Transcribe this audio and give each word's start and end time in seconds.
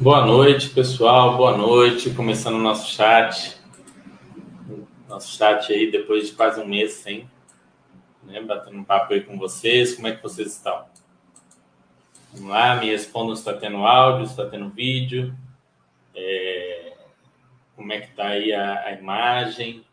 Boa 0.00 0.24
noite, 0.24 0.70
pessoal. 0.70 1.36
Boa 1.36 1.56
noite. 1.56 2.10
Começando 2.10 2.54
o 2.54 2.62
nosso 2.62 2.88
chat. 2.94 3.58
Nosso 5.08 5.36
chat 5.36 5.72
aí 5.72 5.90
depois 5.90 6.28
de 6.28 6.34
quase 6.34 6.60
um 6.60 6.66
mês 6.66 6.92
sem, 6.92 7.28
né? 8.22 8.40
Batendo 8.40 8.78
um 8.78 8.84
papo 8.84 9.12
aí 9.12 9.22
com 9.22 9.36
vocês. 9.36 9.94
Como 9.94 10.06
é 10.06 10.14
que 10.14 10.22
vocês 10.22 10.54
estão? 10.54 10.86
Vamos 12.32 12.50
lá, 12.50 12.76
me 12.76 12.90
respondam 12.90 13.34
se 13.34 13.40
está 13.40 13.54
tendo 13.54 13.78
áudio, 13.78 14.26
se 14.26 14.32
está 14.32 14.46
tendo 14.46 14.68
vídeo. 14.68 15.34
É... 16.14 16.96
Como 17.74 17.92
é 17.92 18.00
que 18.00 18.10
está 18.10 18.28
aí 18.28 18.52
a, 18.52 18.84
a, 18.84 18.92
imagem? 18.92 19.84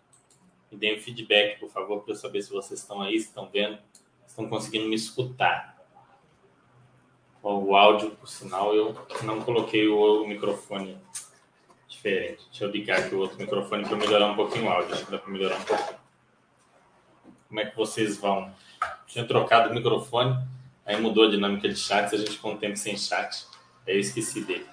Me 0.76 0.80
deem 0.80 0.98
um 0.98 1.02
feedback, 1.02 1.58
por 1.58 1.70
favor, 1.70 2.04
para 2.04 2.12
eu 2.12 2.18
saber 2.18 2.42
se 2.42 2.52
vocês 2.52 2.82
estão 2.82 3.02
aí, 3.02 3.18
se 3.18 3.28
estão 3.28 3.50
vendo, 3.50 3.78
se 4.26 4.28
estão 4.28 4.50
conseguindo 4.50 4.90
me 4.90 4.96
escutar. 4.96 5.74
O 7.42 7.76
áudio, 7.76 8.12
por 8.12 8.28
sinal, 8.28 8.76
eu 8.76 8.94
não 9.24 9.40
coloquei 9.42 9.88
o, 9.88 10.28
microfone 10.28 10.98
diferente. 11.88 12.44
Deixa 12.50 12.66
eu 12.66 12.72
ligar 12.72 13.00
aqui 13.00 13.16
o 13.16 13.20
outro 13.20 13.38
microfone 13.38 13.88
para 13.88 13.96
melhorar 13.96 14.32
um 14.32 14.36
pouquinho 14.36 14.66
o 14.66 14.70
áudio. 14.70 14.96
Acho 14.96 15.06
que 15.06 15.12
dá 15.12 15.18
para 15.18 15.32
melhorar 15.32 15.58
um 15.60 15.64
pouquinho. 15.64 16.00
Como 17.48 17.60
é 17.62 17.66
que 17.68 17.78
vocês 17.78 18.18
vão? 18.18 18.52
Tinha 19.08 19.26
trocado 19.26 19.70
o 19.70 19.74
microfone, 19.74 20.46
aí 20.86 21.00
mudou 21.00 21.26
a 21.26 21.30
dinâmica 21.30 21.70
de 21.70 21.78
chat, 21.78 22.14
a 22.14 22.18
gente 22.18 22.32
ficou 22.32 22.52
um 22.52 22.58
tempo 22.58 22.76
sem 22.76 22.98
chat. 22.98 23.46
Aí 23.88 23.94
eu 23.94 24.00
esqueci 24.00 24.44
dele. 24.44 24.68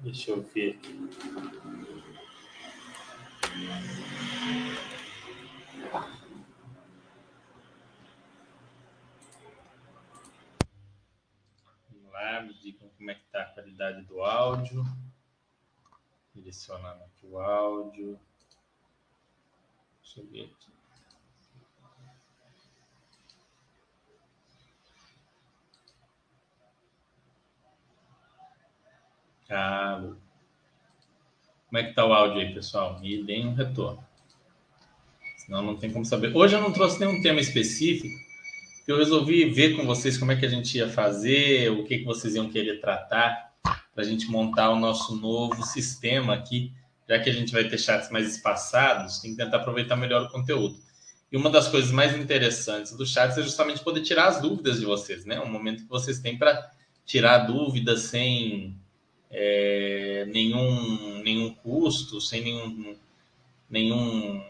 Deixa 0.00 0.30
eu 0.30 0.42
ver 0.42 0.76
aqui. 0.76 0.92
Vamos 11.90 12.12
lá, 12.12 12.42
me 12.42 12.54
digam 12.54 12.88
como 12.90 13.10
é 13.10 13.14
que 13.14 13.24
está 13.24 13.42
a 13.42 13.46
qualidade 13.46 14.02
do 14.06 14.22
áudio. 14.22 14.84
Direcionando 16.34 17.02
aqui 17.04 17.26
o 17.26 17.38
áudio. 17.38 18.20
Deixa 20.00 20.20
eu 20.20 20.26
ver 20.26 20.44
aqui. 20.44 20.77
Ah, 29.50 30.02
como 31.68 31.78
é 31.78 31.84
que 31.84 31.94
tá 31.94 32.04
o 32.04 32.12
áudio 32.12 32.40
aí, 32.40 32.54
pessoal? 32.54 32.98
Me 33.00 33.22
deem 33.22 33.46
um 33.46 33.54
retorno. 33.54 34.04
Senão 35.36 35.62
não 35.62 35.76
tem 35.76 35.90
como 35.90 36.04
saber. 36.04 36.36
Hoje 36.36 36.54
eu 36.54 36.60
não 36.60 36.72
trouxe 36.72 37.00
nenhum 37.00 37.22
tema 37.22 37.40
específico, 37.40 38.14
eu 38.86 38.96
resolvi 38.96 39.44
ver 39.50 39.76
com 39.76 39.84
vocês 39.84 40.16
como 40.16 40.32
é 40.32 40.36
que 40.36 40.46
a 40.46 40.48
gente 40.48 40.78
ia 40.78 40.88
fazer, 40.88 41.70
o 41.70 41.84
que, 41.84 41.98
que 41.98 42.04
vocês 42.04 42.34
iam 42.34 42.48
querer 42.48 42.80
tratar, 42.80 43.52
para 43.62 44.02
a 44.02 44.04
gente 44.04 44.30
montar 44.30 44.70
o 44.70 44.78
nosso 44.78 45.14
novo 45.16 45.62
sistema 45.62 46.34
aqui, 46.34 46.72
já 47.06 47.18
que 47.18 47.28
a 47.28 47.32
gente 47.32 47.52
vai 47.52 47.64
ter 47.64 47.76
chats 47.76 48.10
mais 48.10 48.34
espaçados, 48.34 49.18
tem 49.18 49.32
que 49.32 49.36
tentar 49.36 49.58
aproveitar 49.58 49.94
melhor 49.96 50.22
o 50.22 50.30
conteúdo. 50.30 50.78
E 51.30 51.36
uma 51.36 51.50
das 51.50 51.68
coisas 51.68 51.90
mais 51.90 52.16
interessantes 52.16 52.96
do 52.96 53.04
chat 53.06 53.38
é 53.38 53.42
justamente 53.42 53.84
poder 53.84 54.00
tirar 54.00 54.28
as 54.28 54.40
dúvidas 54.40 54.80
de 54.80 54.86
vocês, 54.86 55.26
né? 55.26 55.38
Um 55.38 55.50
momento 55.50 55.82
que 55.82 55.88
vocês 55.88 56.18
têm 56.20 56.38
para 56.38 56.70
tirar 57.04 57.38
dúvidas 57.40 58.02
sem 58.04 58.74
é, 59.30 60.26
nenhum, 60.28 61.22
nenhum 61.22 61.54
custo, 61.54 62.20
sem 62.20 62.42
nenhum, 62.42 62.96
nenhum, 63.68 64.44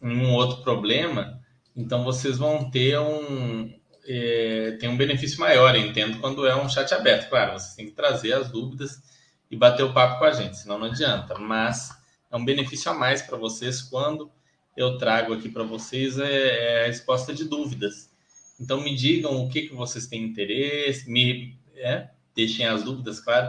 nenhum 0.00 0.34
outro 0.34 0.62
problema, 0.62 1.40
então 1.76 2.02
vocês 2.02 2.38
vão 2.38 2.70
ter 2.70 2.98
um, 2.98 3.72
é, 4.06 4.76
tem 4.80 4.88
um 4.88 4.96
benefício 4.96 5.38
maior, 5.38 5.76
entendo, 5.76 6.18
quando 6.20 6.46
é 6.46 6.56
um 6.56 6.68
chat 6.68 6.92
aberto. 6.94 7.28
Claro, 7.28 7.52
vocês 7.52 7.74
têm 7.74 7.86
que 7.86 7.92
trazer 7.92 8.32
as 8.32 8.50
dúvidas 8.50 9.02
e 9.50 9.56
bater 9.56 9.82
o 9.82 9.92
papo 9.92 10.18
com 10.18 10.24
a 10.24 10.32
gente, 10.32 10.56
senão 10.56 10.78
não 10.78 10.86
adianta. 10.86 11.38
Mas 11.38 11.90
é 12.30 12.36
um 12.36 12.44
benefício 12.44 12.90
a 12.90 12.94
mais 12.94 13.20
para 13.20 13.36
vocês 13.36 13.82
quando 13.82 14.30
eu 14.76 14.96
trago 14.96 15.34
aqui 15.34 15.48
para 15.48 15.64
vocês 15.64 16.18
é, 16.18 16.82
é, 16.82 16.84
a 16.84 16.86
resposta 16.86 17.34
de 17.34 17.44
dúvidas. 17.44 18.10
Então 18.58 18.80
me 18.80 18.94
digam 18.94 19.44
o 19.44 19.48
que, 19.48 19.62
que 19.62 19.74
vocês 19.74 20.06
têm 20.06 20.22
interesse, 20.22 21.10
me 21.10 21.58
é, 21.74 22.08
deixem 22.34 22.66
as 22.66 22.82
dúvidas, 22.82 23.20
claro, 23.20 23.48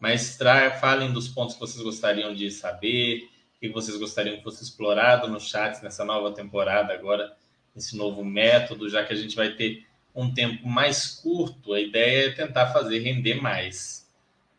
mas 0.00 0.36
tra 0.36 0.70
falem 0.72 1.12
dos 1.12 1.28
pontos 1.28 1.54
que 1.54 1.60
vocês 1.60 1.82
gostariam 1.82 2.34
de 2.34 2.50
saber, 2.50 3.28
que 3.60 3.68
vocês 3.68 3.96
gostariam 3.96 4.36
que 4.36 4.42
fosse 4.42 4.62
explorado 4.62 5.28
no 5.28 5.40
chat 5.40 5.82
nessa 5.82 6.04
nova 6.04 6.32
temporada 6.32 6.92
agora, 6.92 7.36
esse 7.76 7.96
novo 7.96 8.24
método, 8.24 8.88
já 8.88 9.04
que 9.04 9.12
a 9.12 9.16
gente 9.16 9.36
vai 9.36 9.50
ter 9.50 9.86
um 10.14 10.32
tempo 10.32 10.66
mais 10.66 11.06
curto, 11.06 11.72
a 11.72 11.80
ideia 11.80 12.26
é 12.26 12.30
tentar 12.30 12.72
fazer 12.72 12.98
render 13.00 13.40
mais. 13.40 14.08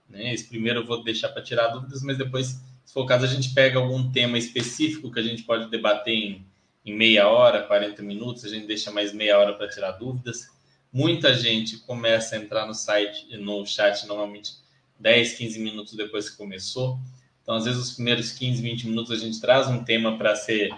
Né? 0.09 0.33
Esse 0.33 0.47
primeiro 0.47 0.79
eu 0.79 0.85
vou 0.85 1.03
deixar 1.03 1.29
para 1.29 1.41
tirar 1.41 1.67
dúvidas, 1.67 2.01
mas 2.01 2.17
depois, 2.17 2.61
se 2.85 2.93
for 2.93 3.01
o 3.01 3.05
caso, 3.05 3.25
a 3.25 3.27
gente 3.27 3.53
pega 3.53 3.77
algum 3.77 4.11
tema 4.11 4.37
específico 4.37 5.11
que 5.11 5.19
a 5.19 5.23
gente 5.23 5.43
pode 5.43 5.69
debater 5.69 6.13
em, 6.13 6.45
em 6.85 6.95
meia 6.95 7.27
hora, 7.27 7.63
40 7.63 8.01
minutos, 8.03 8.45
a 8.45 8.49
gente 8.49 8.67
deixa 8.67 8.91
mais 8.91 9.13
meia 9.13 9.37
hora 9.37 9.53
para 9.53 9.69
tirar 9.69 9.91
dúvidas 9.91 10.47
muita 10.91 11.33
gente 11.33 11.77
começa 11.77 12.35
a 12.35 12.39
entrar 12.39 12.65
no 12.65 12.73
site, 12.73 13.37
no 13.37 13.65
chat, 13.65 14.05
normalmente 14.07 14.53
10, 14.99 15.33
15 15.33 15.59
minutos 15.59 15.93
depois 15.95 16.29
que 16.29 16.37
começou. 16.37 16.99
Então, 17.41 17.55
às 17.55 17.65
vezes, 17.65 17.79
os 17.79 17.91
primeiros 17.93 18.31
15, 18.31 18.61
20 18.61 18.87
minutos 18.87 19.11
a 19.11 19.15
gente 19.15 19.39
traz 19.39 19.67
um 19.67 19.83
tema 19.83 20.17
para 20.17 20.35
ser 20.35 20.69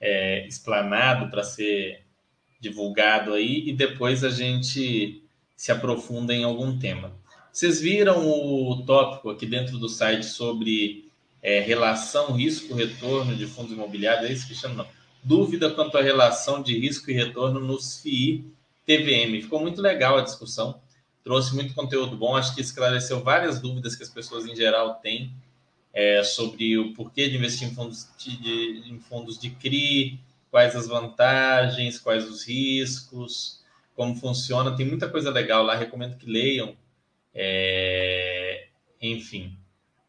é, 0.00 0.46
explanado, 0.46 1.30
para 1.30 1.42
ser 1.42 2.02
divulgado 2.60 3.32
aí, 3.32 3.68
e 3.68 3.72
depois 3.72 4.22
a 4.22 4.30
gente 4.30 5.22
se 5.56 5.72
aprofunda 5.72 6.32
em 6.32 6.44
algum 6.44 6.78
tema. 6.78 7.12
Vocês 7.52 7.80
viram 7.80 8.26
o 8.26 8.82
tópico 8.84 9.30
aqui 9.30 9.46
dentro 9.46 9.78
do 9.78 9.88
site 9.88 10.24
sobre 10.24 11.10
é, 11.42 11.60
relação 11.60 12.32
risco-retorno 12.32 13.36
de 13.36 13.46
fundos 13.46 13.72
imobiliários? 13.72 14.30
É 14.30 14.32
isso 14.32 14.48
que 14.48 14.54
chama, 14.54 14.74
não. 14.74 14.86
Dúvida 15.24 15.70
quanto 15.70 15.96
à 15.96 16.02
relação 16.02 16.62
de 16.62 16.76
risco 16.76 17.10
e 17.10 17.14
retorno 17.14 17.60
nos 17.60 18.00
FII 18.00 18.44
TVM. 18.84 19.40
Ficou 19.42 19.60
muito 19.60 19.80
legal 19.80 20.18
a 20.18 20.22
discussão, 20.22 20.80
trouxe 21.24 21.54
muito 21.54 21.74
conteúdo 21.74 22.16
bom, 22.16 22.36
acho 22.36 22.54
que 22.54 22.60
esclareceu 22.60 23.22
várias 23.22 23.60
dúvidas 23.60 23.94
que 23.94 24.02
as 24.02 24.08
pessoas 24.10 24.46
em 24.46 24.56
geral 24.56 24.94
têm 24.96 25.32
é, 25.92 26.22
sobre 26.24 26.78
o 26.78 26.94
porquê 26.94 27.28
de 27.28 27.36
investir 27.36 27.68
em 27.68 27.74
fundos 27.74 28.08
de, 28.16 28.82
em 28.86 28.98
fundos 28.98 29.38
de 29.38 29.50
CRI, 29.50 30.18
quais 30.50 30.74
as 30.74 30.88
vantagens, 30.88 31.98
quais 31.98 32.28
os 32.28 32.46
riscos, 32.46 33.62
como 33.94 34.16
funciona. 34.16 34.74
Tem 34.74 34.86
muita 34.86 35.08
coisa 35.08 35.30
legal 35.30 35.62
lá, 35.62 35.74
recomendo 35.74 36.16
que 36.16 36.26
leiam. 36.26 36.76
É, 37.34 38.68
enfim, 39.00 39.56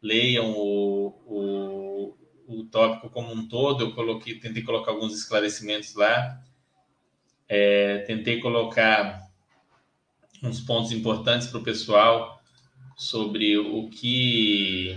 leiam 0.02 0.52
o, 0.52 1.06
o, 1.26 2.16
o 2.46 2.64
tópico 2.64 3.10
como 3.10 3.32
um 3.32 3.46
todo. 3.46 3.84
Eu 3.84 3.94
coloquei, 3.94 4.38
tentei 4.38 4.62
colocar 4.62 4.92
alguns 4.92 5.14
esclarecimentos 5.14 5.94
lá. 5.94 6.42
É, 7.48 7.98
tentei 7.98 8.40
colocar 8.40 9.23
uns 10.44 10.60
pontos 10.60 10.92
importantes 10.92 11.48
para 11.48 11.58
o 11.58 11.64
pessoal 11.64 12.40
sobre 12.96 13.56
o 13.56 13.88
que 13.88 14.96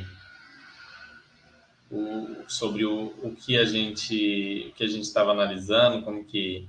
o, 1.90 2.44
sobre 2.48 2.86
o, 2.86 3.14
o 3.24 3.34
que 3.36 3.58
a 3.58 3.64
gente 3.64 4.68
o 4.70 4.74
que 4.74 4.84
a 4.84 4.88
gente 4.88 5.04
estava 5.04 5.32
analisando, 5.32 6.04
como 6.04 6.24
que 6.24 6.68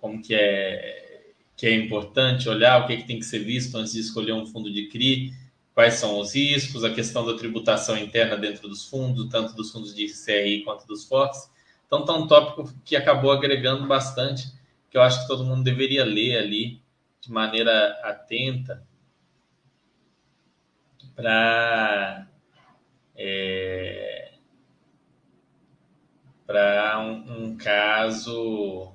como 0.00 0.22
que 0.22 0.34
é 0.34 1.32
que 1.56 1.66
é 1.66 1.74
importante 1.74 2.48
olhar 2.48 2.82
o 2.82 2.86
que, 2.86 2.92
é 2.92 2.96
que 2.98 3.06
tem 3.06 3.18
que 3.18 3.24
ser 3.24 3.40
visto 3.40 3.76
antes 3.76 3.94
de 3.94 4.00
escolher 4.00 4.32
um 4.32 4.46
fundo 4.46 4.70
de 4.70 4.88
CRI, 4.88 5.32
quais 5.74 5.94
são 5.94 6.18
os 6.20 6.34
riscos, 6.34 6.84
a 6.84 6.92
questão 6.92 7.24
da 7.24 7.34
tributação 7.34 7.96
interna 7.96 8.36
dentro 8.36 8.68
dos 8.68 8.84
fundos, 8.84 9.28
tanto 9.30 9.54
dos 9.54 9.72
fundos 9.72 9.94
de 9.94 10.06
CRI 10.06 10.62
quanto 10.64 10.86
dos 10.86 11.04
FOFs. 11.06 11.50
Então, 11.86 12.04
tá 12.04 12.12
um 12.14 12.26
tópico 12.26 12.70
que 12.84 12.94
acabou 12.94 13.32
agregando 13.32 13.86
bastante, 13.86 14.52
que 14.90 14.98
eu 14.98 15.02
acho 15.02 15.22
que 15.22 15.28
todo 15.28 15.44
mundo 15.44 15.64
deveria 15.64 16.04
ler 16.04 16.36
ali 16.36 16.78
de 17.26 17.32
maneira 17.32 18.00
atenta 18.04 18.86
para 21.16 22.28
é, 23.16 24.34
para 26.46 27.00
um, 27.00 27.46
um, 27.46 27.56
caso 27.56 28.92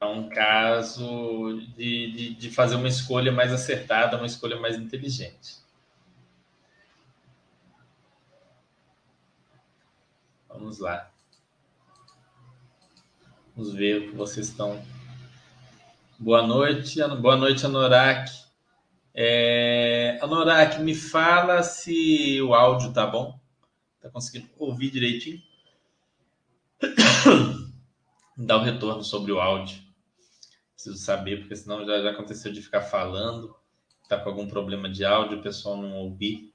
um 0.00 0.28
caso 0.30 1.60
de, 1.76 2.12
de, 2.12 2.34
de 2.34 2.50
fazer 2.50 2.76
uma 2.76 2.88
escolha 2.88 3.30
mais 3.30 3.52
acertada, 3.52 4.16
uma 4.16 4.26
escolha 4.26 4.58
mais 4.58 4.76
inteligente. 4.76 5.58
Vamos 10.48 10.78
lá. 10.78 11.10
Vamos 13.54 13.74
ver 13.74 13.98
o 13.98 14.10
que 14.10 14.16
vocês 14.16 14.48
estão. 14.48 14.82
Boa 16.20 16.44
noite, 16.44 16.98
boa 17.20 17.36
noite, 17.36 17.64
Anorak. 17.64 18.28
É... 19.14 20.18
Anorak, 20.20 20.80
me 20.80 20.92
fala 20.92 21.62
se 21.62 22.42
o 22.42 22.54
áudio 22.54 22.92
tá 22.92 23.06
bom. 23.06 23.38
Tá 24.00 24.10
conseguindo 24.10 24.50
ouvir 24.58 24.90
direitinho? 24.90 25.40
Dá 28.36 28.56
o 28.56 28.60
um 28.60 28.64
retorno 28.64 29.04
sobre 29.04 29.30
o 29.30 29.38
áudio. 29.38 29.80
Preciso 30.74 30.96
saber, 30.96 31.38
porque 31.38 31.54
senão 31.54 31.86
já, 31.86 32.02
já 32.02 32.10
aconteceu 32.10 32.52
de 32.52 32.62
ficar 32.62 32.82
falando, 32.82 33.54
tá 34.08 34.18
com 34.18 34.28
algum 34.28 34.48
problema 34.48 34.88
de 34.88 35.04
áudio, 35.04 35.38
o 35.38 35.42
pessoal 35.42 35.76
não 35.76 35.98
ouvir. 35.98 36.52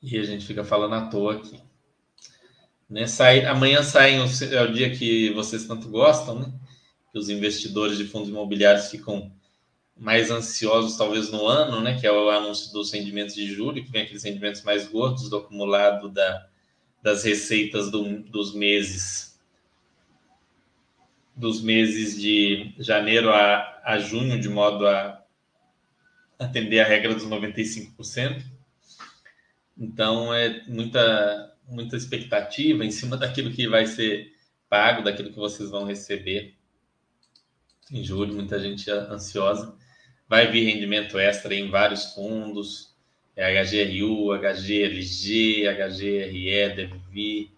E 0.00 0.18
a 0.18 0.24
gente 0.24 0.46
fica 0.46 0.64
falando 0.64 0.94
à 0.94 1.06
toa 1.10 1.34
aqui. 1.34 1.62
Né? 2.88 3.06
Sai, 3.06 3.44
amanhã 3.44 3.82
saem 3.82 4.22
os, 4.22 4.40
é 4.40 4.62
o 4.62 4.72
dia 4.72 4.90
que 4.96 5.30
vocês 5.34 5.66
tanto 5.66 5.90
gostam, 5.90 6.38
né? 6.38 6.58
Que 7.12 7.18
os 7.18 7.28
investidores 7.28 7.96
de 7.96 8.04
fundos 8.04 8.28
imobiliários 8.28 8.90
ficam 8.90 9.32
mais 9.96 10.30
ansiosos, 10.30 10.96
talvez, 10.96 11.30
no 11.30 11.46
ano, 11.46 11.80
né? 11.80 11.98
Que 11.98 12.06
é 12.06 12.12
o 12.12 12.30
anúncio 12.30 12.72
dos 12.72 12.92
rendimentos 12.92 13.34
de 13.34 13.46
julho, 13.52 13.84
que 13.84 13.90
vem 13.90 14.02
aqueles 14.02 14.22
rendimentos 14.22 14.62
mais 14.62 14.86
gordos 14.86 15.28
do 15.28 15.38
acumulado 15.38 16.08
da, 16.08 16.48
das 17.02 17.24
receitas 17.24 17.90
do, 17.90 18.22
dos 18.22 18.54
meses 18.54 19.28
dos 21.34 21.62
meses 21.62 22.20
de 22.20 22.74
janeiro 22.78 23.30
a, 23.30 23.80
a 23.84 23.98
junho, 23.98 24.40
de 24.40 24.48
modo 24.48 24.88
a 24.88 25.24
atender 26.36 26.80
a 26.80 26.84
regra 26.84 27.14
dos 27.14 27.24
95%. 27.24 28.42
Então, 29.78 30.34
é 30.34 30.64
muita, 30.66 31.56
muita 31.68 31.96
expectativa 31.96 32.84
em 32.84 32.90
cima 32.90 33.16
daquilo 33.16 33.52
que 33.52 33.68
vai 33.68 33.86
ser 33.86 34.32
pago, 34.68 35.02
daquilo 35.02 35.30
que 35.30 35.38
vocês 35.38 35.70
vão 35.70 35.84
receber 35.84 36.57
em 37.92 38.04
julho, 38.04 38.34
muita 38.34 38.58
gente 38.58 38.90
ansiosa. 38.90 39.74
Vai 40.28 40.50
vir 40.50 40.64
rendimento 40.64 41.18
extra 41.18 41.54
em 41.54 41.70
vários 41.70 42.12
fundos, 42.14 42.94
é 43.34 43.62
HGRU, 43.62 44.32
HGLG, 44.32 45.68
HGRE, 45.68 46.74
deve 46.74 47.50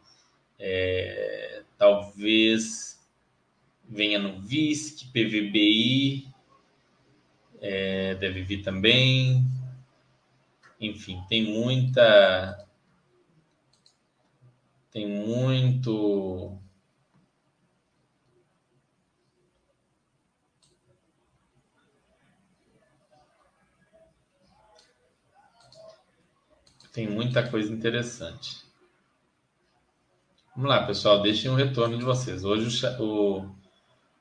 é, 0.59 1.63
talvez 1.79 3.01
venha 3.89 4.19
no 4.19 4.41
VISC, 4.41 5.07
PVBI, 5.07 6.29
é, 7.61 8.15
deve 8.17 8.43
vir 8.43 8.63
também. 8.63 9.45
Enfim, 10.81 11.23
tem 11.29 11.43
muita. 11.45 12.67
Tem 14.93 15.07
muito. 15.07 16.59
Tem 26.93 27.09
muita 27.09 27.49
coisa 27.49 27.73
interessante. 27.73 28.65
Vamos 30.55 30.71
lá, 30.71 30.87
pessoal, 30.87 31.23
deixem 31.23 31.51
um 31.51 31.55
retorno 31.55 31.97
de 31.97 32.05
vocês. 32.05 32.45
Hoje 32.45 32.87
o, 32.99 33.49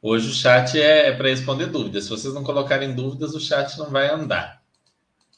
Hoje 0.01 0.29
o 0.29 0.33
chat 0.33 0.79
é, 0.79 1.09
é 1.09 1.11
para 1.11 1.27
responder 1.27 1.65
dúvidas. 1.65 2.05
Se 2.05 2.09
vocês 2.09 2.33
não 2.33 2.43
colocarem 2.43 2.95
dúvidas, 2.95 3.35
o 3.35 3.39
chat 3.39 3.77
não 3.77 3.89
vai 3.89 4.09
andar. 4.09 4.63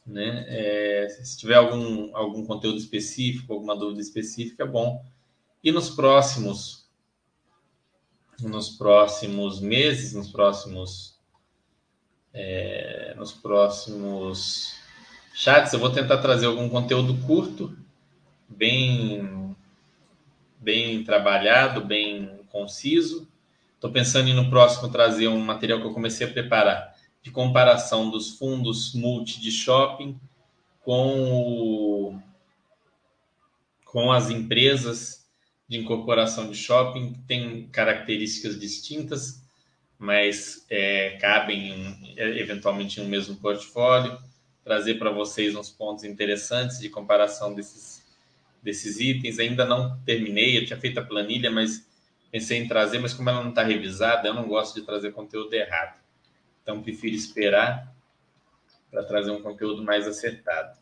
Né? 0.06 0.46
É, 0.48 1.10
se 1.10 1.38
tiver 1.38 1.56
algum, 1.56 2.16
algum 2.16 2.46
conteúdo 2.46 2.78
específico, 2.78 3.54
alguma 3.54 3.76
dúvida 3.76 4.02
específica, 4.02 4.64
é 4.64 4.68
bom. 4.68 5.04
E 5.64 5.72
nos 5.72 5.90
próximos, 5.90 6.88
nos 8.40 8.70
próximos 8.70 9.60
meses, 9.60 10.14
nos 10.14 10.30
próximos, 10.30 11.18
é, 12.32 13.16
nos 13.18 13.32
próximos 13.32 14.76
chats, 15.34 15.74
eu 15.74 15.80
vou 15.80 15.92
tentar 15.92 16.18
trazer 16.18 16.46
algum 16.46 16.70
conteúdo 16.70 17.16
curto, 17.26 17.78
bem, 18.48 19.56
bem 20.60 21.04
trabalhado, 21.04 21.82
bem 21.82 22.40
conciso 22.50 23.32
Estou 23.82 23.92
pensando 23.92 24.30
em 24.30 24.36
no 24.36 24.48
próximo 24.48 24.92
trazer 24.92 25.28
um 25.28 25.40
material 25.40 25.80
que 25.80 25.88
eu 25.88 25.92
comecei 25.92 26.28
a 26.28 26.32
preparar 26.32 26.96
de 27.24 27.32
comparação 27.32 28.12
dos 28.12 28.38
fundos 28.38 28.94
multi 28.94 29.42
de 29.42 29.52
shopping 29.52 30.20
com, 30.82 31.32
o, 31.32 32.20
com 33.84 34.12
as 34.12 34.30
empresas 34.30 35.28
de 35.68 35.80
incorporação 35.80 36.48
de 36.48 36.56
shopping, 36.56 37.14
que 37.14 37.20
têm 37.22 37.70
características 37.70 38.60
distintas, 38.60 39.42
mas 39.98 40.64
é, 40.70 41.18
cabem 41.20 42.16
eventualmente 42.16 43.02
em 43.02 43.04
um 43.04 43.08
mesmo 43.08 43.36
portfólio. 43.38 44.16
Trazer 44.64 44.96
para 44.96 45.12
vocês 45.12 45.56
uns 45.56 45.70
pontos 45.70 46.04
interessantes 46.04 46.80
de 46.80 46.90
comparação 46.90 47.54
desses, 47.54 48.06
desses 48.62 49.00
itens. 49.00 49.40
Ainda 49.40 49.66
não 49.66 50.00
terminei, 50.06 50.58
eu 50.58 50.66
tinha 50.66 50.80
feito 50.80 51.00
a 51.00 51.04
planilha, 51.04 51.50
mas 51.50 51.88
pensei 52.32 52.60
em 52.60 52.68
trazer, 52.68 53.00
mas 53.00 53.14
como 53.14 53.30
ela 53.30 53.42
não 53.42 53.50
está 53.50 53.64
revisada, 53.64 54.28
eu 54.28 54.34
não 54.34 54.48
gosto 54.48 54.80
de 54.80 54.86
trazer 54.86 55.12
conteúdo 55.12 55.54
errado. 55.54 56.00
Então, 56.62 56.82
prefiro 56.82 57.16
esperar 57.16 57.94
para 58.90 59.04
trazer 59.04 59.32
um 59.32 59.42
conteúdo 59.42 59.84
mais 59.84 60.08
acertado. 60.08 60.81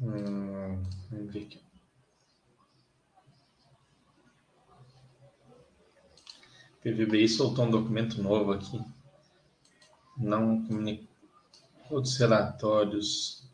Hum, 0.00 0.82
vamos 1.10 1.32
ver 1.32 1.42
aqui. 1.42 1.60
PVBI 6.82 7.28
soltou 7.28 7.64
um 7.64 7.70
documento 7.70 8.22
novo 8.22 8.52
aqui. 8.52 8.80
Não 10.16 10.64
comunicou 10.64 11.08
os 11.90 12.16
relatórios. 12.16 13.44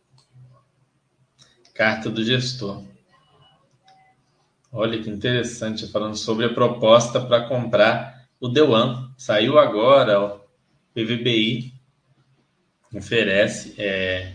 Carta 1.73 2.11
do 2.11 2.23
gestor. 2.23 2.85
Olha 4.71 5.03
que 5.03 5.09
interessante, 5.09 5.87
falando 5.87 6.17
sobre 6.17 6.47
a 6.47 6.53
proposta 6.53 7.25
para 7.25 7.49
comprar 7.49 8.29
o 8.39 8.49
Deuan. 8.49 9.13
Saiu 9.17 9.59
agora, 9.59 10.21
ó, 10.21 10.41
PVBI 10.93 11.73
oferece 12.93 13.75
é, 13.81 14.34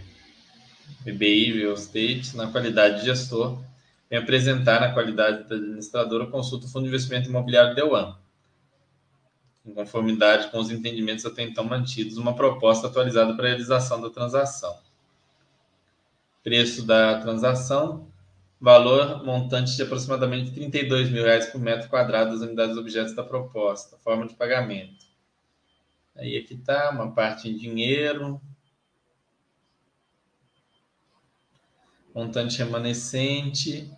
PVBI 1.03 1.59
Real 1.59 1.73
Estate 1.73 2.35
na 2.35 2.51
qualidade 2.51 2.99
de 2.99 3.06
gestor, 3.06 3.61
vem 4.09 4.19
apresentar 4.19 4.81
na 4.81 4.94
qualidade 4.94 5.47
de 5.47 5.53
administradora 5.53 6.27
consulta 6.27 6.65
o 6.65 6.69
Fundo 6.69 6.83
de 6.83 6.89
Investimento 6.89 7.29
Imobiliário 7.29 7.75
Deuan 7.75 8.18
em 9.69 9.73
conformidade 9.73 10.49
com 10.51 10.59
os 10.59 10.71
entendimentos 10.71 11.25
até 11.25 11.44
então 11.44 11.63
mantidos, 11.63 12.18
uma 12.18 12.35
proposta 12.35 12.87
atualizada 12.87 13.33
para 13.35 13.45
a 13.45 13.49
realização 13.49 14.01
da 14.01 14.09
transação. 14.09 14.75
Preço 16.44 16.85
da 16.85 17.19
transação, 17.21 18.07
valor 18.59 19.23
montante 19.23 19.75
de 19.75 19.83
aproximadamente 19.83 20.51
32 20.51 21.09
mil 21.09 21.23
reais 21.23 21.47
por 21.47 21.59
metro 21.61 21.89
quadrado 21.89 22.31
das 22.31 22.41
unidades 22.41 22.77
objetos 22.77 23.15
da 23.15 23.23
proposta, 23.23 23.97
forma 23.97 24.27
de 24.27 24.35
pagamento. 24.35 25.07
Aí 26.15 26.37
aqui 26.37 26.56
está, 26.56 26.89
uma 26.89 27.11
parte 27.11 27.49
em 27.49 27.56
dinheiro, 27.56 28.41
montante 32.13 32.57
remanescente, 32.57 33.92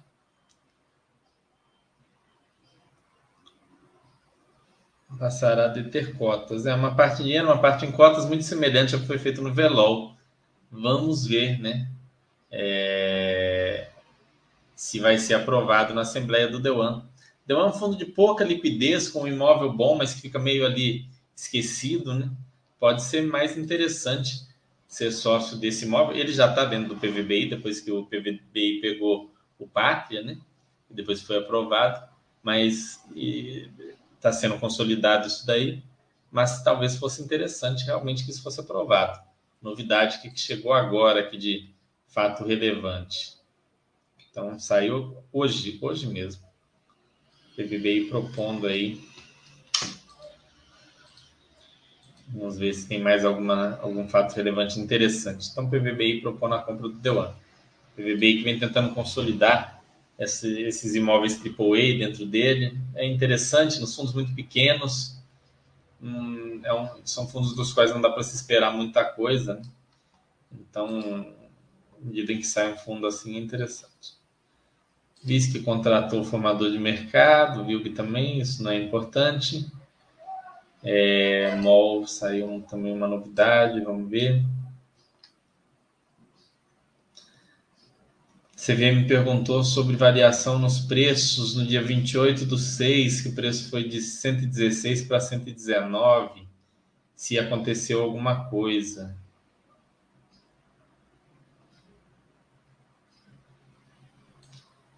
passará 5.21 5.65
a 5.65 5.67
deter 5.67 6.17
cotas. 6.17 6.65
É 6.65 6.73
uma 6.73 6.95
parte 6.95 7.21
em 7.21 7.25
dinheiro, 7.25 7.45
uma 7.45 7.61
parte 7.61 7.85
em 7.85 7.91
cotas 7.91 8.25
muito 8.25 8.43
semelhante 8.43 8.95
ao 8.95 9.01
que 9.01 9.07
foi 9.07 9.19
feito 9.19 9.41
no 9.41 9.53
Velol. 9.53 10.15
Vamos 10.71 11.27
ver, 11.27 11.59
né? 11.59 11.87
É... 12.49 13.89
Se 14.75 14.99
vai 14.99 15.19
ser 15.19 15.35
aprovado 15.35 15.93
na 15.93 16.01
Assembleia 16.01 16.47
do 16.47 16.59
Dewan. 16.59 17.03
Dewan 17.45 17.65
é 17.65 17.69
um 17.69 17.73
fundo 17.73 17.95
de 17.95 18.05
pouca 18.05 18.43
liquidez, 18.43 19.09
com 19.09 19.23
um 19.23 19.27
imóvel 19.27 19.71
bom, 19.71 19.95
mas 19.95 20.13
que 20.13 20.21
fica 20.21 20.39
meio 20.39 20.65
ali 20.65 21.05
esquecido, 21.35 22.15
né? 22.15 22.31
Pode 22.79 23.03
ser 23.03 23.21
mais 23.21 23.55
interessante 23.57 24.50
ser 24.91 25.09
sócio 25.13 25.57
desse 25.57 25.85
imóvel. 25.85 26.17
Ele 26.17 26.33
já 26.33 26.49
está 26.49 26.65
dentro 26.65 26.93
do 26.93 26.97
PVBI, 26.97 27.49
depois 27.49 27.79
que 27.79 27.89
o 27.89 28.05
PVBI 28.05 28.81
pegou 28.81 29.33
o 29.57 29.65
Pátria, 29.65 30.21
né? 30.21 30.37
E 30.89 30.93
depois 30.93 31.21
foi 31.21 31.37
aprovado. 31.37 32.05
Mas 32.43 33.01
está 34.13 34.33
sendo 34.33 34.59
consolidado 34.59 35.27
isso 35.27 35.47
daí, 35.47 35.81
mas 36.29 36.61
talvez 36.61 36.97
fosse 36.97 37.21
interessante 37.21 37.85
realmente 37.85 38.25
que 38.25 38.31
isso 38.31 38.43
fosse 38.43 38.59
aprovado. 38.59 39.17
Novidade 39.61 40.19
que 40.19 40.37
chegou 40.37 40.73
agora 40.73 41.21
aqui 41.21 41.37
de 41.37 41.69
fato 42.07 42.43
relevante. 42.43 43.37
Então 44.29 44.59
saiu 44.59 45.23
hoje, 45.31 45.79
hoje 45.81 46.05
mesmo. 46.05 46.43
PVBI 47.55 48.09
propondo 48.09 48.67
aí 48.67 49.01
Vamos 52.33 52.57
ver 52.57 52.73
se 52.73 52.87
tem 52.87 52.99
mais 52.99 53.25
alguma, 53.25 53.77
algum 53.81 54.07
fato 54.07 54.33
relevante 54.33 54.79
interessante. 54.79 55.49
Então, 55.51 55.65
o 55.65 55.69
PVBI 55.69 56.21
propõe 56.21 56.53
a 56.53 56.59
compra 56.59 56.87
do 56.87 56.93
Dewan. 56.93 57.33
O 57.93 58.01
PVBI 58.01 58.37
que 58.37 58.43
vem 58.43 58.59
tentando 58.59 58.93
consolidar 58.93 59.81
esse, 60.17 60.61
esses 60.61 60.95
imóveis 60.95 61.39
AAA 61.39 61.97
dentro 61.97 62.25
dele. 62.25 62.77
É 62.95 63.05
interessante, 63.05 63.79
nos 63.79 63.95
fundos 63.95 64.13
muito 64.13 64.33
pequenos. 64.33 65.17
Hum, 66.01 66.61
é 66.63 66.73
um, 66.73 66.89
são 67.03 67.27
fundos 67.27 67.53
dos 67.53 67.73
quais 67.73 67.91
não 67.91 68.01
dá 68.01 68.09
para 68.09 68.23
se 68.23 68.35
esperar 68.35 68.71
muita 68.71 69.03
coisa. 69.03 69.55
Né? 69.55 69.61
Então, 70.53 71.33
à 72.01 72.05
medida 72.05 72.33
que 72.33 72.43
sai 72.43 72.71
um 72.71 72.77
fundo 72.77 73.07
assim, 73.07 73.35
é 73.35 73.39
interessante. 73.39 74.19
Viz 75.23 75.47
que 75.47 75.61
contratou 75.61 76.21
o 76.21 76.23
formador 76.23 76.71
de 76.71 76.79
mercado, 76.79 77.65
viu 77.65 77.83
que 77.83 77.89
também 77.89 78.39
isso 78.39 78.63
não 78.63 78.71
é 78.71 78.81
importante. 78.81 79.69
É, 80.83 81.55
MOL 81.57 82.07
saiu 82.07 82.61
também 82.69 82.93
uma 82.93 83.07
novidade, 83.07 83.79
vamos 83.81 84.09
ver. 84.09 84.43
CVM 88.55 89.07
perguntou 89.07 89.63
sobre 89.63 89.95
variação 89.95 90.59
nos 90.59 90.79
preços 90.79 91.55
no 91.55 91.65
dia 91.65 91.81
28 91.81 92.45
do 92.45 92.57
6, 92.57 93.21
que 93.21 93.29
o 93.29 93.35
preço 93.35 93.69
foi 93.71 93.87
de 93.87 93.99
116 94.01 95.03
para 95.03 95.19
119, 95.19 96.47
se 97.15 97.39
aconteceu 97.39 98.03
alguma 98.03 98.49
coisa. 98.49 99.15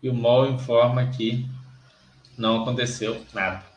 E 0.01 0.09
o 0.09 0.13
MOL 0.13 0.49
informa 0.49 1.07
que 1.07 1.47
não 2.37 2.63
aconteceu 2.63 3.25
nada. 3.33 3.72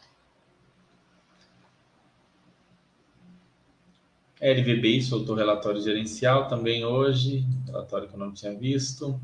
LVBI 4.40 5.00
soltou 5.00 5.35
relatório 5.35 5.81
gerencial 5.81 6.47
também 6.47 6.85
hoje, 6.85 7.47
relatório 7.64 8.09
que 8.09 8.14
eu 8.14 8.19
não 8.19 8.33
tinha 8.33 8.55
visto. 8.55 9.19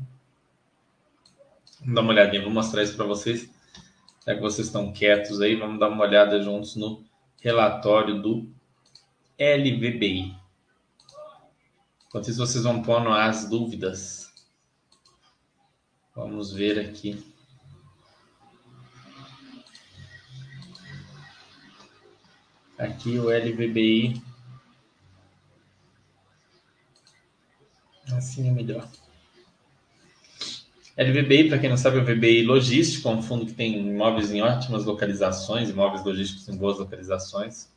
Vamos 1.81 1.95
dar 1.95 2.01
uma 2.01 2.11
olhadinha, 2.11 2.41
vou 2.41 2.51
mostrar 2.51 2.81
isso 2.81 2.95
para 2.95 3.05
vocês. 3.05 3.49
Já 4.25 4.35
que 4.35 4.41
vocês 4.41 4.67
estão 4.67 4.91
quietos 4.91 5.39
aí, 5.41 5.55
vamos 5.55 5.79
dar 5.79 5.89
uma 5.89 6.03
olhada 6.03 6.41
juntos 6.41 6.75
no 6.75 7.03
relatório 7.41 8.21
do 8.21 8.49
LVBI. 9.37 10.35
Enquanto 12.07 12.29
isso, 12.29 12.39
vocês 12.39 12.63
vão 12.63 12.81
pondo 12.81 13.09
as 13.09 13.49
dúvidas. 13.49 14.31
Vamos 16.15 16.53
ver 16.53 16.79
aqui. 16.79 17.23
Aqui 22.77 23.19
o 23.19 23.29
LVBI 23.29 24.32
Assim 28.11 28.47
é 28.47 28.51
melhor. 28.51 28.87
LVBI, 30.97 31.49
para 31.49 31.57
quem 31.57 31.69
não 31.69 31.77
sabe, 31.77 31.97
é 31.97 32.01
o 32.01 32.05
VBI 32.05 32.43
Logístico, 32.43 33.09
é 33.09 33.11
um 33.11 33.21
fundo 33.21 33.45
que 33.47 33.53
tem 33.53 33.79
imóveis 33.79 34.31
em 34.31 34.41
ótimas 34.41 34.85
localizações, 34.85 35.69
imóveis 35.69 36.05
logísticos 36.05 36.47
em 36.47 36.55
boas 36.55 36.77
localizações. 36.77 37.67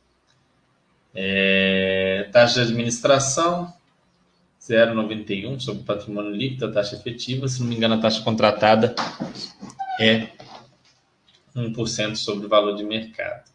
É, 1.15 2.29
taxa 2.31 2.63
de 2.63 2.71
administração, 2.71 3.73
0,91 4.61 5.59
sobre 5.59 5.83
patrimônio 5.83 6.31
líquido, 6.31 6.65
a 6.65 6.71
taxa 6.71 6.95
efetiva. 6.95 7.47
Se 7.47 7.59
não 7.59 7.67
me 7.67 7.75
engano, 7.75 7.95
a 7.95 7.99
taxa 7.99 8.21
contratada 8.21 8.93
é 9.99 10.27
1% 11.55 12.15
sobre 12.15 12.45
o 12.45 12.49
valor 12.49 12.75
de 12.75 12.83
mercado. 12.83 13.49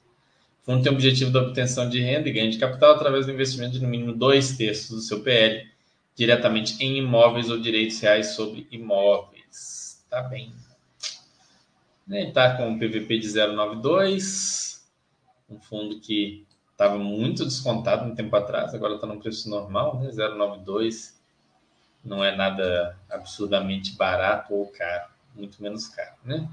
O 0.62 0.64
fundo 0.64 0.82
tem 0.82 0.90
o 0.90 0.94
objetivo 0.94 1.30
da 1.30 1.40
obtenção 1.40 1.88
de 1.88 2.00
renda 2.00 2.28
e 2.28 2.32
ganho 2.32 2.50
de 2.50 2.58
capital 2.58 2.94
através 2.96 3.26
do 3.26 3.32
investimento 3.32 3.74
de 3.74 3.80
no 3.82 3.88
mínimo 3.88 4.12
dois 4.12 4.56
terços 4.56 4.90
do 4.90 5.00
seu 5.00 5.20
PL 5.20 5.71
diretamente 6.14 6.82
em 6.82 6.98
imóveis 6.98 7.50
ou 7.50 7.60
direitos 7.60 8.00
reais 8.00 8.34
sobre 8.34 8.66
imóveis. 8.70 10.04
Tá 10.08 10.22
bem. 10.22 10.52
Está 12.08 12.56
com 12.56 12.68
um 12.68 12.78
PVP 12.78 13.18
de 13.18 13.28
0,92, 13.28 14.82
um 15.48 15.58
fundo 15.58 16.00
que 16.00 16.44
estava 16.70 16.98
muito 16.98 17.44
descontado 17.44 18.04
um 18.04 18.14
tempo 18.14 18.34
atrás, 18.34 18.74
agora 18.74 18.96
está 18.96 19.06
no 19.06 19.20
preço 19.20 19.48
normal, 19.48 19.98
né? 20.00 20.10
0,92 20.10 21.14
não 22.04 22.24
é 22.24 22.34
nada 22.34 22.98
absurdamente 23.08 23.96
barato 23.96 24.52
ou 24.52 24.66
caro, 24.66 25.08
muito 25.34 25.62
menos 25.62 25.86
caro, 25.88 26.16
né? 26.24 26.48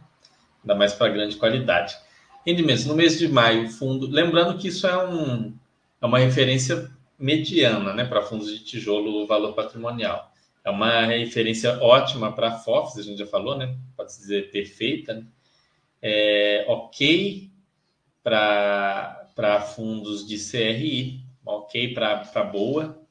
Ainda 0.62 0.76
mais 0.76 0.94
para 0.94 1.12
grande 1.12 1.36
qualidade. 1.36 1.98
Rendimento 2.46 2.88
no 2.88 2.96
mês 2.96 3.18
de 3.18 3.28
maio, 3.28 3.70
fundo. 3.70 4.08
Lembrando 4.08 4.58
que 4.58 4.68
isso 4.68 4.86
é, 4.88 5.08
um, 5.08 5.54
é 6.02 6.06
uma 6.06 6.20
referência 6.20 6.90
mediana 7.20 7.94
né, 7.94 8.06
para 8.06 8.22
fundos 8.22 8.50
de 8.50 8.64
tijolo 8.64 9.28
valor 9.28 9.54
patrimonial. 9.54 10.32
É 10.64 10.70
uma 10.70 11.06
referência 11.06 11.82
ótima 11.82 12.32
para 12.32 12.58
FOFs, 12.60 12.98
a 12.98 13.04
gente 13.04 13.20
já 13.20 13.28
falou, 13.28 13.58
né? 13.58 13.78
Pode 13.96 14.10
dizer 14.10 14.52
perfeita. 14.52 15.16
Né? 15.16 15.26
É, 16.02 16.66
ok 16.68 17.50
para 18.24 19.62
fundos 19.74 20.28
de 20.28 20.38
CRI, 20.38 21.24
ok 21.46 21.94
para 21.94 22.44
boa. 22.44 23.02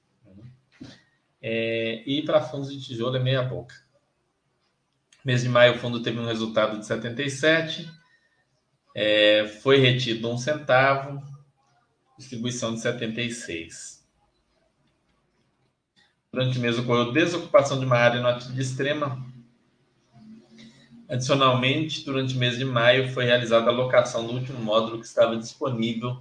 É, 1.41 2.03
e 2.07 2.23
para 2.23 2.41
fundos 2.41 2.71
de 2.71 2.83
tijolo 2.83 3.17
é 3.17 3.21
meia 3.21 3.43
boca. 3.43 3.75
Mês 5.25 5.43
de 5.43 5.49
maio 5.49 5.75
o 5.75 5.79
fundo 5.79 6.03
teve 6.03 6.19
um 6.19 6.27
resultado 6.27 6.79
de 6.79 6.87
77, 6.87 7.91
é, 8.95 9.47
foi 9.63 9.79
retido 9.79 10.31
um 10.31 10.39
centavo, 10.39 11.23
distribuição 12.17 12.75
de 12.75 12.81
76. 12.81 13.98
Durante 16.33 16.59
o 16.59 16.61
mês 16.61 16.79
ocorreu 16.79 17.13
desocupação 17.13 17.79
de 17.79 17.87
uma 17.87 17.97
área 17.97 18.21
no 18.21 18.29
ativo 18.29 18.53
de 18.53 18.61
extrema. 18.61 19.25
Adicionalmente, 21.09 22.05
durante 22.05 22.35
o 22.35 22.39
mês 22.39 22.59
de 22.59 22.65
maio, 22.65 23.13
foi 23.13 23.25
realizada 23.25 23.71
a 23.71 23.73
locação 23.73 24.27
do 24.27 24.35
último 24.35 24.61
módulo 24.61 25.01
que 25.01 25.07
estava 25.07 25.37
disponível 25.37 26.21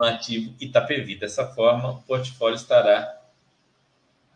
no 0.00 0.06
ativo 0.06 0.54
Itapevi. 0.58 1.16
Dessa 1.16 1.46
forma, 1.46 1.90
o 1.90 2.02
portfólio 2.02 2.56
estará, 2.56 3.20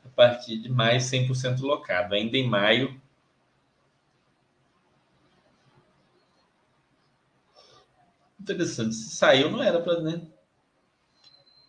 a 0.05 0.09
partir 0.15 0.59
de 0.59 0.69
maio, 0.69 1.01
100% 1.01 1.61
locado. 1.63 2.15
Ainda 2.15 2.37
em 2.37 2.47
maio, 2.47 3.01
Interessante. 8.47 8.95
Se 8.95 9.17
saiu, 9.17 9.51
não 9.51 9.61
era 9.61 9.83
para, 9.83 10.01
né? 10.01 10.23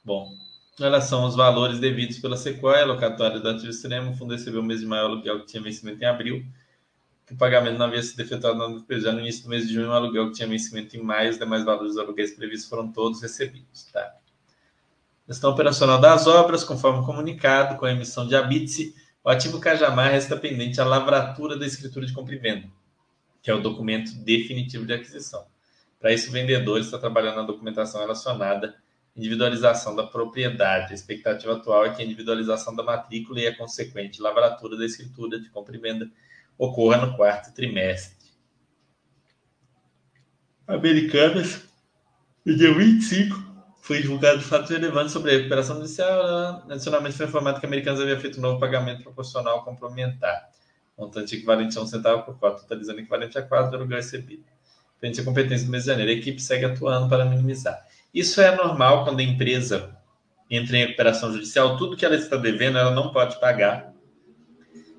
Bom, 0.05 0.31
em 0.79 0.83
relação 0.83 1.23
aos 1.23 1.35
valores 1.35 1.79
devidos 1.79 2.19
pela 2.19 2.37
Sequoia, 2.37 2.85
locatória 2.85 3.39
do 3.39 3.49
ativo 3.49 3.69
extremo, 3.69 4.11
o 4.11 4.13
fundo 4.13 4.33
recebeu 4.33 4.61
o 4.61 4.63
mês 4.63 4.81
de 4.81 4.85
maior 4.85 5.05
aluguel 5.05 5.39
que 5.39 5.47
tinha 5.47 5.61
vencimento 5.61 6.01
em 6.03 6.05
abril, 6.05 6.45
que 7.25 7.33
o 7.33 7.37
pagamento 7.37 7.77
não 7.77 7.87
havia 7.87 8.01
sido 8.03 8.19
efetuado 8.19 8.85
já 8.89 9.11
no 9.11 9.19
início 9.19 9.43
do 9.43 9.49
mês 9.49 9.67
de 9.67 9.73
junho, 9.73 9.89
o 9.89 9.91
aluguel 9.91 10.27
que 10.27 10.35
tinha 10.35 10.47
vencimento 10.47 10.95
em 10.95 11.01
maio, 11.01 11.31
os 11.31 11.39
demais 11.39 11.65
valores 11.65 11.93
dos 11.93 11.97
aluguéis 11.97 12.35
previstos 12.35 12.69
foram 12.69 12.91
todos 12.91 13.21
recebidos. 13.21 13.85
Tá? 13.91 14.15
Gestão 15.27 15.51
operacional 15.51 15.99
das 15.99 16.27
obras, 16.27 16.63
conforme 16.63 17.05
comunicado, 17.05 17.77
com 17.77 17.85
a 17.85 17.91
emissão 17.91 18.27
de 18.27 18.35
habite 18.35 18.93
o 19.27 19.29
ativo 19.29 19.59
Cajamar 19.59 20.11
resta 20.11 20.37
pendente 20.37 20.79
a 20.79 20.85
lavratura 20.85 21.57
da 21.57 21.65
escritura 21.65 22.05
de 22.05 22.13
compra 22.13 22.39
venda, 22.39 22.69
que 23.41 23.51
é 23.51 23.53
o 23.53 23.59
documento 23.59 24.15
definitivo 24.19 24.85
de 24.85 24.93
aquisição. 24.93 25.45
Para 25.99 26.13
isso, 26.13 26.29
o 26.29 26.31
vendedor 26.31 26.79
está 26.79 26.97
trabalhando 26.97 27.35
na 27.35 27.41
documentação 27.41 27.99
relacionada 27.99 28.73
individualização 29.17 29.95
da 29.95 30.03
propriedade. 30.03 30.91
A 30.91 30.95
expectativa 30.95 31.53
atual 31.53 31.85
é 31.85 31.89
que 31.93 32.01
a 32.01 32.05
individualização 32.05 32.75
da 32.75 32.83
matrícula 32.83 33.39
e 33.41 33.47
a 33.47 33.57
consequente 33.57 34.21
lavratura 34.21 34.77
da 34.77 34.85
escritura 34.85 35.39
de 35.39 35.49
compra 35.49 35.77
venda 35.79 36.09
ocorra 36.57 37.05
no 37.05 37.15
quarto 37.17 37.53
trimestre. 37.53 38.15
Americanas, 40.67 41.63
no 42.45 42.55
dia 42.55 42.73
25, 42.73 43.47
foi 43.81 44.01
divulgado 44.01 44.41
fatos 44.41 44.69
relevantes 44.69 45.13
sobre 45.13 45.31
a 45.31 45.37
recuperação 45.37 45.77
judicial. 45.77 46.63
Adicionalmente, 46.69 47.15
foi 47.15 47.25
informado 47.25 47.59
que 47.59 47.65
a 47.65 47.69
Americanas 47.69 48.01
havia 48.01 48.19
feito 48.19 48.37
um 48.37 48.41
novo 48.41 48.59
pagamento 48.59 49.01
proporcional 49.01 49.63
complementar, 49.63 50.49
montante 50.97 51.35
equivalente 51.35 51.77
a 51.77 51.81
um 51.81 51.87
centavo 51.87 52.23
por 52.23 52.37
cota, 52.37 52.61
totalizando 52.61 52.99
equivalente 52.99 53.37
a 53.37 53.41
quatro 53.41 53.71
do 53.71 53.77
aluguel 53.77 53.97
recebido. 53.97 54.43
Frente 54.99 55.21
à 55.21 55.23
competência 55.23 55.65
do 55.65 55.71
mês 55.71 55.83
de 55.83 55.91
janeiro, 55.91 56.11
a 56.11 56.15
equipe 56.15 56.41
segue 56.41 56.65
atuando 56.65 57.07
para 57.07 57.23
minimizar. 57.23 57.85
Isso 58.17 58.41
é 58.41 58.55
normal 58.55 59.03
quando 59.03 59.19
a 59.19 59.23
empresa 59.23 59.95
entra 60.49 60.75
em 60.75 60.79
recuperação 60.79 61.31
judicial, 61.31 61.77
tudo 61.77 61.95
que 61.95 62.03
ela 62.03 62.15
está 62.15 62.35
devendo, 62.35 62.79
ela 62.79 62.89
não 62.89 63.11
pode 63.11 63.39
pagar. 63.39 63.93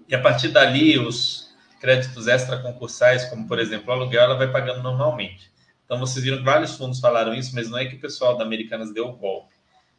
E 0.07 0.15
a 0.15 0.21
partir 0.21 0.51
dali, 0.51 0.97
os 1.01 1.53
créditos 1.81 2.29
extraconcursais, 2.29 3.25
como 3.25 3.49
por 3.49 3.59
exemplo 3.59 3.89
o 3.89 3.93
aluguel, 3.93 4.23
ela 4.23 4.37
vai 4.37 4.53
pagando 4.53 4.85
normalmente. 4.85 5.51
Então, 5.85 5.99
vocês 5.99 6.25
viram 6.25 6.39
que 6.39 6.45
vários 6.45 6.77
fundos 6.77 7.01
falaram 7.01 7.35
isso, 7.35 7.53
mas 7.57 7.69
não 7.69 7.77
é 7.77 7.87
que 7.87 7.97
o 7.97 8.01
pessoal 8.01 8.39
da 8.39 8.45
Americanas 8.45 8.95
deu 8.95 9.09
o 9.09 9.17
golpe. 9.17 9.53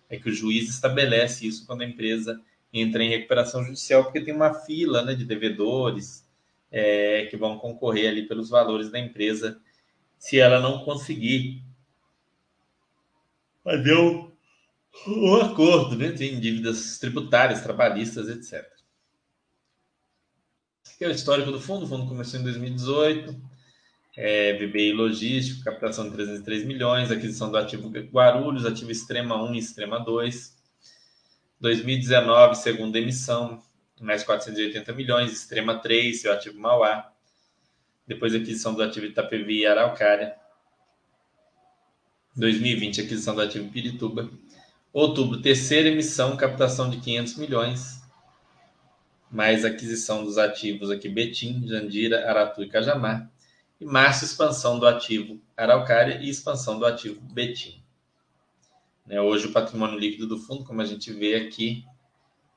É 0.10 0.16
que 0.16 0.30
o 0.30 0.34
juiz 0.34 0.70
estabelece 0.70 1.46
isso 1.46 1.68
quando 1.68 1.82
a 1.82 1.86
empresa 1.86 2.40
entra 2.72 3.04
em 3.04 3.10
recuperação 3.10 3.66
judicial, 3.66 4.06
porque 4.06 4.22
tem 4.22 4.34
uma 4.34 4.54
fila 4.54 5.04
né, 5.04 5.14
de 5.14 5.26
devedores 5.26 6.26
é, 6.72 7.28
que 7.30 7.36
vão 7.36 7.60
concorrer 7.60 8.08
ali 8.08 8.26
pelos 8.30 8.50
valores 8.50 8.90
da 8.90 8.98
empresa 8.98 9.60
se 10.18 10.40
ela 10.40 10.62
não 10.62 10.86
conseguir 10.86 11.68
fazer 13.64 13.94
o 13.94 14.30
o 15.08 15.36
acordo, 15.36 15.96
né? 15.96 16.12
Tem 16.12 16.40
dívidas 16.40 16.98
tributárias, 16.98 17.62
trabalhistas, 17.62 18.28
etc. 18.28 18.68
Aqui 20.94 21.06
é 21.06 21.08
o 21.08 21.12
histórico 21.12 21.52
do 21.52 21.62
fundo. 21.62 21.86
O 21.86 21.88
fundo 21.88 22.08
começou 22.08 22.40
em 22.40 22.44
2018. 22.44 23.50
É, 24.18 24.54
BBI 24.54 24.92
Logístico, 24.92 25.64
captação 25.64 26.06
de 26.10 26.12
303 26.12 26.66
milhões, 26.66 27.10
aquisição 27.10 27.50
do 27.50 27.58
ativo 27.58 27.90
Guarulhos, 27.90 28.66
ativo 28.66 28.92
Extrema 28.92 29.42
1 29.42 29.56
e 29.56 29.60
Extrema 29.60 30.00
2. 30.00 30.58
2019, 31.62 32.56
segunda 32.56 33.00
emissão, 33.00 33.62
mais 34.02 34.24
480 34.24 34.92
milhões, 34.94 35.32
Extrema 35.32 35.80
3, 35.80 36.22
seu 36.22 36.34
ativo 36.34 36.60
Mauá. 36.60 37.14
Depois 38.06 38.36
aquisição 38.36 38.74
do 38.74 38.84
ativo 38.84 39.06
Itapevi 39.06 39.60
e 39.60 39.66
Araucária. 39.66 40.36
2020, 42.40 43.02
aquisição 43.02 43.36
do 43.36 43.42
ativo 43.42 43.70
Pirituba. 43.70 44.30
Outubro, 44.92 45.42
terceira 45.42 45.90
emissão, 45.90 46.36
captação 46.36 46.90
de 46.90 46.98
500 46.98 47.36
milhões, 47.36 48.02
mais 49.30 49.64
aquisição 49.64 50.24
dos 50.24 50.38
ativos 50.38 50.90
aqui 50.90 51.08
Betim, 51.08 51.68
Jandira, 51.68 52.28
Aratu 52.28 52.64
e 52.64 52.70
Cajamar. 52.70 53.30
E 53.80 53.86
março, 53.86 54.26
expansão 54.26 54.80
do 54.80 54.88
ativo 54.88 55.40
Araucária 55.56 56.20
e 56.22 56.30
expansão 56.30 56.80
do 56.80 56.86
ativo 56.86 57.22
Betim. 57.22 57.82
Né, 59.06 59.22
hoje 59.22 59.48
o 59.48 59.52
patrimônio 59.52 60.00
líquido 60.00 60.28
do 60.28 60.38
fundo, 60.38 60.64
como 60.64 60.82
a 60.82 60.86
gente 60.86 61.12
vê 61.12 61.36
aqui, 61.36 61.86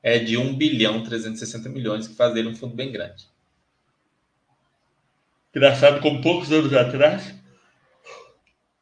é 0.02 0.18
de 0.18 0.36
1 0.36 0.56
bilhão 0.56 1.02
360 1.02 1.68
milhões, 1.68 2.08
que 2.08 2.14
faz 2.14 2.34
dele 2.34 2.48
um 2.48 2.56
fundo 2.56 2.74
bem 2.74 2.90
grande. 2.90 3.26
Engraçado, 5.54 6.00
como 6.00 6.22
poucos 6.22 6.50
anos 6.50 6.72
atrás, 6.72 7.34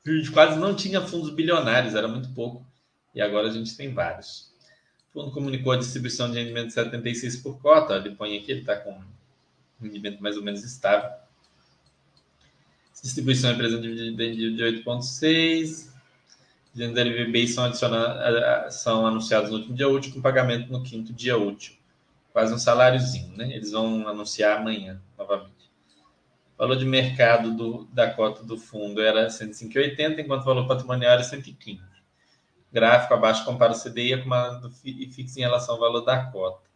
gente 0.08 0.30
quase 0.30 0.58
não 0.58 0.74
tinha 0.74 1.00
fundos 1.00 1.30
bilionários, 1.30 1.94
era 1.94 2.08
muito 2.08 2.30
pouco. 2.30 2.66
E 3.14 3.20
agora 3.20 3.48
a 3.48 3.50
gente 3.50 3.76
tem 3.76 3.92
vários. 3.92 4.50
O 5.10 5.20
fundo 5.20 5.32
comunicou 5.32 5.72
a 5.72 5.76
distribuição 5.76 6.30
de 6.30 6.38
rendimento 6.38 6.68
de 6.68 6.74
76 6.74 7.36
por 7.36 7.58
cota. 7.60 7.96
Ele 7.96 8.14
põe 8.14 8.38
aqui, 8.38 8.52
ele 8.52 8.60
está 8.60 8.76
com 8.76 8.92
um 8.92 9.82
rendimento 9.82 10.22
mais 10.22 10.36
ou 10.36 10.42
menos 10.42 10.62
estável. 10.62 11.10
Distribuição 13.02 13.52
um 13.52 13.80
dividendo 13.80 14.56
de 14.56 14.62
8,6. 14.62 15.88
Dividendos 16.72 17.02
LVBI 17.02 17.48
são, 17.48 17.72
são 18.70 19.06
anunciados 19.06 19.50
no 19.50 19.56
último 19.56 19.74
dia 19.74 19.88
útil, 19.88 20.12
com 20.12 20.20
pagamento 20.20 20.70
no 20.70 20.82
quinto 20.82 21.12
dia 21.12 21.36
útil. 21.36 21.74
Quase 22.32 22.54
um 22.54 22.58
saláriozinho, 22.58 23.36
né? 23.36 23.52
Eles 23.52 23.72
vão 23.72 24.06
anunciar 24.06 24.58
amanhã, 24.58 25.00
novamente. 25.18 25.59
O 26.60 26.62
valor 26.62 26.76
de 26.76 26.84
mercado 26.84 27.56
do, 27.56 27.84
da 27.86 28.12
cota 28.12 28.44
do 28.44 28.58
fundo 28.58 29.00
era 29.00 29.28
105,80, 29.28 30.18
enquanto 30.18 30.42
o 30.42 30.44
valor 30.44 30.68
patrimonial 30.68 31.12
era 31.12 31.22
115. 31.22 31.80
Gráfico 32.70 33.14
abaixo 33.14 33.46
compara 33.46 33.72
o 33.72 33.82
CDI 33.82 34.12
acumulado 34.12 34.70
e 34.84 35.10
fixa 35.10 35.38
em 35.38 35.42
relação 35.42 35.76
ao 35.76 35.80
valor 35.80 36.02
da 36.02 36.22
cota. 36.26 36.68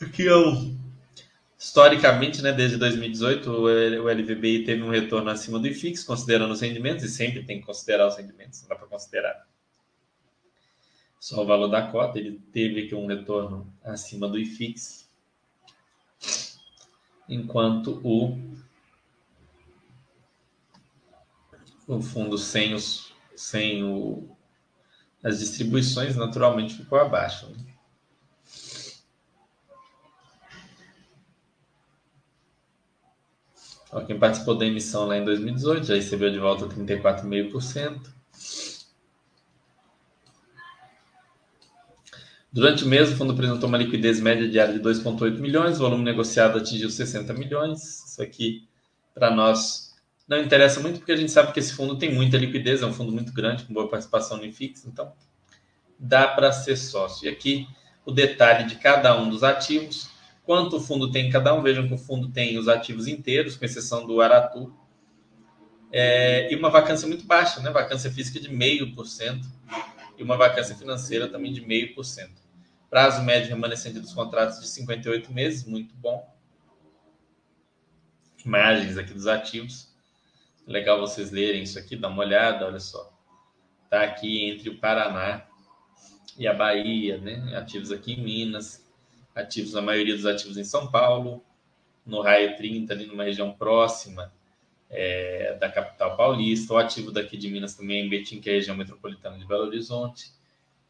Aqui 0.00 0.26
é 0.26 0.34
o 0.34 0.74
historicamente, 1.58 2.40
né, 2.40 2.52
desde 2.52 2.78
2018, 2.78 3.50
o 3.50 4.08
LVBI 4.08 4.64
teve 4.64 4.82
um 4.82 4.88
retorno 4.88 5.28
acima 5.28 5.58
do 5.58 5.68
IFIX, 5.68 6.02
considerando 6.04 6.52
os 6.52 6.62
rendimentos, 6.62 7.04
e 7.04 7.08
sempre 7.10 7.44
tem 7.44 7.60
que 7.60 7.66
considerar 7.66 8.08
os 8.08 8.16
rendimentos, 8.16 8.62
não 8.62 8.70
dá 8.70 8.76
para 8.76 8.86
considerar 8.86 9.46
só 11.22 11.40
o 11.40 11.46
valor 11.46 11.68
da 11.68 11.86
cota, 11.86 12.18
ele 12.18 12.42
teve 12.52 12.80
aqui 12.80 12.96
um 12.96 13.06
retorno 13.06 13.72
acima 13.84 14.28
do 14.28 14.36
IFIX, 14.36 15.08
enquanto 17.28 18.00
o 18.02 18.36
o 21.86 22.02
fundo 22.02 22.36
sem, 22.36 22.74
os, 22.74 23.12
sem 23.36 23.84
o, 23.84 24.36
as 25.22 25.38
distribuições 25.38 26.16
naturalmente 26.16 26.74
ficou 26.74 26.98
abaixo. 26.98 27.48
Né? 27.50 27.56
Quem 34.08 34.18
participou 34.18 34.58
da 34.58 34.66
emissão 34.66 35.06
lá 35.06 35.16
em 35.18 35.24
2018 35.24 35.86
já 35.86 35.94
recebeu 35.94 36.32
de 36.32 36.40
volta 36.40 36.66
34,5%. 36.66 38.10
Durante 42.52 42.84
o 42.84 42.86
mês, 42.86 43.10
o 43.10 43.16
fundo 43.16 43.32
apresentou 43.32 43.66
uma 43.66 43.78
liquidez 43.78 44.20
média 44.20 44.46
diária 44.46 44.74
de 44.74 44.80
2,8 44.80 45.38
milhões, 45.38 45.76
o 45.76 45.84
volume 45.84 46.04
negociado 46.04 46.58
atingiu 46.58 46.90
60 46.90 47.32
milhões. 47.32 48.04
Isso 48.04 48.22
aqui, 48.22 48.68
para 49.14 49.30
nós, 49.30 49.94
não 50.28 50.38
interessa 50.38 50.78
muito 50.78 50.98
porque 50.98 51.12
a 51.12 51.16
gente 51.16 51.32
sabe 51.32 51.50
que 51.52 51.60
esse 51.60 51.72
fundo 51.72 51.96
tem 51.96 52.14
muita 52.14 52.36
liquidez, 52.36 52.82
é 52.82 52.86
um 52.86 52.92
fundo 52.92 53.10
muito 53.10 53.32
grande, 53.32 53.64
com 53.64 53.72
boa 53.72 53.88
participação 53.88 54.36
no 54.36 54.44
IFIX, 54.44 54.84
então 54.84 55.12
dá 55.98 56.28
para 56.28 56.52
ser 56.52 56.76
sócio. 56.76 57.26
E 57.26 57.30
aqui 57.30 57.66
o 58.04 58.12
detalhe 58.12 58.68
de 58.68 58.76
cada 58.76 59.18
um 59.18 59.30
dos 59.30 59.42
ativos, 59.42 60.10
quanto 60.44 60.76
o 60.76 60.80
fundo 60.80 61.10
tem 61.10 61.28
em 61.28 61.30
cada 61.30 61.54
um, 61.54 61.62
vejam 61.62 61.88
que 61.88 61.94
o 61.94 61.98
fundo 61.98 62.28
tem 62.28 62.58
os 62.58 62.68
ativos 62.68 63.08
inteiros, 63.08 63.56
com 63.56 63.64
exceção 63.64 64.06
do 64.06 64.20
Aratu, 64.20 64.74
é, 65.90 66.52
e 66.52 66.56
uma 66.56 66.68
vacância 66.68 67.08
muito 67.08 67.24
baixa, 67.24 67.60
né? 67.60 67.70
vacância 67.70 68.10
física 68.10 68.38
de 68.38 68.50
0,5% 68.50 69.42
e 70.18 70.22
uma 70.22 70.36
vacância 70.36 70.74
financeira 70.74 71.28
também 71.28 71.50
de 71.50 71.62
0,5%. 71.62 72.41
Prazo 72.92 73.22
médio 73.22 73.48
remanescente 73.48 73.98
dos 73.98 74.12
contratos 74.12 74.60
de 74.60 74.66
58 74.66 75.32
meses, 75.32 75.64
muito 75.64 75.94
bom. 75.94 76.30
Margens 78.44 78.98
aqui 78.98 79.14
dos 79.14 79.26
ativos 79.26 79.90
Legal 80.66 81.00
vocês 81.00 81.30
lerem 81.30 81.62
isso 81.62 81.78
aqui, 81.78 81.96
dá 81.96 82.08
uma 82.08 82.22
olhada, 82.22 82.66
olha 82.66 82.78
só. 82.78 83.10
Tá 83.88 84.02
aqui 84.02 84.44
entre 84.44 84.68
o 84.68 84.76
Paraná 84.76 85.46
e 86.36 86.46
a 86.46 86.52
Bahia, 86.52 87.16
né? 87.16 87.56
Ativos 87.56 87.90
aqui 87.90 88.12
em 88.12 88.22
Minas, 88.22 88.86
ativos, 89.34 89.74
a 89.74 89.80
maioria 89.80 90.14
dos 90.14 90.26
ativos 90.26 90.58
em 90.58 90.64
São 90.64 90.90
Paulo, 90.90 91.42
no 92.04 92.20
raio 92.20 92.58
30, 92.58 92.92
ali 92.92 93.06
numa 93.06 93.24
região 93.24 93.54
próxima 93.54 94.30
é, 94.90 95.56
da 95.58 95.72
capital 95.72 96.14
paulista. 96.14 96.74
O 96.74 96.76
ativo 96.76 97.10
daqui 97.10 97.38
de 97.38 97.48
Minas 97.48 97.74
também 97.74 98.02
é 98.02 98.04
em 98.04 98.08
Betim, 98.10 98.38
que 98.38 98.50
é 98.50 98.52
a 98.52 98.56
região 98.56 98.76
metropolitana 98.76 99.38
de 99.38 99.46
Belo 99.46 99.64
Horizonte. 99.64 100.41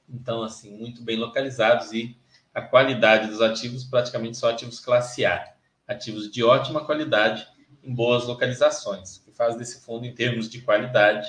Então, 0.09 0.43
assim, 0.43 0.77
muito 0.77 1.03
bem 1.03 1.17
localizados 1.17 1.93
e 1.93 2.17
a 2.55 2.61
qualidade 2.61 3.29
dos 3.29 3.41
ativos 3.41 3.85
praticamente 3.85 4.37
são 4.37 4.49
ativos 4.49 4.79
classe 4.79 5.25
A. 5.25 5.55
Ativos 5.87 6.31
de 6.31 6.45
ótima 6.45 6.85
qualidade 6.85 7.47
em 7.83 7.95
boas 7.95 8.25
localizações 8.25 9.19
que 9.19 9.33
faz 9.33 9.57
desse 9.57 9.85
fundo, 9.85 10.07
em 10.07 10.15
termos 10.15 10.49
de 10.49 10.61
qualidade, 10.61 11.29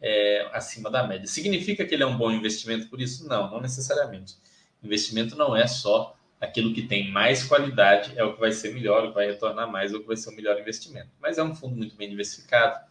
é, 0.00 0.48
acima 0.52 0.90
da 0.90 1.06
média. 1.06 1.26
Significa 1.26 1.84
que 1.84 1.94
ele 1.94 2.02
é 2.02 2.06
um 2.06 2.16
bom 2.16 2.30
investimento 2.30 2.88
por 2.88 3.00
isso? 3.00 3.26
Não, 3.28 3.50
não 3.50 3.60
necessariamente. 3.60 4.36
Investimento 4.82 5.36
não 5.36 5.56
é 5.56 5.66
só 5.66 6.16
aquilo 6.40 6.74
que 6.74 6.82
tem 6.82 7.10
mais 7.10 7.44
qualidade, 7.44 8.12
é 8.16 8.24
o 8.24 8.34
que 8.34 8.40
vai 8.40 8.50
ser 8.50 8.74
melhor, 8.74 9.04
o 9.04 9.08
que 9.08 9.14
vai 9.14 9.26
retornar 9.28 9.70
mais, 9.70 9.92
ou 9.92 9.98
o 9.98 10.02
que 10.02 10.08
vai 10.08 10.16
ser 10.16 10.30
o 10.30 10.36
melhor 10.36 10.58
investimento. 10.58 11.10
Mas 11.20 11.38
é 11.38 11.42
um 11.42 11.54
fundo 11.54 11.76
muito 11.76 11.94
bem 11.94 12.10
diversificado 12.10 12.84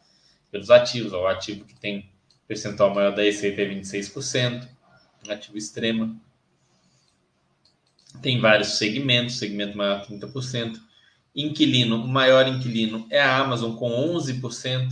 pelos 0.50 0.72
ativos. 0.72 1.12
O 1.12 1.28
ativo 1.28 1.66
que 1.66 1.78
tem 1.78 2.10
percentual 2.48 2.96
maior 2.96 3.14
da 3.14 3.22
receita 3.22 3.62
é 3.62 3.66
26%, 3.66 4.68
ativo 5.30 5.58
extremo. 5.58 6.20
Tem 8.22 8.40
vários 8.40 8.78
segmentos, 8.78 9.38
segmento 9.38 9.78
maior 9.78 10.06
30%, 10.06 10.80
Inquilino, 11.36 12.04
o 12.04 12.08
maior 12.08 12.46
inquilino 12.48 13.08
é 13.10 13.22
a 13.22 13.38
Amazon 13.38 13.76
com 13.76 13.90
11%, 13.90 14.90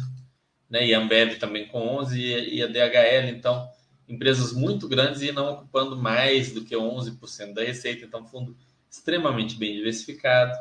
né? 0.69 0.87
E 0.87 0.93
a 0.93 0.99
Ambev 0.99 1.37
também 1.37 1.67
com 1.67 1.97
11% 1.97 2.13
e 2.15 2.63
a 2.63 2.67
DHL, 2.67 3.29
então, 3.29 3.69
empresas 4.07 4.53
muito 4.53 4.87
grandes 4.87 5.21
e 5.21 5.33
não 5.33 5.51
ocupando 5.51 5.97
mais 5.97 6.53
do 6.53 6.63
que 6.63 6.75
11% 6.75 7.53
da 7.53 7.63
receita, 7.63 8.05
então, 8.05 8.25
fundo 8.25 8.55
extremamente 8.89 9.55
bem 9.57 9.75
diversificado. 9.75 10.57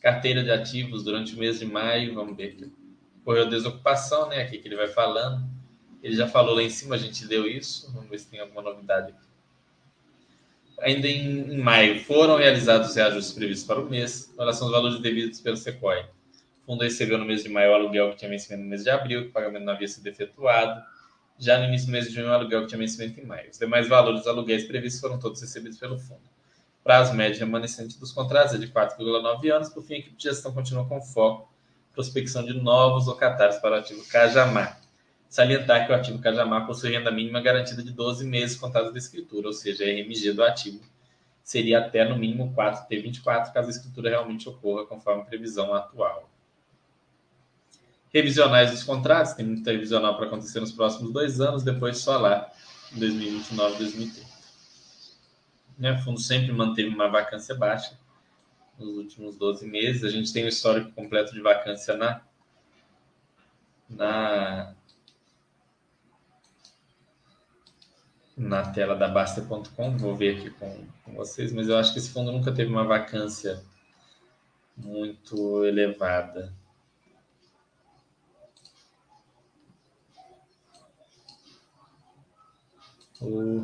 Carteira 0.00 0.42
de 0.42 0.50
ativos 0.50 1.04
durante 1.04 1.34
o 1.34 1.38
mês 1.38 1.58
de 1.58 1.66
maio, 1.66 2.14
vamos 2.14 2.36
ver 2.36 2.52
aqui. 2.52 2.72
Correu 3.24 3.48
desocupação, 3.48 4.28
né? 4.28 4.40
Aqui 4.40 4.58
que 4.58 4.68
ele 4.68 4.76
vai 4.76 4.88
falando. 4.88 5.44
Ele 6.06 6.16
já 6.16 6.28
falou 6.28 6.54
lá 6.54 6.62
em 6.62 6.70
cima, 6.70 6.94
a 6.94 6.98
gente 6.98 7.24
leu 7.24 7.46
isso. 7.46 7.92
Vamos 7.92 8.08
ver 8.08 8.18
se 8.18 8.28
tem 8.28 8.38
alguma 8.38 8.62
novidade 8.62 9.10
aqui 9.10 9.26
ainda 10.80 11.06
em, 11.08 11.54
em, 11.54 11.58
maio, 11.58 12.00
foram 12.04 12.36
realizados 12.36 12.90
os 12.90 12.96
reajustes 12.96 13.32
previstos 13.32 13.66
para 13.66 13.80
o 13.80 13.88
mês, 13.88 14.30
em 14.34 14.38
relação 14.38 14.66
aos 14.66 14.76
valores 14.76 15.00
devidos 15.00 15.40
pelo 15.40 15.56
Sequoia. 15.56 16.08
O 16.62 16.66
fundo 16.66 16.82
recebeu 16.82 17.16
no 17.18 17.24
mês 17.24 17.42
de 17.42 17.48
maio 17.48 17.70
o 17.70 17.74
aluguel 17.74 18.10
que 18.10 18.16
tinha 18.16 18.30
vencimento 18.30 18.62
no 18.62 18.68
mês 18.68 18.82
de 18.82 18.90
abril, 18.90 19.22
que 19.22 19.28
o 19.28 19.32
pagamento 19.32 19.64
não 19.64 19.72
havia 19.72 19.88
sido 19.88 20.06
efetuado. 20.06 20.82
Já 21.38 21.58
no 21.58 21.64
início 21.64 21.86
do 21.86 21.92
mês 21.92 22.08
de 22.08 22.14
junho, 22.14 22.28
o 22.28 22.32
aluguel 22.32 22.62
que 22.62 22.68
tinha 22.68 22.78
vencimento 22.78 23.20
em 23.20 23.24
maio. 23.24 23.50
Os 23.50 23.58
demais 23.58 23.86
valores 23.88 24.20
dos 24.20 24.28
aluguéis 24.28 24.64
previstos 24.64 25.00
foram 25.00 25.18
todos 25.18 25.40
recebidos 25.40 25.78
pelo 25.78 25.98
fundo. 25.98 26.22
Prazo 26.82 27.14
médio 27.14 27.40
remanescente 27.40 27.98
dos 27.98 28.12
contratos 28.12 28.54
é 28.54 28.58
de 28.58 28.68
4,9 28.68 29.54
anos. 29.54 29.68
Por 29.68 29.82
fim, 29.82 29.94
a 29.94 29.98
equipe 29.98 30.16
de 30.16 30.24
gestão 30.24 30.52
continua 30.52 30.86
com 30.86 31.00
foco 31.00 31.48
prospecção 31.92 32.44
de 32.44 32.52
novos 32.52 33.06
locatários 33.06 33.56
para 33.58 33.76
o 33.76 33.78
ativo 33.78 34.06
Cajamar. 34.08 34.80
Salientar 35.36 35.84
que 35.84 35.92
o 35.92 35.94
ativo 35.94 36.18
Cajamar 36.18 36.66
possui 36.66 36.92
renda 36.92 37.10
mínima 37.10 37.42
garantida 37.42 37.82
de 37.82 37.92
12 37.92 38.24
meses 38.24 38.56
contados 38.56 38.90
da 38.90 38.96
escritura, 38.96 39.48
ou 39.48 39.52
seja, 39.52 39.84
a 39.84 39.86
RMG 39.86 40.32
do 40.32 40.42
ativo 40.42 40.80
seria 41.44 41.78
até 41.78 42.08
no 42.08 42.16
mínimo 42.16 42.54
4T24, 42.56 43.52
caso 43.52 43.68
a 43.68 43.70
escritura 43.70 44.08
realmente 44.08 44.48
ocorra 44.48 44.86
conforme 44.86 45.20
a 45.20 45.24
previsão 45.26 45.74
atual. 45.74 46.26
revisionais 48.08 48.70
dos 48.70 48.82
contratos, 48.82 49.34
tem 49.34 49.44
muita 49.44 49.72
revisional 49.72 50.16
para 50.16 50.24
acontecer 50.24 50.58
nos 50.58 50.72
próximos 50.72 51.12
dois 51.12 51.38
anos, 51.38 51.62
depois 51.62 51.98
só 51.98 52.16
lá 52.16 52.50
em 52.94 52.98
2029, 52.98 53.76
2030. 53.76 54.26
Né? 55.78 55.92
O 55.92 55.98
fundo 55.98 56.18
sempre 56.18 56.50
manteve 56.50 56.88
uma 56.88 57.10
vacância 57.10 57.54
baixa 57.54 57.98
nos 58.78 58.96
últimos 58.96 59.36
12 59.36 59.66
meses. 59.66 60.02
A 60.02 60.08
gente 60.08 60.32
tem 60.32 60.46
o 60.46 60.48
histórico 60.48 60.92
completo 60.92 61.34
de 61.34 61.42
vacância 61.42 61.94
na, 61.94 62.22
na, 63.86 64.74
na 68.36 68.70
tela 68.70 68.94
da 68.94 69.08
Basta.com. 69.08 69.96
Vou 69.96 70.14
ver 70.14 70.36
aqui 70.36 70.50
com, 70.50 70.84
com 71.04 71.14
vocês, 71.14 71.52
mas 71.52 71.68
eu 71.68 71.76
acho 71.78 71.92
que 71.92 71.98
esse 71.98 72.10
fundo 72.10 72.30
nunca 72.30 72.52
teve 72.52 72.70
uma 72.70 72.84
vacância 72.84 73.62
muito 74.76 75.64
elevada. 75.64 76.52
O... 83.20 83.62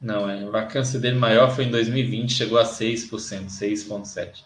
Não, 0.00 0.28
é, 0.28 0.42
a 0.44 0.50
vacância 0.50 0.98
dele 0.98 1.18
maior 1.18 1.54
foi 1.54 1.64
em 1.64 1.70
2020, 1.70 2.32
chegou 2.32 2.58
a 2.58 2.64
6%, 2.64 3.10
6,7%. 3.10 4.44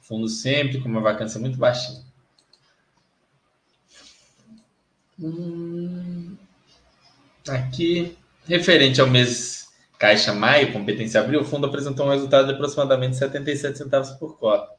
Fundo 0.00 0.28
sempre 0.28 0.80
com 0.80 0.88
uma 0.88 1.00
vacância 1.00 1.38
muito 1.38 1.58
baixinha. 1.58 2.02
Hum, 5.22 6.36
aqui, 7.48 8.18
referente 8.44 9.00
ao 9.00 9.06
mês 9.06 9.68
Caixa 9.96 10.32
Maio, 10.32 10.72
competência 10.72 11.20
abril, 11.20 11.42
o 11.42 11.44
fundo 11.44 11.64
apresentou 11.64 12.06
um 12.06 12.10
resultado 12.10 12.48
de 12.48 12.54
aproximadamente 12.54 13.16
77 13.16 13.78
centavos 13.78 14.10
por 14.10 14.36
cota. 14.36 14.74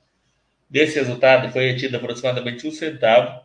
Desse 0.70 1.00
resultado, 1.00 1.50
foi 1.54 1.72
retido 1.72 1.96
aproximadamente 1.96 2.68
um 2.68 2.72
centavo 2.72 3.42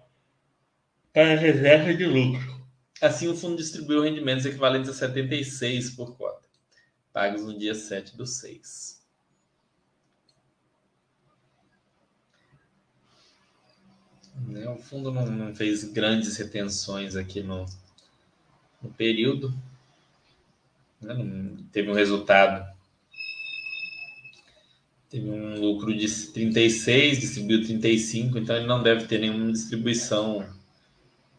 para 1.12 1.36
reserva 1.36 1.94
de 1.94 2.04
lucro. 2.04 2.58
Assim, 3.00 3.28
o 3.28 3.36
fundo 3.36 3.56
distribuiu 3.56 4.02
rendimentos 4.02 4.44
equivalentes 4.44 4.90
a 4.90 4.94
76 4.94 5.90
por 5.90 6.16
cota, 6.16 6.48
pagos 7.12 7.42
no 7.42 7.56
dia 7.56 7.76
7 7.76 8.16
do 8.16 8.26
6. 8.26 8.97
Né, 14.46 14.68
o 14.68 14.78
fundo 14.78 15.12
não, 15.12 15.26
não 15.26 15.54
fez 15.54 15.84
grandes 15.84 16.36
retenções 16.36 17.16
aqui 17.16 17.42
no, 17.42 17.66
no 18.82 18.90
período. 18.90 19.52
Né? 21.00 21.14
Não, 21.14 21.64
teve 21.72 21.90
um 21.90 21.94
resultado. 21.94 22.66
Teve 25.10 25.30
um 25.30 25.58
lucro 25.58 25.96
de 25.96 26.06
36, 26.32 27.20
distribuiu 27.20 27.64
35, 27.64 28.38
então 28.38 28.56
ele 28.56 28.66
não 28.66 28.82
deve 28.82 29.06
ter 29.06 29.18
nenhuma 29.18 29.50
distribuição 29.50 30.46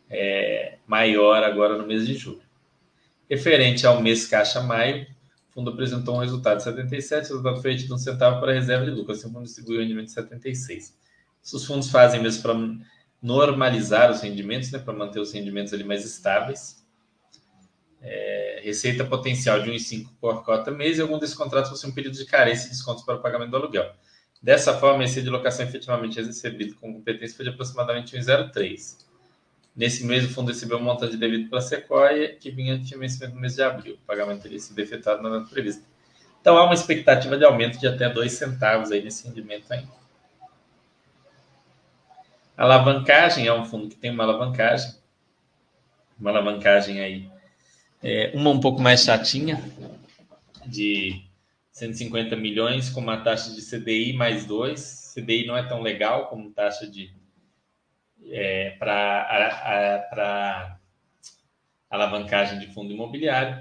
é, 0.09 0.77
maior 0.87 1.43
agora 1.43 1.77
no 1.77 1.85
mês 1.85 2.07
de 2.07 2.15
julho. 2.15 2.41
Referente 3.29 3.85
ao 3.85 4.01
mês 4.01 4.25
caixa 4.25 4.59
maio, 4.61 5.05
o 5.49 5.53
fundo 5.53 5.69
apresentou 5.69 6.15
um 6.15 6.19
resultado 6.19 6.57
de 6.57 6.63
77, 6.63 7.25
o 7.31 7.37
resultado 7.37 7.61
foi 7.61 7.75
de 7.75 7.93
um 7.93 7.97
centavo 7.97 8.39
para 8.39 8.53
reserva 8.53 8.85
de 8.85 8.91
lucro, 8.91 9.13
assim 9.13 9.27
o 9.27 9.31
fundo 9.31 9.45
distribuiu 9.45 9.77
um 9.77 9.83
rendimento 9.83 10.07
de 10.07 10.13
76. 10.13 10.97
Os 11.41 11.65
fundos 11.65 11.89
fazem 11.89 12.21
mesmo 12.21 12.43
para 12.43 12.55
normalizar 13.21 14.11
os 14.11 14.21
rendimentos, 14.21 14.71
né, 14.71 14.79
para 14.79 14.93
manter 14.93 15.19
os 15.19 15.31
rendimentos 15.33 15.73
ali 15.73 15.83
mais 15.83 16.05
estáveis. 16.05 16.85
É, 18.01 18.61
receita 18.63 19.03
potencial 19.03 19.61
de 19.61 19.69
1,5 19.69 20.09
por 20.21 20.43
cota 20.45 20.71
mês 20.71 20.97
e 20.97 21.01
algum 21.01 21.19
desses 21.19 21.35
contratos 21.35 21.69
possuem 21.69 21.91
um 21.91 21.95
período 21.95 22.17
de 22.17 22.25
carência 22.25 22.67
e 22.67 22.69
descontos 22.69 23.03
para 23.03 23.15
o 23.15 23.21
pagamento 23.21 23.51
do 23.51 23.57
aluguel. 23.57 23.91
Dessa 24.41 24.77
forma, 24.77 25.03
esse 25.03 25.21
de 25.21 25.29
locação 25.29 25.65
efetivamente 25.65 26.21
recebido 26.21 26.75
com 26.75 26.93
competência 26.93 27.35
foi 27.35 27.43
de 27.43 27.51
aproximadamente 27.51 28.15
1,03. 28.15 29.05
Nesse 29.75 30.05
mês, 30.05 30.25
o 30.25 30.29
fundo 30.29 30.47
recebeu 30.47 30.77
um 30.77 30.81
montante 30.81 31.17
devido 31.17 31.49
para 31.49 31.59
a 31.59 31.61
Sequoia, 31.61 32.35
que 32.35 32.49
vinha 32.49 32.77
de 32.77 32.97
vencimento 32.97 33.35
no 33.35 33.41
mês 33.41 33.55
de 33.55 33.63
abril. 33.63 33.95
O 33.95 34.05
pagamento 34.07 34.43
teria 34.43 34.59
sido 34.59 34.79
efetuado 34.79 35.21
na 35.21 35.29
data 35.29 35.49
prevista. 35.49 35.83
Então, 36.39 36.57
há 36.57 36.63
uma 36.63 36.73
expectativa 36.73 37.37
de 37.37 37.43
aumento 37.43 37.77
de 37.79 37.87
até 37.87 38.09
2 38.09 38.31
centavos 38.31 38.91
aí 38.91 39.03
nesse 39.03 39.27
rendimento 39.27 39.69
ainda. 39.71 39.98
Alavancagem 42.59 43.47
é 43.47 43.53
um 43.53 43.63
fundo 43.63 43.87
que 43.87 43.95
tem 43.95 44.11
uma 44.11 44.25
alavancagem, 44.25 44.93
uma 46.19 46.29
alavancagem 46.29 46.99
aí, 46.99 47.31
é, 48.03 48.33
uma 48.35 48.49
um 48.49 48.59
pouco 48.59 48.81
mais 48.81 49.05
chatinha, 49.05 49.63
de 50.65 51.23
150 51.71 52.35
milhões, 52.35 52.89
com 52.89 52.99
uma 52.99 53.23
taxa 53.23 53.55
de 53.55 53.61
CDI 53.61 54.11
mais 54.11 54.45
2. 54.45 55.13
CDI 55.15 55.47
não 55.47 55.55
é 55.55 55.69
tão 55.69 55.81
legal 55.81 56.27
como 56.27 56.51
taxa 56.51 56.85
de 56.85 57.15
é, 58.25 58.71
para 58.71 60.77
alavancagem 61.89 62.59
de 62.59 62.67
fundo 62.73 62.91
imobiliário. 62.91 63.57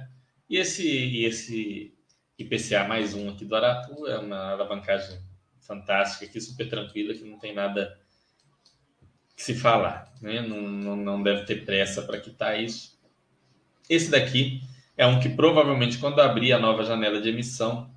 E 0.51 0.57
esse, 0.57 0.85
e 0.85 1.25
esse 1.25 1.95
IPCA 2.37 2.83
mais 2.83 3.15
um 3.15 3.31
aqui 3.31 3.45
do 3.45 3.55
Aratu 3.55 4.09
é 4.09 4.19
uma 4.19 4.55
alavancagem 4.55 5.21
fantástica, 5.61 6.25
aqui, 6.25 6.41
super 6.41 6.69
tranquila, 6.69 7.15
que 7.15 7.23
não 7.23 7.39
tem 7.39 7.55
nada 7.55 7.97
se 9.39 9.55
falar. 9.55 10.13
Né? 10.21 10.41
Não, 10.43 10.61
não, 10.61 10.97
não 10.97 11.23
deve 11.23 11.45
ter 11.45 11.65
pressa 11.65 12.03
para 12.03 12.21
quitar 12.21 12.61
isso. 12.61 12.99
Esse 13.89 14.11
daqui 14.11 14.61
é 14.97 15.07
um 15.07 15.21
que 15.21 15.29
provavelmente, 15.29 15.97
quando 15.99 16.21
abrir 16.21 16.53
a 16.53 16.59
nova 16.59 16.85
janela 16.85 17.21
de 17.21 17.29
emissão, 17.29 17.89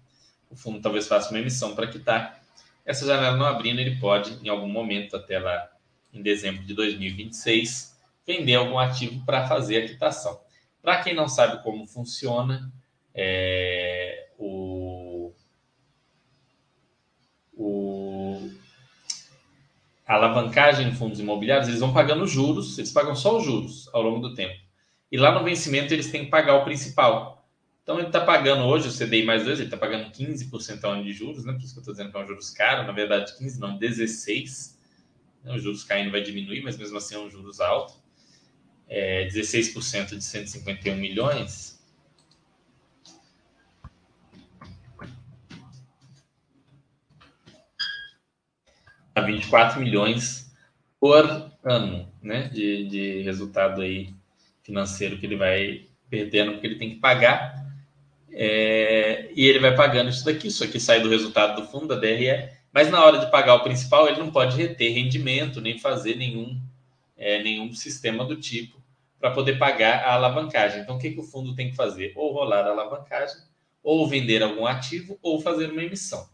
o 0.50 0.56
fundo 0.56 0.80
talvez 0.80 1.08
faça 1.08 1.32
uma 1.32 1.40
emissão 1.40 1.76
para 1.76 1.88
quitar. 1.88 2.40
Essa 2.86 3.06
janela 3.06 3.36
não 3.36 3.46
abrindo, 3.46 3.80
ele 3.80 4.00
pode, 4.00 4.38
em 4.46 4.50
algum 4.50 4.70
momento, 4.70 5.18
até 5.18 5.40
lá 5.40 5.68
em 6.14 6.22
dezembro 6.22 6.64
de 6.64 6.74
2026, 6.74 7.98
vender 8.26 8.56
algum 8.56 8.78
ativo 8.78 9.26
para 9.26 9.48
fazer 9.48 9.84
a 9.84 9.88
quitação. 9.88 10.40
Para 10.82 11.02
quem 11.02 11.16
não 11.16 11.28
sabe 11.28 11.64
como 11.64 11.88
funciona, 11.88 12.72
é, 13.16 14.30
o, 14.38 15.32
o, 17.54 18.50
a 20.01 20.01
alavancagem 20.16 20.90
em 20.90 20.94
fundos 20.94 21.20
imobiliários, 21.20 21.68
eles 21.68 21.80
vão 21.80 21.94
pagando 21.94 22.28
juros, 22.28 22.78
eles 22.78 22.92
pagam 22.92 23.16
só 23.16 23.38
os 23.38 23.44
juros 23.44 23.90
ao 23.94 24.02
longo 24.02 24.20
do 24.28 24.34
tempo. 24.34 24.56
E 25.12 25.18
lá 25.18 25.38
no 25.38 25.44
vencimento 25.44 25.94
eles 25.94 26.10
têm 26.12 26.26
que 26.26 26.32
pagar 26.32 26.56
o 26.56 26.64
principal. 26.64 27.48
Então 27.84 27.98
ele 27.98 28.08
está 28.08 28.22
pagando 28.22 28.64
hoje 28.64 28.88
o 28.88 28.92
CDI 28.92 29.24
mais 29.24 29.44
2, 29.44 29.60
ele 29.60 29.68
está 29.68 29.78
pagando 29.78 30.12
15% 30.12 30.84
ao 30.84 30.92
ano 30.92 31.04
de 31.04 31.14
juros, 31.14 31.46
né? 31.46 31.54
Por 31.54 31.62
isso 31.62 31.74
que 31.74 31.80
eu 31.80 31.82
estou 31.82 31.94
dizendo 31.94 32.12
que 32.12 32.18
é 32.18 32.22
um 32.22 32.28
juros 32.28 32.50
caro, 32.52 32.86
na 32.86 32.92
verdade 32.92 33.38
15 33.38 33.60
não, 33.60 33.78
16 33.78 34.80
né? 35.44 35.56
Os 35.56 35.64
juros 35.64 35.84
caindo 35.84 36.12
vai 36.12 36.22
diminuir, 36.22 36.62
mas 36.62 36.78
mesmo 36.78 36.98
assim 36.98 37.16
é 37.16 37.20
um 37.20 37.30
juros 37.30 37.60
alto. 37.60 37.94
É, 38.88 39.28
16% 39.28 40.18
de 40.18 40.24
151 40.24 40.96
milhões. 40.96 41.81
A 49.22 49.26
24 49.26 49.80
milhões 49.80 50.52
por 51.00 51.52
ano, 51.64 52.08
né? 52.22 52.50
De, 52.54 52.88
de 52.88 53.22
resultado 53.22 53.82
aí 53.82 54.14
financeiro 54.64 55.18
que 55.18 55.26
ele 55.26 55.36
vai 55.36 55.86
perdendo, 56.10 56.54
porque 56.54 56.68
ele 56.68 56.78
tem 56.78 56.90
que 56.92 56.96
pagar. 56.98 57.62
É, 58.32 59.30
e 59.36 59.46
ele 59.46 59.60
vai 59.60 59.76
pagando 59.76 60.10
isso 60.10 60.26
daqui. 60.26 60.48
Isso 60.48 60.64
aqui 60.64 60.80
sai 60.80 61.02
do 61.02 61.10
resultado 61.10 61.62
do 61.62 61.68
fundo 61.68 61.88
da 61.88 61.96
DRE 61.96 62.62
mas 62.74 62.90
na 62.90 63.04
hora 63.04 63.20
de 63.20 63.30
pagar 63.30 63.56
o 63.56 63.64
principal, 63.64 64.08
ele 64.08 64.20
não 64.20 64.32
pode 64.32 64.56
reter 64.56 64.94
rendimento, 64.94 65.60
nem 65.60 65.78
fazer 65.78 66.16
nenhum, 66.16 66.60
é, 67.18 67.44
nenhum 67.44 67.74
sistema 67.74 68.24
do 68.24 68.38
tipo 68.38 68.80
para 69.20 69.32
poder 69.32 69.60
pagar 69.60 70.04
a 70.04 70.14
alavancagem. 70.14 70.82
Então, 70.82 70.96
o 70.96 71.00
que, 71.00 71.12
que 71.12 71.20
o 71.20 71.24
fundo 71.24 71.54
tem 71.54 71.70
que 71.70 71.76
fazer? 71.76 72.12
Ou 72.16 72.34
rolar 72.34 72.66
a 72.66 72.72
alavancagem, 72.72 73.38
ou 73.84 74.08
vender 74.08 74.42
algum 74.42 74.66
ativo, 74.66 75.20
ou 75.22 75.40
fazer 75.40 75.70
uma 75.70 75.84
emissão. 75.84 76.28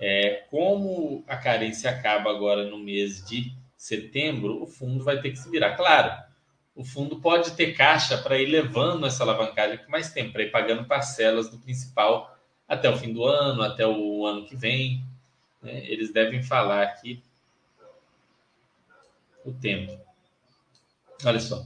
É, 0.00 0.44
como 0.50 1.24
a 1.26 1.36
carência 1.36 1.90
acaba 1.90 2.30
agora 2.30 2.64
no 2.64 2.78
mês 2.78 3.24
de 3.26 3.52
setembro, 3.76 4.62
o 4.62 4.66
fundo 4.66 5.04
vai 5.04 5.20
ter 5.20 5.30
que 5.30 5.38
se 5.38 5.50
virar. 5.50 5.76
Claro, 5.76 6.12
o 6.74 6.84
fundo 6.84 7.20
pode 7.20 7.52
ter 7.52 7.72
caixa 7.72 8.18
para 8.18 8.38
ir 8.38 8.46
levando 8.46 9.06
essa 9.06 9.22
alavancagem 9.22 9.78
por 9.78 9.88
mais 9.88 10.12
tempo, 10.12 10.32
para 10.32 10.42
ir 10.42 10.50
pagando 10.50 10.84
parcelas 10.84 11.48
do 11.48 11.58
principal 11.58 12.36
até 12.68 12.90
o 12.90 12.96
fim 12.96 13.12
do 13.12 13.24
ano, 13.24 13.62
até 13.62 13.86
o 13.86 14.26
ano 14.26 14.44
que 14.46 14.54
vem. 14.54 15.02
Né? 15.62 15.84
Eles 15.86 16.12
devem 16.12 16.42
falar 16.42 16.82
aqui 16.82 17.22
o 19.44 19.52
tempo. 19.52 19.98
Olha 21.24 21.40
só. 21.40 21.60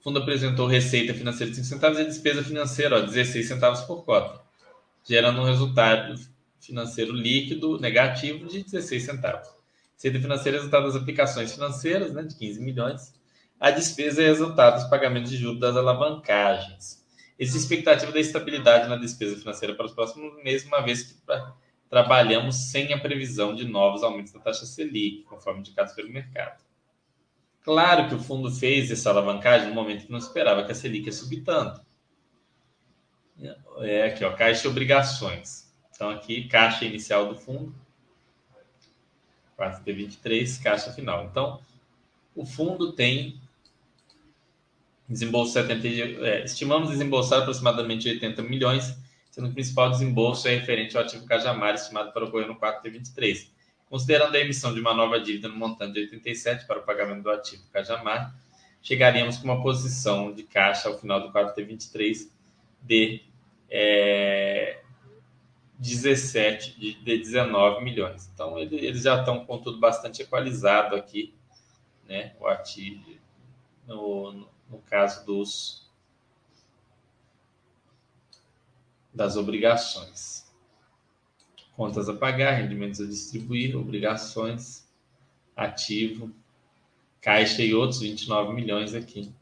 O 0.00 0.02
fundo 0.02 0.18
apresentou 0.18 0.66
receita 0.66 1.12
financeira 1.12 1.50
de 1.50 1.56
5 1.56 1.68
centavos 1.68 1.98
e 1.98 2.04
despesa 2.04 2.42
financeira, 2.42 2.98
ó, 2.98 3.00
16 3.00 3.46
centavos 3.46 3.80
por 3.82 4.04
cota, 4.04 4.40
gerando 5.06 5.40
um 5.40 5.44
resultado 5.44 6.14
financeiro 6.66 7.12
líquido 7.12 7.78
negativo 7.78 8.46
de 8.46 8.62
16 8.62 9.02
centavos. 9.02 9.48
Receita 9.94 10.20
financeira 10.20 10.58
é 10.58 10.60
resultado 10.60 10.86
das 10.86 10.96
aplicações 10.96 11.52
financeiras, 11.52 12.12
né, 12.12 12.22
de 12.22 12.36
15 12.36 12.60
milhões. 12.60 13.14
A 13.58 13.70
despesa 13.70 14.22
é 14.22 14.26
resultado 14.26 14.80
dos 14.80 14.90
pagamentos 14.90 15.30
de 15.30 15.36
juros 15.36 15.60
das 15.60 15.76
alavancagens. 15.76 17.04
Existe 17.38 17.62
expectativa 17.62 18.12
da 18.12 18.20
estabilidade 18.20 18.88
na 18.88 18.96
despesa 18.96 19.36
financeira 19.36 19.74
para 19.74 19.86
os 19.86 19.92
próximos 19.92 20.42
meses, 20.42 20.66
uma 20.66 20.80
vez 20.80 21.02
que 21.02 21.14
trabalhamos 21.88 22.70
sem 22.70 22.92
a 22.92 22.98
previsão 22.98 23.54
de 23.54 23.64
novos 23.66 24.02
aumentos 24.02 24.32
da 24.32 24.40
taxa 24.40 24.66
Selic, 24.66 25.22
conforme 25.24 25.60
indicado 25.60 25.94
pelo 25.94 26.10
mercado. 26.10 26.62
Claro 27.62 28.08
que 28.08 28.14
o 28.14 28.20
fundo 28.20 28.50
fez 28.50 28.90
essa 28.90 29.10
alavancagem 29.10 29.68
no 29.68 29.74
momento 29.74 30.06
que 30.06 30.12
não 30.12 30.18
esperava 30.18 30.64
que 30.64 30.72
a 30.72 30.74
Selic 30.74 31.06
ia 31.06 31.12
subir 31.12 31.42
tanto. 31.42 31.80
É 33.78 34.08
aqui, 34.08 34.24
ó, 34.24 34.32
caixa 34.32 34.66
e 34.66 34.70
obrigações. 34.70 35.63
Então, 35.94 36.10
aqui, 36.10 36.48
caixa 36.48 36.84
inicial 36.84 37.28
do 37.28 37.38
fundo, 37.38 37.74
4T23, 39.58 40.62
caixa 40.62 40.92
final. 40.92 41.24
Então, 41.24 41.60
o 42.34 42.44
fundo 42.44 42.92
tem 42.92 43.40
desembolso 45.08 45.52
70, 45.52 45.86
é, 46.26 46.44
estimamos 46.44 46.90
desembolsar 46.90 47.40
aproximadamente 47.40 48.08
80 48.08 48.42
milhões 48.42 48.96
sendo 49.34 49.46
que 49.46 49.50
o 49.50 49.54
principal 49.54 49.90
desembolso 49.90 50.46
é 50.46 50.54
referente 50.54 50.96
ao 50.96 51.02
ativo 51.02 51.26
Cajamar, 51.26 51.74
estimado 51.74 52.12
para 52.12 52.24
ocorrer 52.24 52.46
no 52.46 52.54
4T23. 52.54 53.48
Considerando 53.90 54.36
a 54.36 54.38
emissão 54.38 54.72
de 54.72 54.78
uma 54.78 54.94
nova 54.94 55.18
dívida 55.18 55.48
no 55.48 55.56
montante 55.56 55.94
de 55.94 56.00
87 56.02 56.68
para 56.68 56.78
o 56.78 56.82
pagamento 56.84 57.24
do 57.24 57.30
ativo 57.32 57.64
Cajamar, 57.72 58.32
chegaríamos 58.80 59.38
com 59.38 59.46
uma 59.46 59.60
posição 59.60 60.32
de 60.32 60.44
caixa 60.44 60.88
ao 60.88 60.96
final 61.00 61.20
do 61.20 61.32
4T23 61.32 62.28
de 62.80 63.22
é, 63.68 64.83
17, 65.78 66.78
de, 66.78 66.94
de 66.94 67.18
19 67.18 67.84
milhões. 67.84 68.30
Então, 68.32 68.58
ele, 68.58 68.76
eles 68.76 69.02
já 69.02 69.18
estão 69.18 69.44
com 69.44 69.58
tudo 69.58 69.78
bastante 69.78 70.22
equalizado 70.22 70.94
aqui, 70.94 71.34
né? 72.08 72.34
O 72.40 72.46
ativo, 72.46 73.04
no, 73.86 74.32
no, 74.32 74.48
no 74.70 74.78
caso 74.78 75.24
dos 75.26 75.84
das 79.12 79.36
obrigações. 79.36 80.44
Contas 81.76 82.08
a 82.08 82.14
pagar, 82.14 82.52
rendimentos 82.52 83.00
a 83.00 83.06
distribuir, 83.06 83.76
obrigações, 83.76 84.88
ativo, 85.56 86.32
caixa 87.20 87.62
e 87.62 87.74
outros 87.74 88.00
29 88.00 88.52
milhões 88.52 88.94
aqui. 88.94 89.32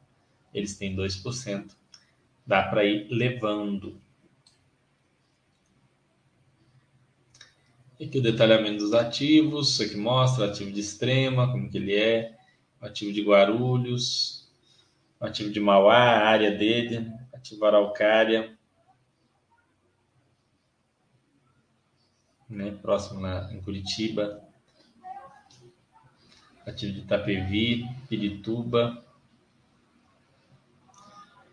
Eles 0.52 0.76
têm 0.76 0.94
2%. 0.94 1.74
Dá 2.46 2.62
para 2.62 2.84
ir 2.84 3.08
levando. 3.10 4.00
Aqui 8.00 8.18
o 8.18 8.22
detalhamento 8.22 8.78
dos 8.78 8.94
ativos, 8.94 9.70
isso 9.70 9.83
aqui 9.83 9.96
mostra 9.96 10.46
ativo 10.46 10.72
de 10.72 10.81
extrema, 10.81 11.50
como 11.50 11.70
que 11.70 11.76
ele 11.78 11.94
é, 11.94 12.37
ativo 12.81 13.12
de 13.12 13.22
Guarulhos, 13.22 14.50
ativo 15.20 15.50
de 15.50 15.61
Mauá, 15.61 15.96
a 15.96 16.28
área 16.28 16.50
dele, 16.50 17.12
ativo 17.33 17.64
Araucária, 17.64 18.59
né, 22.48 22.76
próximo 22.83 23.20
na, 23.20 23.52
em 23.52 23.61
Curitiba, 23.61 24.42
ativo 26.66 26.92
de 26.92 27.00
Itapevi, 27.00 27.88
Pirituba, 28.09 29.05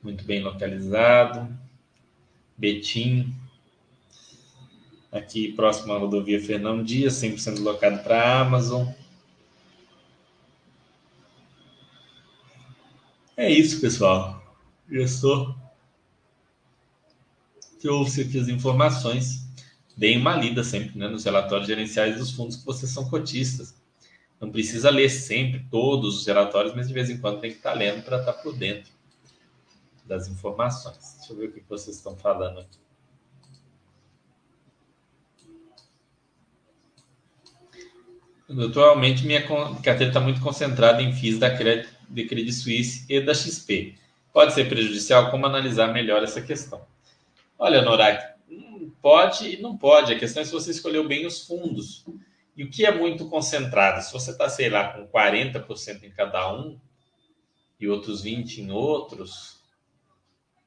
muito 0.01 0.23
bem 0.23 0.41
localizado, 0.41 1.55
Betim, 2.57 3.35
aqui 5.11 5.51
próximo 5.53 5.93
à 5.93 5.97
rodovia 5.97 6.41
Fernão 6.41 6.83
Dias, 6.83 7.13
100% 7.15 7.59
locado 7.59 8.03
para 8.03 8.21
a 8.21 8.41
Amazon. 8.41 8.87
É 13.35 13.49
isso, 13.49 13.79
pessoal. 13.79 14.43
Gestor. 14.89 15.55
Trouxe 17.79 18.21
aqui 18.21 18.37
as 18.37 18.49
informações 18.49 19.49
deem 19.99 20.17
uma 20.17 20.33
lida 20.33 20.63
sempre 20.63 20.97
né, 20.97 21.09
nos 21.09 21.25
relatórios 21.25 21.67
gerenciais 21.67 22.17
dos 22.17 22.31
fundos 22.31 22.55
que 22.55 22.65
vocês 22.65 22.89
são 22.89 23.09
cotistas. 23.09 23.75
Não 24.39 24.49
precisa 24.49 24.89
ler 24.89 25.09
sempre 25.09 25.65
todos 25.69 26.21
os 26.21 26.25
relatórios, 26.25 26.73
mas 26.73 26.87
de 26.87 26.93
vez 26.93 27.09
em 27.09 27.17
quando 27.17 27.41
tem 27.41 27.51
que 27.51 27.57
estar 27.57 27.73
lendo 27.73 28.01
para 28.03 28.19
estar 28.19 28.31
por 28.31 28.55
dentro 28.55 28.89
das 30.05 30.29
informações. 30.29 31.17
Deixa 31.17 31.33
eu 31.33 31.37
ver 31.37 31.49
o 31.49 31.51
que 31.51 31.61
vocês 31.67 31.97
estão 31.97 32.15
falando 32.15 32.61
aqui. 32.61 32.79
Atualmente, 38.49 39.27
minha 39.27 39.43
carteira 39.43 40.07
está 40.07 40.19
muito 40.19 40.41
concentrada 40.41 41.03
em 41.03 41.13
FIIs 41.13 41.37
da 41.37 41.55
Credit, 41.55 41.87
de 42.09 42.25
Credit 42.25 42.51
Suisse 42.51 43.05
e 43.07 43.21
da 43.21 43.31
XP. 43.31 43.95
Pode 44.33 44.53
ser 44.53 44.67
prejudicial? 44.67 45.29
Como 45.29 45.45
analisar 45.45 45.93
melhor 45.93 46.23
essa 46.23 46.41
questão? 46.41 46.81
Olha, 47.59 47.83
Norak, 47.83 48.33
pode 49.03 49.55
e 49.55 49.61
não 49.61 49.77
pode. 49.77 50.13
A 50.13 50.17
questão 50.17 50.41
é 50.41 50.45
se 50.45 50.51
você 50.51 50.71
escolheu 50.71 51.07
bem 51.07 51.27
os 51.27 51.45
fundos. 51.45 52.03
E 52.57 52.63
o 52.63 52.71
que 52.71 52.85
é 52.85 52.91
muito 52.91 53.29
concentrado? 53.29 54.03
Se 54.03 54.11
você 54.11 54.31
está, 54.31 54.49
sei 54.49 54.67
lá, 54.67 54.93
com 54.93 55.07
40% 55.07 56.03
em 56.03 56.09
cada 56.09 56.51
um 56.51 56.79
e 57.79 57.87
outros 57.87 58.23
20% 58.23 58.57
em 58.57 58.71
outros, 58.71 59.59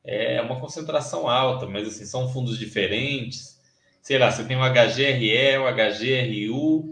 é 0.05 0.40
uma 0.40 0.61
concentração 0.61 1.29
alta, 1.29 1.66
mas 1.66 1.88
assim, 1.88 2.05
são 2.05 2.33
fundos 2.33 2.59
diferentes. 2.59 3.61
Sei 4.01 4.18
lá, 4.18 4.31
você 4.31 4.45
tem 4.45 4.57
o 4.57 4.61
HGRE, 4.61 5.59
o 5.59 5.66
HGRU 5.66 6.92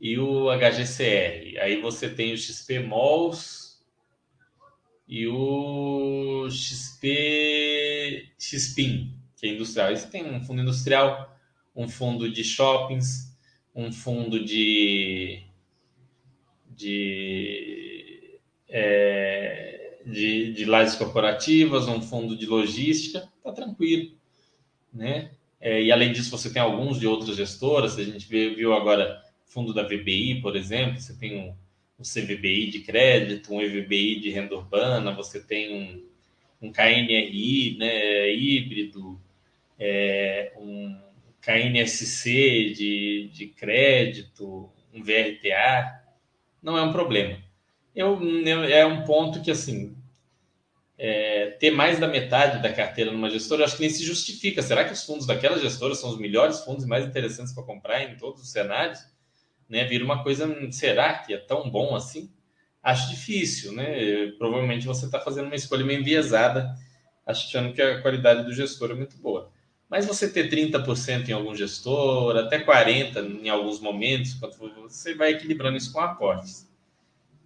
e 0.00 0.18
o 0.18 0.48
HGCR. 0.50 1.58
Aí 1.60 1.80
você 1.80 2.08
tem 2.08 2.32
o 2.32 2.38
XP 2.38 2.80
Malls 2.80 3.82
e 5.06 5.26
o 5.26 6.48
XP 6.50 8.30
XPIN 8.38 9.18
que 9.38 9.46
é 9.46 9.50
industrial. 9.54 9.96
Você 9.96 10.08
tem 10.08 10.24
um 10.24 10.40
fundo 10.40 10.62
industrial, 10.62 11.38
um 11.74 11.88
fundo 11.88 12.30
de 12.30 12.42
shoppings, 12.42 13.36
um 13.74 13.92
fundo 13.92 14.44
de 14.44 15.44
de, 16.68 18.38
é, 18.68 19.98
de, 20.06 20.52
de 20.52 20.64
lajes 20.64 20.94
corporativas, 20.94 21.88
um 21.88 22.00
fundo 22.00 22.36
de 22.36 22.46
logística, 22.46 23.28
tá 23.42 23.52
tranquilo, 23.52 24.12
né? 24.92 25.32
É, 25.60 25.82
e 25.82 25.90
além 25.90 26.12
disso, 26.12 26.30
você 26.30 26.52
tem 26.52 26.62
alguns 26.62 27.00
de 27.00 27.06
outras 27.06 27.36
gestoras. 27.36 27.98
A 27.98 28.04
gente 28.04 28.28
viu 28.28 28.72
agora 28.72 29.20
fundo 29.48 29.74
da 29.74 29.82
VBI, 29.82 30.40
por 30.40 30.56
exemplo. 30.56 31.00
Você 31.00 31.14
tem 31.14 31.38
um, 31.38 31.54
um 31.98 32.02
CVBI 32.02 32.70
de 32.70 32.80
crédito, 32.80 33.52
um 33.52 33.60
EVBI 33.60 34.20
de 34.20 34.30
renda 34.30 34.54
urbana. 34.54 35.12
Você 35.12 35.40
tem 35.40 35.74
um, 35.74 36.66
um 36.68 36.72
KNRI, 36.72 37.76
né, 37.78 38.30
híbrido 38.32 39.20
é, 39.78 40.52
um 40.56 40.98
KNSC 41.40 42.72
de, 42.74 43.30
de 43.32 43.46
crédito, 43.46 44.68
um 44.92 45.02
VRTA, 45.02 46.02
não 46.62 46.76
é 46.76 46.82
um 46.82 46.92
problema. 46.92 47.38
Eu, 47.94 48.18
é 48.68 48.84
um 48.84 49.04
ponto 49.04 49.40
que, 49.40 49.50
assim, 49.50 49.96
é, 50.98 51.50
ter 51.60 51.70
mais 51.70 51.98
da 51.98 52.08
metade 52.08 52.60
da 52.62 52.72
carteira 52.72 53.12
numa 53.12 53.30
gestora, 53.30 53.62
eu 53.62 53.66
acho 53.66 53.76
que 53.76 53.82
nem 53.82 53.90
se 53.90 54.04
justifica. 54.04 54.62
Será 54.62 54.84
que 54.84 54.92
os 54.92 55.04
fundos 55.04 55.26
daquela 55.26 55.58
gestora 55.58 55.94
são 55.94 56.10
os 56.10 56.18
melhores 56.18 56.60
fundos 56.60 56.84
mais 56.84 57.06
interessantes 57.06 57.52
para 57.52 57.62
comprar 57.62 58.02
em 58.02 58.16
todos 58.16 58.42
os 58.42 58.50
cenários? 58.50 59.00
Né, 59.68 59.84
vira 59.84 60.04
uma 60.04 60.22
coisa, 60.22 60.46
será 60.72 61.18
que 61.18 61.34
é 61.34 61.36
tão 61.36 61.68
bom 61.68 61.94
assim? 61.94 62.32
Acho 62.82 63.10
difícil, 63.10 63.72
né? 63.72 64.32
Provavelmente 64.38 64.86
você 64.86 65.04
está 65.04 65.20
fazendo 65.20 65.46
uma 65.46 65.54
escolha 65.54 65.84
meio 65.84 66.00
enviesada, 66.00 66.74
achando 67.26 67.74
que 67.74 67.82
a 67.82 68.00
qualidade 68.00 68.44
do 68.44 68.54
gestor 68.54 68.92
é 68.92 68.94
muito 68.94 69.18
boa. 69.18 69.52
Mas 69.88 70.06
você 70.06 70.30
ter 70.30 70.48
30% 70.50 71.28
em 71.28 71.32
algum 71.32 71.54
gestor, 71.54 72.36
até 72.36 72.58
40% 72.58 73.40
em 73.42 73.48
alguns 73.48 73.80
momentos, 73.80 74.38
você 74.82 75.14
vai 75.14 75.32
equilibrando 75.32 75.76
isso 75.76 75.92
com 75.92 76.00
aportes. 76.00 76.68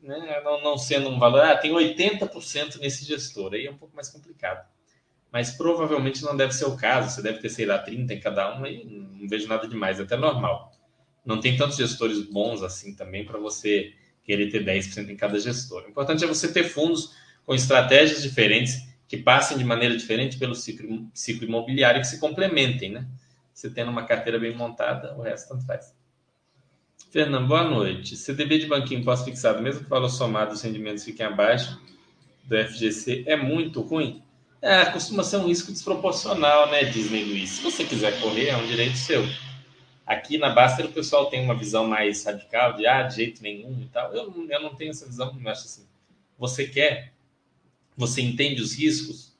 Né? 0.02 0.40
Não, 0.44 0.60
não, 0.60 0.76
sendo 0.76 1.08
um 1.08 1.18
valor, 1.18 1.40
ah, 1.42 1.56
tem 1.56 1.72
80% 1.72 2.80
nesse 2.80 3.04
gestor, 3.04 3.54
aí 3.54 3.66
é 3.66 3.70
um 3.70 3.76
pouco 3.76 3.94
mais 3.94 4.08
complicado. 4.08 4.66
Mas 5.30 5.52
provavelmente 5.52 6.22
não 6.22 6.36
deve 6.36 6.52
ser 6.52 6.64
o 6.64 6.76
caso, 6.76 7.10
você 7.10 7.22
deve 7.22 7.38
ter, 7.38 7.48
sei 7.48 7.64
lá, 7.64 7.78
30 7.78 8.12
em 8.12 8.20
cada 8.20 8.58
um, 8.58 8.64
aí 8.64 8.84
não 8.84 9.28
vejo 9.28 9.46
nada 9.46 9.66
demais, 9.68 10.00
é 10.00 10.02
até 10.02 10.16
normal. 10.16 10.72
Não 11.24 11.40
tem 11.40 11.56
tantos 11.56 11.76
gestores 11.76 12.20
bons 12.22 12.62
assim 12.62 12.94
também 12.94 13.24
para 13.24 13.38
você 13.38 13.92
querer 14.24 14.50
ter 14.50 14.64
10% 14.64 15.08
em 15.08 15.16
cada 15.16 15.38
gestor. 15.38 15.84
O 15.84 15.88
importante 15.88 16.24
é 16.24 16.26
você 16.26 16.52
ter 16.52 16.64
fundos 16.64 17.12
com 17.44 17.54
estratégias 17.54 18.22
diferentes 18.22 18.86
que 19.08 19.16
passem 19.16 19.58
de 19.58 19.64
maneira 19.64 19.96
diferente 19.96 20.38
pelo 20.38 20.54
ciclo, 20.54 21.06
ciclo 21.12 21.46
imobiliário 21.46 22.00
que 22.00 22.06
se 22.06 22.18
complementem, 22.18 22.90
né? 22.90 23.06
Você 23.52 23.68
tendo 23.68 23.90
uma 23.90 24.06
carteira 24.06 24.38
bem 24.38 24.56
montada, 24.56 25.14
o 25.16 25.22
resto 25.22 25.50
tanto 25.50 25.66
faz. 25.66 25.94
Fernando, 27.10 27.46
boa 27.46 27.64
noite. 27.64 28.16
CDB 28.16 28.58
de 28.58 28.66
banquinho 28.66 29.04
pós-fixado, 29.04 29.60
mesmo 29.60 29.80
que 29.80 29.86
o 29.86 29.90
valor 29.90 30.08
somado 30.08 30.52
dos 30.52 30.62
rendimentos 30.62 31.04
fiquem 31.04 31.26
abaixo 31.26 31.78
do 32.44 32.56
FGC, 32.56 33.24
é 33.26 33.36
muito 33.36 33.82
ruim? 33.82 34.22
É, 34.62 34.86
costuma 34.86 35.22
ser 35.22 35.36
um 35.36 35.46
risco 35.46 35.72
desproporcional, 35.72 36.70
né, 36.70 36.84
Disney 36.84 37.24
Luiz? 37.24 37.50
Se 37.50 37.62
você 37.62 37.84
quiser 37.84 38.18
correr, 38.20 38.48
é 38.48 38.56
um 38.56 38.66
direito 38.66 38.96
seu. 38.96 39.22
Aqui 40.06 40.38
na 40.38 40.50
Baster 40.50 40.86
o 40.86 40.92
pessoal 40.92 41.26
tem 41.26 41.42
uma 41.42 41.56
visão 41.56 41.86
mais 41.86 42.24
radical 42.24 42.74
de, 42.74 42.86
ah, 42.86 43.02
de 43.02 43.16
jeito 43.16 43.42
nenhum 43.42 43.80
e 43.80 43.86
tal. 43.86 44.12
Eu, 44.14 44.46
eu 44.48 44.62
não 44.62 44.74
tenho 44.74 44.90
essa 44.90 45.06
visão, 45.06 45.36
eu 45.40 45.50
acho 45.50 45.64
assim. 45.64 45.86
Você 46.38 46.66
quer 46.66 47.12
você 47.96 48.22
entende 48.22 48.62
os 48.62 48.74
riscos, 48.74 49.32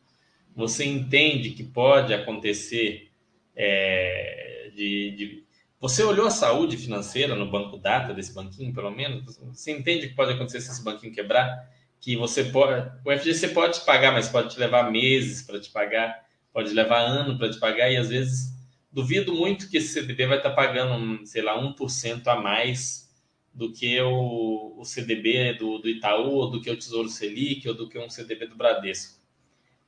você 0.55 0.85
entende 0.85 1.51
que 1.51 1.65
pode 1.65 2.13
acontecer 2.13 3.11
é, 3.57 4.71
de, 4.75 5.11
de, 5.13 5.45
Você 5.81 6.03
olhou 6.03 6.27
a 6.27 6.31
saúde 6.31 6.77
financeira 6.77 7.35
no 7.35 7.51
banco 7.51 7.77
data 7.77 8.13
desse 8.13 8.35
banquinho, 8.35 8.73
pelo 8.73 8.91
menos? 8.91 9.39
Você 9.53 9.73
entende 9.73 10.09
que 10.09 10.15
pode 10.15 10.33
acontecer 10.33 10.61
se 10.61 10.71
esse 10.71 10.85
banquinho 10.85 11.15
quebrar? 11.15 11.71
Que 12.01 12.17
você 12.17 12.45
pode. 12.45 12.91
O 13.05 13.11
FGC 13.11 13.49
pode 13.49 13.81
te 13.81 13.87
pagar, 13.87 14.13
mas 14.13 14.29
pode 14.29 14.55
te 14.55 14.61
levar 14.61 14.91
meses 14.91 15.43
para 15.43 15.61
te 15.61 15.71
pagar, 15.71 16.27
pode 16.53 16.73
levar 16.73 17.01
ano 17.01 17.39
para 17.39 17.51
te 17.51 17.59
pagar, 17.59 17.91
e 17.91 17.97
às 17.97 18.09
vezes 18.09 18.52
duvido 18.93 19.35
muito 19.35 19.69
que 19.71 19.79
esse 19.79 19.89
CDB 19.89 20.27
vai 20.27 20.37
estar 20.37 20.51
pagando, 20.51 21.27
sei 21.27 21.43
lá, 21.43 21.59
1% 21.59 22.27
a 22.27 22.37
mais 22.37 23.11
do 23.55 23.73
que 23.73 24.01
o, 24.01 24.75
o 24.79 24.85
CDB 24.85 25.55
do, 25.55 25.79
do 25.79 25.89
Itaú, 25.89 26.35
ou 26.35 26.51
do 26.51 26.61
que 26.61 26.71
o 26.71 26.77
Tesouro 26.77 27.09
Selic, 27.09 27.67
ou 27.69 27.75
do 27.75 27.89
que 27.89 27.99
um 27.99 28.09
CDB 28.09 28.47
do 28.47 28.57
Bradesco. 28.57 29.21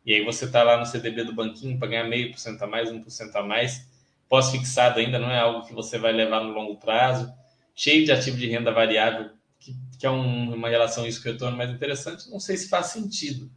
E 0.04 0.12
aí 0.12 0.24
você 0.24 0.44
está 0.44 0.62
lá 0.62 0.76
no 0.78 0.86
CDB 0.86 1.24
do 1.24 1.34
banquinho 1.34 1.78
para 1.78 1.88
ganhar 1.88 2.04
meio 2.04 2.30
por 2.30 2.38
cento 2.38 2.62
a 2.62 2.66
mais, 2.66 2.90
1% 2.90 3.34
a 3.34 3.42
mais, 3.42 3.88
pós-fixado 4.28 5.00
ainda 5.00 5.18
não 5.18 5.30
é 5.30 5.38
algo 5.38 5.66
que 5.66 5.72
você 5.72 5.98
vai 5.98 6.12
levar 6.12 6.42
no 6.42 6.52
longo 6.52 6.76
prazo, 6.76 7.32
cheio 7.74 8.04
de 8.04 8.12
ativo 8.12 8.36
de 8.36 8.46
renda 8.46 8.70
variável, 8.70 9.30
que, 9.58 9.74
que 9.98 10.04
é 10.04 10.10
um, 10.10 10.54
uma 10.54 10.68
relação 10.68 11.04
risco-retorno 11.04 11.56
mais 11.56 11.70
interessante, 11.70 12.30
não 12.30 12.38
sei 12.38 12.56
se 12.56 12.68
faz 12.68 12.86
sentido. 12.86 13.50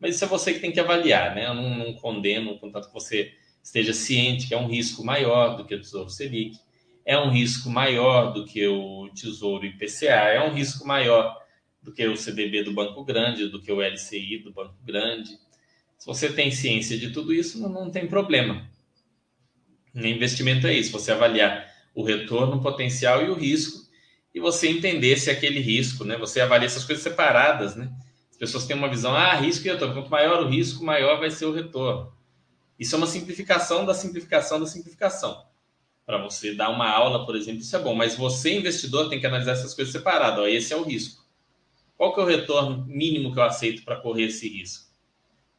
Mas 0.00 0.16
isso 0.16 0.24
é 0.24 0.28
você 0.28 0.52
que 0.52 0.58
tem 0.58 0.72
que 0.72 0.80
avaliar, 0.80 1.32
né? 1.34 1.46
Eu 1.46 1.54
não, 1.54 1.70
não 1.70 1.94
condeno, 1.94 2.58
contanto 2.58 2.88
que 2.88 2.94
você 2.94 3.32
esteja 3.62 3.92
ciente 3.92 4.48
que 4.48 4.54
é 4.54 4.58
um 4.58 4.66
risco 4.66 5.04
maior 5.04 5.56
do 5.56 5.64
que 5.64 5.74
o 5.74 5.80
Tesouro 5.80 6.10
Selic, 6.10 6.58
é 7.04 7.18
um 7.18 7.30
risco 7.30 7.68
maior 7.70 8.32
do 8.32 8.44
que 8.44 8.66
o 8.66 9.08
Tesouro 9.14 9.64
IPCA, 9.64 10.06
é 10.06 10.42
um 10.42 10.52
risco 10.52 10.86
maior 10.86 11.36
do 11.82 11.92
que 11.92 12.06
o 12.06 12.16
CDB 12.16 12.62
do 12.62 12.72
Banco 12.72 13.04
Grande, 13.04 13.48
do 13.48 13.60
que 13.60 13.72
o 13.72 13.82
LCI 13.82 14.38
do 14.38 14.52
Banco 14.52 14.76
Grande. 14.84 15.30
Se 15.98 16.06
você 16.06 16.32
tem 16.32 16.50
ciência 16.50 16.96
de 16.96 17.10
tudo 17.10 17.32
isso, 17.32 17.60
não, 17.60 17.68
não 17.68 17.90
tem 17.90 18.06
problema. 18.06 18.68
O 19.94 20.00
investimento 20.00 20.66
é 20.66 20.74
isso, 20.74 20.92
você 20.92 21.12
avaliar 21.12 21.70
o 21.94 22.02
retorno, 22.02 22.62
potencial 22.62 23.24
e 23.24 23.28
o 23.28 23.34
risco, 23.34 23.82
e 24.34 24.40
você 24.40 24.68
entender 24.68 25.16
se 25.18 25.30
aquele 25.30 25.60
risco, 25.60 26.04
né? 26.04 26.16
Você 26.16 26.40
avalia 26.40 26.66
essas 26.66 26.84
coisas 26.84 27.02
separadas, 27.02 27.76
né? 27.76 27.92
As 28.30 28.36
pessoas 28.38 28.64
têm 28.64 28.74
uma 28.74 28.88
visão, 28.88 29.14
ah, 29.14 29.34
risco 29.34 29.66
e 29.66 29.70
retorno. 29.70 29.94
Quanto 29.94 30.10
maior 30.10 30.42
o 30.42 30.48
risco, 30.48 30.82
maior 30.82 31.20
vai 31.20 31.30
ser 31.30 31.44
o 31.44 31.52
retorno. 31.52 32.10
Isso 32.82 32.96
é 32.96 32.98
uma 32.98 33.06
simplificação 33.06 33.86
da 33.86 33.94
simplificação 33.94 34.58
da 34.58 34.66
simplificação. 34.66 35.46
Para 36.04 36.18
você 36.18 36.52
dar 36.52 36.68
uma 36.68 36.90
aula, 36.90 37.24
por 37.24 37.36
exemplo, 37.36 37.60
isso 37.60 37.76
é 37.76 37.78
bom, 37.78 37.94
mas 37.94 38.16
você, 38.16 38.58
investidor, 38.58 39.08
tem 39.08 39.20
que 39.20 39.26
analisar 39.26 39.52
essas 39.52 39.72
coisas 39.72 39.92
separadas. 39.92 40.40
Ó, 40.40 40.48
esse 40.48 40.72
é 40.72 40.76
o 40.76 40.82
risco. 40.82 41.24
Qual 41.96 42.12
que 42.12 42.18
é 42.18 42.24
o 42.24 42.26
retorno 42.26 42.84
mínimo 42.84 43.32
que 43.32 43.38
eu 43.38 43.44
aceito 43.44 43.84
para 43.84 44.00
correr 44.00 44.24
esse 44.24 44.48
risco? 44.48 44.90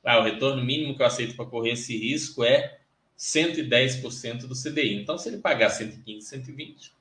Ah, 0.04 0.20
o 0.20 0.24
retorno 0.24 0.62
mínimo 0.62 0.98
que 0.98 1.02
eu 1.02 1.06
aceito 1.06 1.34
para 1.38 1.46
correr 1.46 1.72
esse 1.72 1.98
risco 1.98 2.44
é 2.44 2.82
110% 3.18 4.46
do 4.46 4.54
CDI. 4.54 4.96
Então, 4.96 5.18
se 5.18 5.30
ele 5.30 5.38
pagar 5.38 5.70
115, 5.70 6.28
120, 6.28 6.92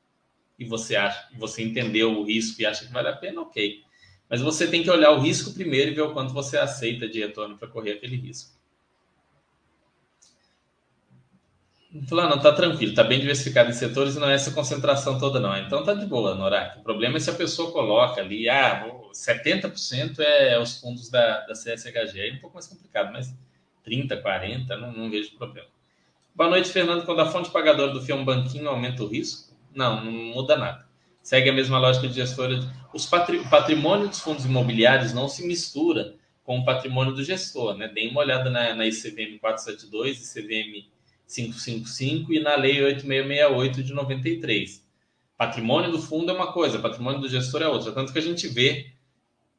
e 0.56 0.64
você 0.64 0.94
acha, 0.94 1.28
você 1.36 1.64
entendeu 1.64 2.16
o 2.16 2.22
risco 2.22 2.62
e 2.62 2.66
acha 2.66 2.86
que 2.86 2.92
vale 2.92 3.08
a 3.08 3.16
pena, 3.16 3.40
ok. 3.40 3.82
Mas 4.30 4.40
você 4.40 4.68
tem 4.68 4.84
que 4.84 4.90
olhar 4.90 5.10
o 5.10 5.18
risco 5.18 5.52
primeiro 5.52 5.90
e 5.90 5.94
ver 5.94 6.02
o 6.02 6.12
quanto 6.12 6.32
você 6.32 6.58
aceita 6.58 7.08
de 7.08 7.18
retorno 7.18 7.58
para 7.58 7.66
correr 7.66 7.94
aquele 7.94 8.14
risco. 8.14 8.61
Falou, 12.08 12.26
não, 12.26 12.38
tá 12.38 12.52
tranquilo, 12.52 12.94
tá 12.94 13.04
bem 13.04 13.20
diversificado 13.20 13.68
em 13.68 13.74
setores 13.74 14.16
e 14.16 14.18
não 14.18 14.30
é 14.30 14.34
essa 14.34 14.50
concentração 14.52 15.18
toda, 15.18 15.38
não. 15.38 15.54
Então 15.58 15.84
tá 15.84 15.92
de 15.92 16.06
boa, 16.06 16.34
Norak. 16.34 16.78
O 16.78 16.82
problema 16.82 17.18
é 17.18 17.20
se 17.20 17.28
a 17.28 17.34
pessoa 17.34 17.70
coloca 17.70 18.18
ali, 18.18 18.48
ah, 18.48 18.90
70% 19.12 20.18
é 20.20 20.58
os 20.58 20.80
fundos 20.80 21.10
da, 21.10 21.40
da 21.40 21.52
CSHG. 21.52 22.18
Aí 22.18 22.30
é 22.30 22.32
um 22.32 22.38
pouco 22.38 22.54
mais 22.54 22.66
complicado, 22.66 23.12
mas 23.12 23.36
30, 23.84 24.16
40, 24.16 24.74
não, 24.78 24.90
não 24.90 25.10
vejo 25.10 25.36
problema. 25.36 25.68
Boa 26.34 26.48
noite, 26.48 26.70
Fernando. 26.70 27.04
Quando 27.04 27.20
a 27.20 27.26
fonte 27.26 27.50
pagadora 27.50 27.92
do 27.92 28.00
FIA 28.00 28.14
é 28.14 28.18
um 28.18 28.24
banquinho, 28.24 28.70
aumenta 28.70 29.02
o 29.02 29.06
risco? 29.06 29.54
Não, 29.74 30.02
não 30.02 30.10
muda 30.10 30.56
nada. 30.56 30.86
Segue 31.22 31.50
a 31.50 31.52
mesma 31.52 31.78
lógica 31.78 32.08
de 32.08 32.14
gestora. 32.14 32.58
Os 32.94 33.04
patri... 33.04 33.36
O 33.36 33.48
patrimônio 33.50 34.08
dos 34.08 34.20
fundos 34.20 34.46
imobiliários 34.46 35.12
não 35.12 35.28
se 35.28 35.46
mistura 35.46 36.14
com 36.42 36.58
o 36.58 36.64
patrimônio 36.64 37.12
do 37.12 37.22
gestor, 37.22 37.76
né? 37.76 37.86
Deem 37.86 38.10
uma 38.10 38.20
olhada 38.20 38.48
na, 38.48 38.74
na 38.74 38.86
ICVM 38.86 39.38
472 39.38 40.22
e 40.22 40.40
CVM 40.40 40.92
555 41.34 42.32
e 42.32 42.40
na 42.40 42.56
Lei 42.56 42.82
8668 42.82 43.82
de 43.82 43.92
93. 43.92 44.86
Patrimônio 45.36 45.90
do 45.90 46.00
fundo 46.00 46.30
é 46.30 46.34
uma 46.34 46.52
coisa, 46.52 46.78
patrimônio 46.78 47.20
do 47.20 47.28
gestor 47.28 47.62
é 47.62 47.68
outra. 47.68 47.92
Tanto 47.92 48.12
que 48.12 48.18
a 48.18 48.22
gente 48.22 48.46
vê, 48.46 48.92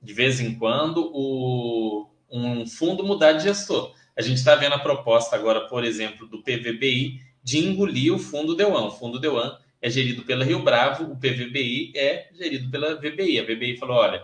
de 0.01 0.13
vez 0.13 0.39
em 0.39 0.55
quando, 0.55 1.11
o, 1.13 2.07
um 2.31 2.65
fundo 2.65 3.03
mudar 3.03 3.33
de 3.33 3.43
gestor. 3.43 3.93
A 4.15 4.21
gente 4.21 4.37
está 4.37 4.55
vendo 4.55 4.73
a 4.73 4.79
proposta 4.79 5.35
agora, 5.35 5.67
por 5.67 5.83
exemplo, 5.83 6.27
do 6.27 6.41
PVBI 6.41 7.19
de 7.43 7.59
engolir 7.59 8.13
o 8.13 8.19
fundo 8.19 8.55
Deuan. 8.55 8.85
O 8.85 8.91
fundo 8.91 9.19
Deuan 9.19 9.57
é 9.81 9.89
gerido 9.89 10.21
pela 10.23 10.45
Rio 10.45 10.63
Bravo, 10.63 11.11
o 11.11 11.17
PVBI 11.17 11.91
é 11.95 12.29
gerido 12.33 12.69
pela 12.69 12.95
VBI. 12.95 13.39
A 13.39 13.43
VBI 13.43 13.77
falou: 13.77 13.97
olha, 13.97 14.23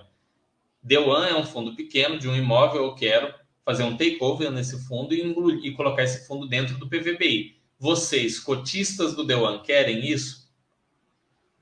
Deuan 0.81 1.27
é 1.27 1.35
um 1.35 1.43
fundo 1.43 1.75
pequeno 1.75 2.17
de 2.17 2.29
um 2.29 2.35
imóvel, 2.35 2.83
eu 2.83 2.95
quero 2.95 3.33
fazer 3.69 3.83
um 3.83 3.95
takeover 3.95 4.49
nesse 4.49 4.83
fundo 4.87 5.13
e, 5.13 5.67
e 5.67 5.71
colocar 5.75 6.01
esse 6.01 6.25
fundo 6.25 6.47
dentro 6.47 6.75
do 6.79 6.87
PVBI. 6.87 7.55
Vocês, 7.77 8.39
cotistas 8.39 9.15
do 9.15 9.23
Dewan, 9.23 9.61
querem 9.61 10.09
isso? 10.09 10.51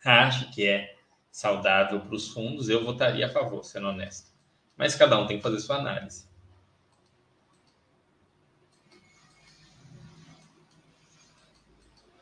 Acho 0.06 0.50
que 0.52 0.66
é 0.66 0.96
saudável 1.30 2.00
para 2.00 2.16
os 2.16 2.30
fundos, 2.30 2.70
eu 2.70 2.86
votaria 2.86 3.26
a 3.26 3.30
favor, 3.30 3.62
sendo 3.66 3.90
honesto. 3.90 4.32
Mas 4.78 4.96
cada 4.96 5.20
um 5.20 5.28
tem 5.28 5.36
que 5.36 5.44
fazer 5.44 5.60
sua 5.60 5.80
análise. 5.80 6.26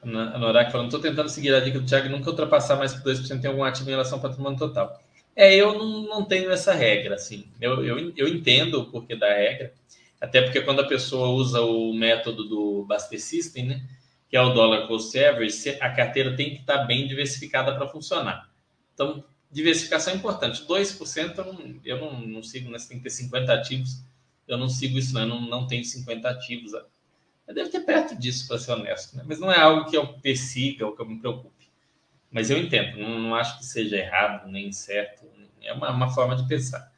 A 0.02 0.40
Norak 0.40 0.72
falando, 0.72 0.88
estou 0.88 1.00
tentando 1.00 1.30
seguir 1.30 1.54
a 1.54 1.60
dica 1.60 1.80
do 1.80 1.86
Thiago 1.86 2.10
nunca 2.10 2.32
ultrapassar 2.32 2.76
mais 2.76 2.92
que 2.92 3.08
2% 3.08 3.44
em 3.44 3.48
algum 3.48 3.64
ativo 3.64 3.88
em 3.88 3.92
relação 3.92 4.18
ao 4.18 4.22
patrimônio 4.24 4.58
total. 4.58 5.00
É, 5.36 5.54
eu 5.54 5.78
não, 5.78 6.02
não 6.04 6.26
tenho 6.26 6.50
essa 6.50 6.74
regra, 6.74 7.16
assim. 7.16 7.46
Eu, 7.60 7.84
eu, 7.86 8.14
eu 8.16 8.28
entendo 8.28 8.80
o 8.80 8.86
porquê 8.90 9.16
da 9.16 9.34
regra, 9.34 9.74
até 10.20 10.42
porque 10.42 10.62
quando 10.62 10.80
a 10.82 10.88
pessoa 10.88 11.28
usa 11.30 11.62
o 11.62 11.94
método 11.94 12.46
do 12.46 12.86
Baster 12.86 13.22
System, 13.22 13.66
né, 13.68 13.88
que 14.30 14.38
é 14.38 14.42
o 14.42 14.54
Dollar 14.54 14.88
Cost 14.88 15.18
Average, 15.18 15.78
a 15.82 15.90
carteira 15.90 16.36
tem 16.36 16.52
que 16.52 16.62
estar 16.62 16.86
bem 16.86 17.08
diversificada 17.08 17.76
para 17.76 17.88
funcionar. 17.88 18.50
Então, 18.94 19.24
diversificação 19.52 20.14
é 20.14 20.16
importante. 20.16 20.66
2% 20.66 21.38
eu 21.38 21.54
não, 21.54 21.80
eu 21.84 21.98
não, 22.00 22.20
não 22.22 22.44
sigo, 22.44 22.70
né? 22.70 22.78
Você 22.78 22.90
tem 22.90 22.98
que 22.98 23.04
ter 23.04 23.10
50 23.10 23.54
ativos. 23.54 24.02
Eu 24.48 24.58
não 24.58 24.68
sigo 24.68 24.98
isso, 24.98 25.14
não. 25.14 25.22
Eu 25.22 25.28
não, 25.28 25.42
não 25.42 25.68
tenho 25.68 25.84
50 25.84 26.30
ativos. 26.30 26.74
Eu 26.74 27.54
devo 27.54 27.70
ter 27.70 27.82
perto 27.82 28.18
disso, 28.18 28.48
para 28.48 28.58
ser 28.58 28.72
honesto. 28.72 29.16
Né? 29.16 29.24
Mas 29.26 29.40
não 29.40 29.52
é 29.52 29.60
algo 29.60 29.90
que 29.90 29.96
eu 29.96 30.08
persiga 30.20 30.86
ou 30.86 30.96
que 30.96 31.02
eu 31.02 31.06
me 31.06 31.20
preocupe. 31.20 31.55
Mas 32.36 32.50
eu 32.50 32.58
entendo, 32.58 32.98
não, 32.98 33.18
não 33.18 33.34
acho 33.34 33.58
que 33.58 33.66
seja 33.66 33.96
errado 33.96 34.52
nem 34.52 34.70
certo, 34.70 35.26
é 35.62 35.72
uma, 35.72 35.90
uma 35.90 36.14
forma 36.14 36.36
de 36.36 36.46
pensar. 36.46 36.92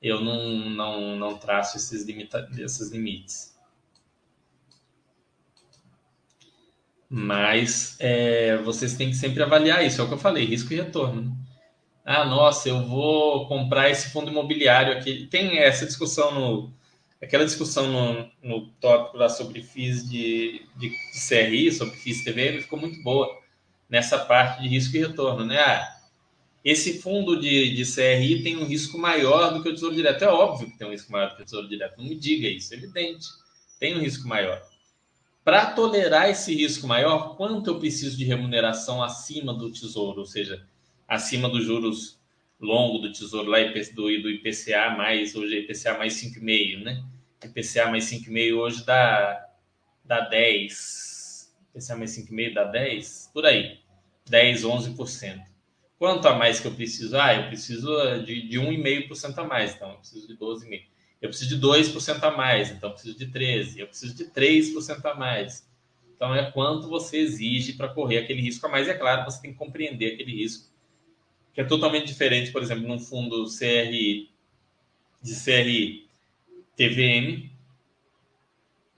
Eu 0.00 0.20
não, 0.20 0.70
não, 0.70 1.16
não 1.16 1.36
traço 1.36 1.76
esses, 1.76 2.04
limita, 2.04 2.48
esses 2.56 2.88
limites. 2.92 3.58
Mas 7.10 7.96
é, 7.98 8.58
vocês 8.58 8.94
têm 8.94 9.10
que 9.10 9.16
sempre 9.16 9.42
avaliar 9.42 9.84
isso, 9.84 10.00
é 10.00 10.04
o 10.04 10.06
que 10.06 10.14
eu 10.14 10.18
falei, 10.18 10.44
risco 10.44 10.72
e 10.72 10.76
retorno. 10.76 11.36
Ah, 12.04 12.24
nossa, 12.24 12.68
eu 12.68 12.86
vou 12.86 13.48
comprar 13.48 13.90
esse 13.90 14.10
fundo 14.10 14.30
imobiliário 14.30 14.96
aqui. 14.96 15.26
Tem 15.26 15.58
essa 15.58 15.86
discussão 15.86 16.32
no. 16.32 16.72
Aquela 17.20 17.44
discussão 17.44 17.88
no, 17.88 18.30
no 18.40 18.68
tópico 18.74 19.16
lá 19.16 19.28
sobre 19.28 19.60
FIIs 19.60 20.08
de, 20.08 20.62
de, 20.76 20.92
CRI, 21.28 21.72
sobre 21.72 21.96
FIIs 21.96 22.22
TVM, 22.22 22.62
ficou 22.62 22.78
muito 22.78 23.02
boa 23.02 23.28
nessa 23.88 24.18
parte 24.18 24.62
de 24.62 24.68
risco 24.68 24.96
e 24.96 25.00
retorno, 25.00 25.44
né? 25.44 25.58
Ah, 25.58 25.98
esse 26.64 27.00
fundo 27.00 27.40
de, 27.40 27.74
de 27.74 27.84
CRI 27.84 28.42
tem 28.42 28.56
um 28.56 28.64
risco 28.64 28.98
maior 28.98 29.54
do 29.54 29.62
que 29.62 29.68
o 29.68 29.74
Tesouro 29.74 29.94
Direto. 29.94 30.22
É 30.22 30.28
óbvio 30.28 30.70
que 30.70 30.76
tem 30.76 30.86
um 30.86 30.90
risco 30.90 31.10
maior 31.10 31.30
do 31.30 31.36
que 31.36 31.42
o 31.42 31.44
Tesouro 31.44 31.68
Direto. 31.68 31.96
Não 31.98 32.04
me 32.04 32.14
diga 32.14 32.48
isso, 32.48 32.74
é 32.74 32.76
evidente. 32.76 33.26
Tem 33.78 33.96
um 33.96 34.00
risco 34.00 34.28
maior. 34.28 34.60
Para 35.44 35.66
tolerar 35.70 36.28
esse 36.28 36.54
risco 36.54 36.86
maior, 36.86 37.36
quanto 37.36 37.70
eu 37.70 37.78
preciso 37.78 38.16
de 38.16 38.24
remuneração 38.24 39.02
acima 39.02 39.54
do 39.54 39.72
Tesouro? 39.72 40.20
Ou 40.20 40.26
seja, 40.26 40.66
acima 41.06 41.48
dos 41.48 41.64
juros 41.64 42.18
longo 42.60 42.98
do 42.98 43.12
Tesouro 43.12 43.48
lá 43.48 43.58
do, 43.58 43.92
do 43.94 44.30
IPCA 44.30 44.90
mais, 44.96 45.34
hoje 45.34 45.56
é 45.56 45.60
IPCA 45.60 45.96
mais 45.96 46.14
5,5, 46.14 46.82
né? 46.82 47.02
IPCA 47.42 47.86
mais 47.86 48.04
5,5 48.10 48.56
hoje 48.56 48.84
dá, 48.84 49.48
dá 50.04 50.20
10, 50.20 51.07
IPCA 51.78 51.96
mais 51.96 52.10
5,5 52.16 52.54
dá 52.54 52.64
10, 52.64 53.30
por 53.32 53.46
aí, 53.46 53.78
10, 54.28 54.64
11%. 54.64 55.42
Quanto 55.98 56.28
a 56.28 56.34
mais 56.34 56.60
que 56.60 56.66
eu 56.66 56.74
preciso? 56.74 57.16
Ah, 57.18 57.34
eu 57.34 57.48
preciso 57.48 57.90
de, 58.24 58.48
de 58.48 58.58
1,5% 58.58 59.38
a 59.38 59.44
mais, 59.44 59.74
então 59.74 59.90
eu 59.90 59.96
preciso 59.96 60.28
de 60.28 60.36
12,5%. 60.36 60.82
Eu 61.20 61.28
preciso 61.28 61.58
de 61.58 61.66
2% 61.66 62.22
a 62.22 62.30
mais, 62.30 62.70
então 62.70 62.90
eu 62.90 62.94
preciso 62.94 63.18
de 63.18 63.26
13%. 63.26 63.78
Eu 63.78 63.86
preciso 63.88 64.14
de 64.14 64.24
3% 64.26 65.04
a 65.04 65.14
mais. 65.14 65.68
Então 66.14 66.34
é 66.34 66.50
quanto 66.50 66.88
você 66.88 67.18
exige 67.18 67.72
para 67.72 67.88
correr 67.88 68.18
aquele 68.18 68.40
risco 68.40 68.66
a 68.66 68.68
mais. 68.68 68.86
E 68.86 68.90
é 68.90 68.94
claro, 68.94 69.24
você 69.24 69.42
tem 69.42 69.52
que 69.52 69.58
compreender 69.58 70.14
aquele 70.14 70.32
risco, 70.32 70.68
que 71.52 71.60
é 71.60 71.64
totalmente 71.64 72.06
diferente, 72.06 72.52
por 72.52 72.62
exemplo, 72.62 72.86
num 72.86 72.98
fundo 72.98 73.46
CRI 73.46 74.30
de 75.20 75.34
CRI 75.34 76.08
TVM, 76.76 77.47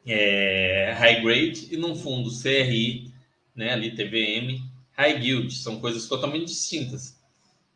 é, 0.06 0.94
high 0.98 1.22
grade 1.22 1.68
e 1.70 1.76
num 1.76 1.94
fundo 1.94 2.30
CRI 2.30 3.10
né? 3.54 3.72
Ali 3.72 3.94
TVM, 3.94 4.62
high 4.92 5.18
yield, 5.22 5.52
são 5.54 5.80
coisas 5.80 6.06
totalmente 6.06 6.46
distintas. 6.46 7.20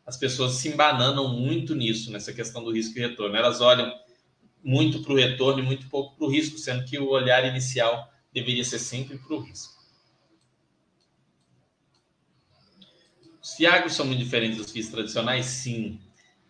As 0.05 0.17
pessoas 0.17 0.53
se 0.53 0.69
embananam 0.69 1.27
muito 1.27 1.75
nisso, 1.75 2.11
nessa 2.11 2.33
questão 2.33 2.63
do 2.63 2.71
risco 2.71 2.97
e 2.97 3.01
retorno. 3.01 3.35
Elas 3.35 3.61
olham 3.61 3.93
muito 4.63 5.01
para 5.01 5.13
o 5.13 5.15
retorno 5.15 5.59
e 5.59 5.65
muito 5.65 5.87
pouco 5.89 6.15
para 6.15 6.25
o 6.25 6.29
risco, 6.29 6.57
sendo 6.57 6.85
que 6.85 6.97
o 6.97 7.09
olhar 7.09 7.45
inicial 7.45 8.11
deveria 8.33 8.63
ser 8.63 8.79
sempre 8.79 9.17
para 9.17 9.35
o 9.35 9.39
risco. 9.39 9.75
Os 13.41 13.53
fiagos 13.53 13.93
são 13.93 14.07
muito 14.07 14.23
diferentes 14.23 14.57
dos 14.57 14.71
FIIs 14.71 14.89
tradicionais? 14.89 15.45
Sim. 15.45 15.99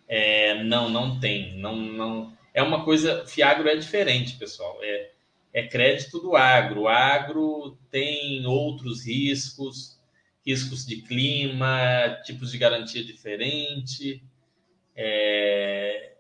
É, 0.08 0.64
não, 0.64 0.90
não 0.90 1.20
tem. 1.20 1.58
Não, 1.58 1.76
não. 1.76 2.38
É 2.54 2.64
uma 2.64 2.86
coisa. 2.86 3.26
Fiagro 3.26 3.68
é 3.68 3.76
diferente, 3.76 4.38
pessoal. 4.38 4.80
É, 4.82 5.12
é 5.56 5.66
crédito 5.66 6.20
do 6.20 6.36
agro. 6.36 6.82
O 6.82 6.88
agro 6.90 7.78
tem 7.90 8.46
outros 8.46 9.06
riscos, 9.06 9.98
riscos 10.46 10.86
de 10.86 10.98
clima, 10.98 12.20
tipos 12.26 12.52
de 12.52 12.58
garantia 12.58 13.02
diferente. 13.02 14.22
É, 14.94 16.12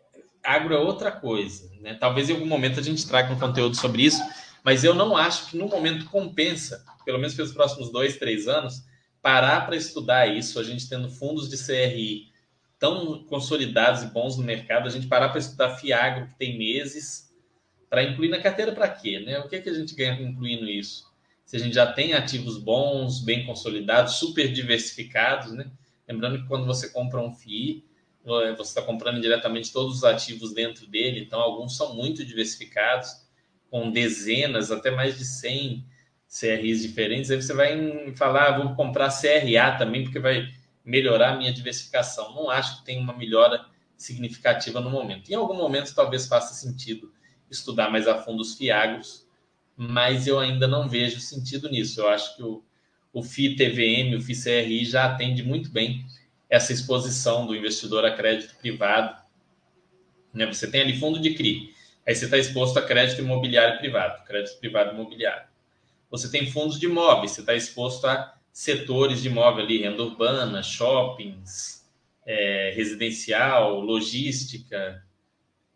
agro 0.41 0.73
é 0.73 0.79
outra 0.79 1.11
coisa. 1.11 1.69
Né? 1.81 1.95
Talvez 1.95 2.29
em 2.29 2.33
algum 2.33 2.45
momento 2.45 2.79
a 2.79 2.83
gente 2.83 3.05
traga 3.05 3.33
um 3.33 3.37
conteúdo 3.37 3.75
sobre 3.75 4.03
isso, 4.03 4.23
mas 4.63 4.85
eu 4.85 4.93
não 4.93 5.17
acho 5.17 5.47
que 5.47 5.57
no 5.57 5.67
momento 5.67 6.05
compensa, 6.05 6.85
pelo 7.03 7.19
menos 7.19 7.35
pelos 7.35 7.51
próximos 7.51 7.91
dois, 7.91 8.15
três 8.15 8.47
anos, 8.47 8.85
parar 9.21 9.65
para 9.65 9.75
estudar 9.75 10.27
isso, 10.27 10.61
a 10.61 10.63
gente 10.63 10.87
tendo 10.87 11.09
fundos 11.09 11.49
de 11.49 11.57
CRI 11.57 12.31
tão 12.79 13.21
consolidados 13.25 14.01
e 14.03 14.07
bons 14.07 14.37
no 14.37 14.43
mercado, 14.43 14.87
a 14.87 14.91
gente 14.91 15.07
parar 15.07 15.27
para 15.27 15.39
estudar 15.39 15.75
Fiagro, 15.75 16.27
que 16.27 16.35
tem 16.35 16.57
meses, 16.57 17.24
para 17.95 18.03
incluir 18.03 18.27
na 18.27 18.41
carteira 18.41 18.73
para 18.73 18.89
quê? 18.89 19.21
Né? 19.21 19.39
O 19.39 19.47
que, 19.47 19.55
é 19.55 19.61
que 19.61 19.69
a 19.69 19.73
gente 19.73 19.95
ganha 19.95 20.21
incluindo 20.21 20.67
isso? 20.67 21.09
Se 21.45 21.55
a 21.55 21.59
gente 21.59 21.73
já 21.73 21.89
tem 21.89 22.13
ativos 22.13 22.57
bons, 22.57 23.23
bem 23.23 23.45
consolidados, 23.45 24.15
super 24.15 24.51
diversificados, 24.51 25.53
né? 25.53 25.71
Lembrando 26.05 26.41
que 26.41 26.47
quando 26.49 26.65
você 26.65 26.89
compra 26.89 27.21
um 27.21 27.33
FII, 27.33 27.85
você 28.57 28.61
está 28.63 28.81
comprando 28.81 29.21
diretamente 29.21 29.71
todos 29.71 29.95
os 29.95 30.03
ativos 30.03 30.53
dentro 30.53 30.85
dele, 30.87 31.21
então 31.21 31.39
alguns 31.39 31.77
são 31.77 31.95
muito 31.95 32.25
diversificados, 32.25 33.25
com 33.71 33.89
dezenas, 33.89 34.71
até 34.71 34.91
mais 34.91 35.17
de 35.17 35.23
100 35.23 35.85
CRIs 36.27 36.81
diferentes. 36.81 37.31
Aí 37.31 37.41
você 37.41 37.53
vai 37.53 38.13
falar, 38.17 38.47
ah, 38.47 38.57
vou 38.57 38.75
comprar 38.75 39.09
CRA 39.09 39.77
também, 39.77 40.03
porque 40.03 40.19
vai 40.19 40.49
melhorar 40.83 41.31
a 41.31 41.37
minha 41.37 41.53
diversificação. 41.53 42.35
Não 42.35 42.49
acho 42.49 42.79
que 42.79 42.85
tem 42.87 42.99
uma 42.99 43.15
melhora 43.15 43.65
significativa 43.95 44.81
no 44.81 44.89
momento. 44.89 45.31
Em 45.31 45.35
algum 45.35 45.55
momento, 45.55 45.95
talvez 45.95 46.27
faça 46.27 46.53
sentido 46.53 47.14
estudar 47.55 47.89
mais 47.89 48.07
a 48.07 48.21
fundo 48.21 48.41
os 48.41 48.55
FIAGOS, 48.55 49.25
mas 49.75 50.27
eu 50.27 50.39
ainda 50.39 50.67
não 50.67 50.87
vejo 50.87 51.19
sentido 51.19 51.69
nisso. 51.69 52.01
Eu 52.01 52.09
acho 52.09 52.35
que 52.35 52.43
o, 52.43 52.63
o 53.11 53.21
TVM, 53.21 54.15
o 54.15 54.21
FI 54.21 54.35
CRI 54.35 54.85
já 54.85 55.05
atende 55.05 55.43
muito 55.43 55.69
bem 55.69 56.05
essa 56.49 56.71
exposição 56.71 57.45
do 57.45 57.55
investidor 57.55 58.05
a 58.05 58.15
crédito 58.15 58.55
privado. 58.55 59.21
Né? 60.33 60.45
Você 60.45 60.69
tem 60.69 60.81
ali 60.81 60.97
fundo 60.97 61.19
de 61.19 61.33
CRI, 61.33 61.73
aí 62.05 62.15
você 62.15 62.25
está 62.25 62.37
exposto 62.37 62.77
a 62.77 62.81
crédito 62.81 63.21
imobiliário 63.21 63.77
privado, 63.79 64.23
crédito 64.25 64.59
privado 64.59 64.93
imobiliário. 64.93 65.47
Você 66.09 66.29
tem 66.29 66.49
fundos 66.49 66.79
de 66.79 66.85
imóveis, 66.85 67.31
você 67.31 67.41
está 67.41 67.55
exposto 67.55 68.05
a 68.05 68.35
setores 68.51 69.21
de 69.21 69.27
imóvel 69.27 69.65
ali, 69.65 69.81
renda 69.81 70.01
urbana, 70.03 70.63
shoppings, 70.63 71.85
é, 72.25 72.71
residencial, 72.75 73.81
logística, 73.81 75.04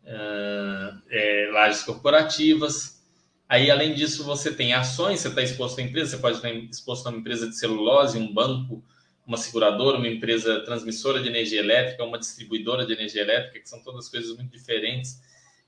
uh, 0.04 1.02
é, 1.10 1.50
lajes 1.52 1.84
corporativas. 1.84 3.00
Aí, 3.47 3.72
além 3.72 3.93
disso, 3.95 4.24
você 4.24 4.54
tem 4.54 4.74
ações, 4.74 5.22
você 5.22 5.30
está 5.30 5.41
exposto 5.41 5.80
a 5.80 5.84
empresa, 5.84 6.12
você 6.12 6.18
pode 6.18 6.38
estar 6.38 6.50
exposto 6.52 7.08
a 7.08 7.10
uma 7.10 7.20
empresa 7.20 7.50
de 7.50 7.58
celulose, 7.58 8.18
um 8.18 8.32
banco, 8.32 8.84
uma 9.26 9.38
seguradora, 9.38 9.97
uma 9.97 10.08
empresa 10.08 10.60
transmissora 10.62 11.22
de 11.22 11.30
energia 11.30 11.60
elétrica, 11.60 12.04
uma 12.04 12.20
distribuidora 12.20 12.86
de 12.86 12.93
energia 12.93 13.22
elétrica, 13.22 13.60
que 13.60 13.70
são 13.70 13.82
todas 13.84 14.10
coisas 14.10 14.36
muito 14.36 14.52
diferentes. 14.52 15.22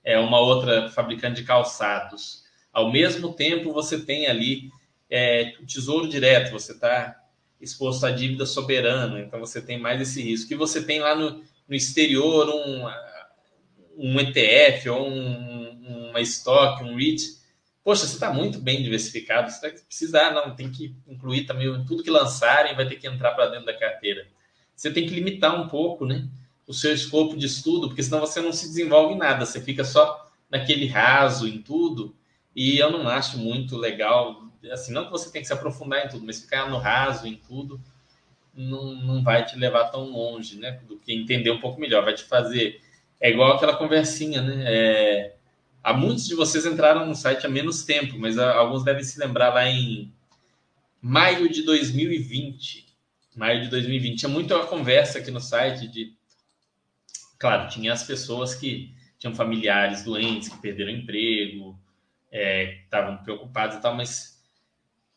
É 0.04 0.18
uma 0.20 0.40
outra 0.40 0.90
fabricante 0.90 1.42
de 1.42 1.48
calçados. 1.48 2.44
Ao 2.72 2.92
mesmo 2.92 3.34
tempo, 3.34 3.74
você 3.74 4.00
tem 4.00 4.28
ali 4.28 4.70
é, 5.10 5.56
o 5.60 5.66
tesouro 5.66 6.08
direto, 6.08 6.52
você 6.52 6.72
está 6.72 7.22
exposto 7.60 8.06
à 8.06 8.12
dívida 8.12 8.46
soberana, 8.46 9.20
então 9.20 9.40
você 9.40 9.62
tem 9.62 9.80
mais 9.80 10.02
esse 10.02 10.22
risco. 10.22 10.52
E 10.54 10.56
você 10.56 10.84
tem 10.84 11.00
lá 11.00 11.16
no, 11.16 11.44
no 11.68 11.76
exterior 11.76 12.50
um, 12.50 12.88
um 13.98 14.20
ETF 14.20 14.90
ou 14.90 15.10
um, 15.10 16.10
uma 16.10 16.22
stock, 16.22 16.84
um 16.84 16.96
REIT. 16.96 17.40
Poxa, 17.84 18.06
você 18.06 18.14
está 18.14 18.32
muito 18.32 18.60
bem 18.60 18.84
diversificado, 18.84 19.50
você 19.50 19.60
vai 19.62 19.72
precisar, 19.72 20.32
não, 20.32 20.56
tem 20.56 20.70
que 20.72 20.96
incluir 21.08 21.46
também 21.46 21.84
tudo 21.86 22.04
que 22.04 22.12
lançarem, 22.12 22.76
vai 22.76 22.88
ter 22.88 22.96
que 22.96 23.08
entrar 23.08 23.32
para 23.32 23.48
dentro 23.48 23.66
da 23.66 23.78
carteira. 23.78 24.28
Você 24.76 24.92
tem 24.92 25.08
que 25.08 25.14
limitar 25.14 25.60
um 25.60 25.68
pouco 25.68 26.06
né, 26.06 26.28
o 26.68 26.74
seu 26.74 26.94
escopo 26.94 27.36
de 27.36 27.48
estudo, 27.48 27.88
porque 27.88 28.04
senão 28.04 28.20
você 28.20 28.40
não 28.40 28.54
se 28.54 28.68
desenvolve 28.68 29.16
em 29.16 29.18
nada, 29.18 29.46
você 29.46 29.60
fica 29.60 29.84
só 29.84 30.30
naquele 30.50 30.86
raso 30.86 31.48
em 31.48 31.60
tudo, 31.60 32.16
e 32.56 32.78
eu 32.78 32.92
não 32.92 33.08
acho 33.08 33.38
muito 33.38 33.78
legal 33.78 34.52
assim, 34.70 34.94
não 34.94 35.06
que 35.06 35.12
você 35.12 35.32
tem 35.32 35.42
que 35.42 35.48
se 35.48 35.54
aprofundar 35.54 36.06
em 36.06 36.10
tudo, 36.10 36.26
mas 36.26 36.42
ficar 36.42 36.70
no 36.70 36.78
raso 36.78 37.26
em 37.26 37.36
tudo 37.36 37.82
não, 38.54 38.94
não 38.96 39.24
vai 39.24 39.46
te 39.46 39.58
levar 39.58 39.86
tão 39.86 40.04
longe, 40.04 40.58
né? 40.58 40.80
Do 40.88 40.98
que 40.98 41.14
entender 41.14 41.52
um 41.52 41.60
pouco 41.60 41.80
melhor, 41.80 42.04
vai 42.04 42.14
te 42.14 42.24
fazer. 42.24 42.82
É 43.22 43.30
igual 43.30 43.54
aquela 43.54 43.76
conversinha, 43.76 44.42
né? 44.42 44.64
É, 44.66 45.36
há 45.84 45.94
muitos 45.94 46.28
de 46.28 46.34
vocês 46.34 46.66
entraram 46.66 47.06
no 47.06 47.16
site 47.16 47.46
há 47.46 47.50
menos 47.50 47.84
tempo, 47.84 48.18
mas 48.18 48.38
alguns 48.38 48.84
devem 48.84 49.04
se 49.04 49.20
lembrar 49.20 49.54
lá 49.54 49.68
em 49.68 50.12
maio 51.00 51.48
de 51.48 51.62
2020. 51.62 52.88
Maio 53.36 53.62
de 53.62 53.70
2020. 53.70 54.20
Tinha 54.20 54.30
muita 54.30 54.60
conversa 54.66 55.20
aqui 55.20 55.30
no 55.30 55.40
site 55.40 55.88
de. 55.88 56.14
Claro, 57.38 57.70
tinha 57.70 57.94
as 57.94 58.04
pessoas 58.04 58.56
que 58.56 58.94
tinham 59.18 59.36
familiares 59.36 60.04
doentes, 60.04 60.50
que 60.50 60.58
perderam 60.58 60.92
emprego, 60.92 61.80
é, 62.32 62.82
estavam 62.84 63.18
preocupados 63.18 63.78
e 63.78 63.82
tal, 63.82 63.96
mas 63.96 64.42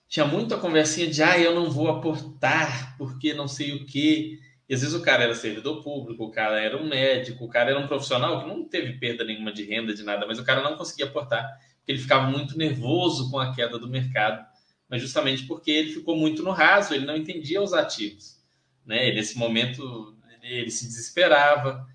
tinha 0.09 0.27
muita 0.27 0.59
conversinha 0.59 1.07
de 1.07 1.23
ah, 1.23 1.39
eu 1.39 1.55
não 1.55 1.71
vou 1.71 1.89
aportar 1.89 2.97
porque 2.99 3.33
não 3.33 3.49
sei 3.49 3.73
o 3.73 3.87
quê. 3.87 4.39
E 4.69 4.75
às 4.75 4.81
vezes 4.81 4.95
o 4.95 5.03
cara 5.03 5.25
era 5.25 5.35
servidor 5.35 5.83
público, 5.83 6.25
o 6.25 6.31
cara 6.31 6.61
era 6.61 6.77
um 6.77 6.89
médico, 6.89 7.45
o 7.45 7.49
cara 7.49 7.71
era 7.71 7.79
um 7.79 7.87
profissional 7.87 8.41
que 8.41 8.49
não 8.49 8.65
teve 8.65 8.95
perda 8.95 9.25
nenhuma 9.25 9.53
de 9.53 9.65
renda, 9.65 9.95
de 9.95 10.03
nada, 10.03 10.27
mas 10.27 10.39
o 10.39 10.45
cara 10.45 10.63
não 10.63 10.77
conseguia 10.77 11.07
aportar, 11.07 11.47
porque 11.79 11.93
ele 11.93 11.99
ficava 11.99 12.31
muito 12.31 12.57
nervoso 12.57 13.31
com 13.31 13.39
a 13.39 13.55
queda 13.55 13.79
do 13.79 13.89
mercado, 13.89 14.45
mas 14.89 15.03
justamente 15.03 15.45
porque 15.45 15.71
ele 15.71 15.93
ficou 15.93 16.17
muito 16.17 16.43
no 16.43 16.51
raso, 16.51 16.95
ele 16.95 17.05
não 17.05 17.17
entendia 17.17 17.61
os 17.61 17.75
ativos. 17.75 18.43
Né? 18.87 19.13
Nesse 19.13 19.37
momento 19.37 20.17
ele 20.43 20.71
se 20.71 20.87
desesperava, 20.87 21.87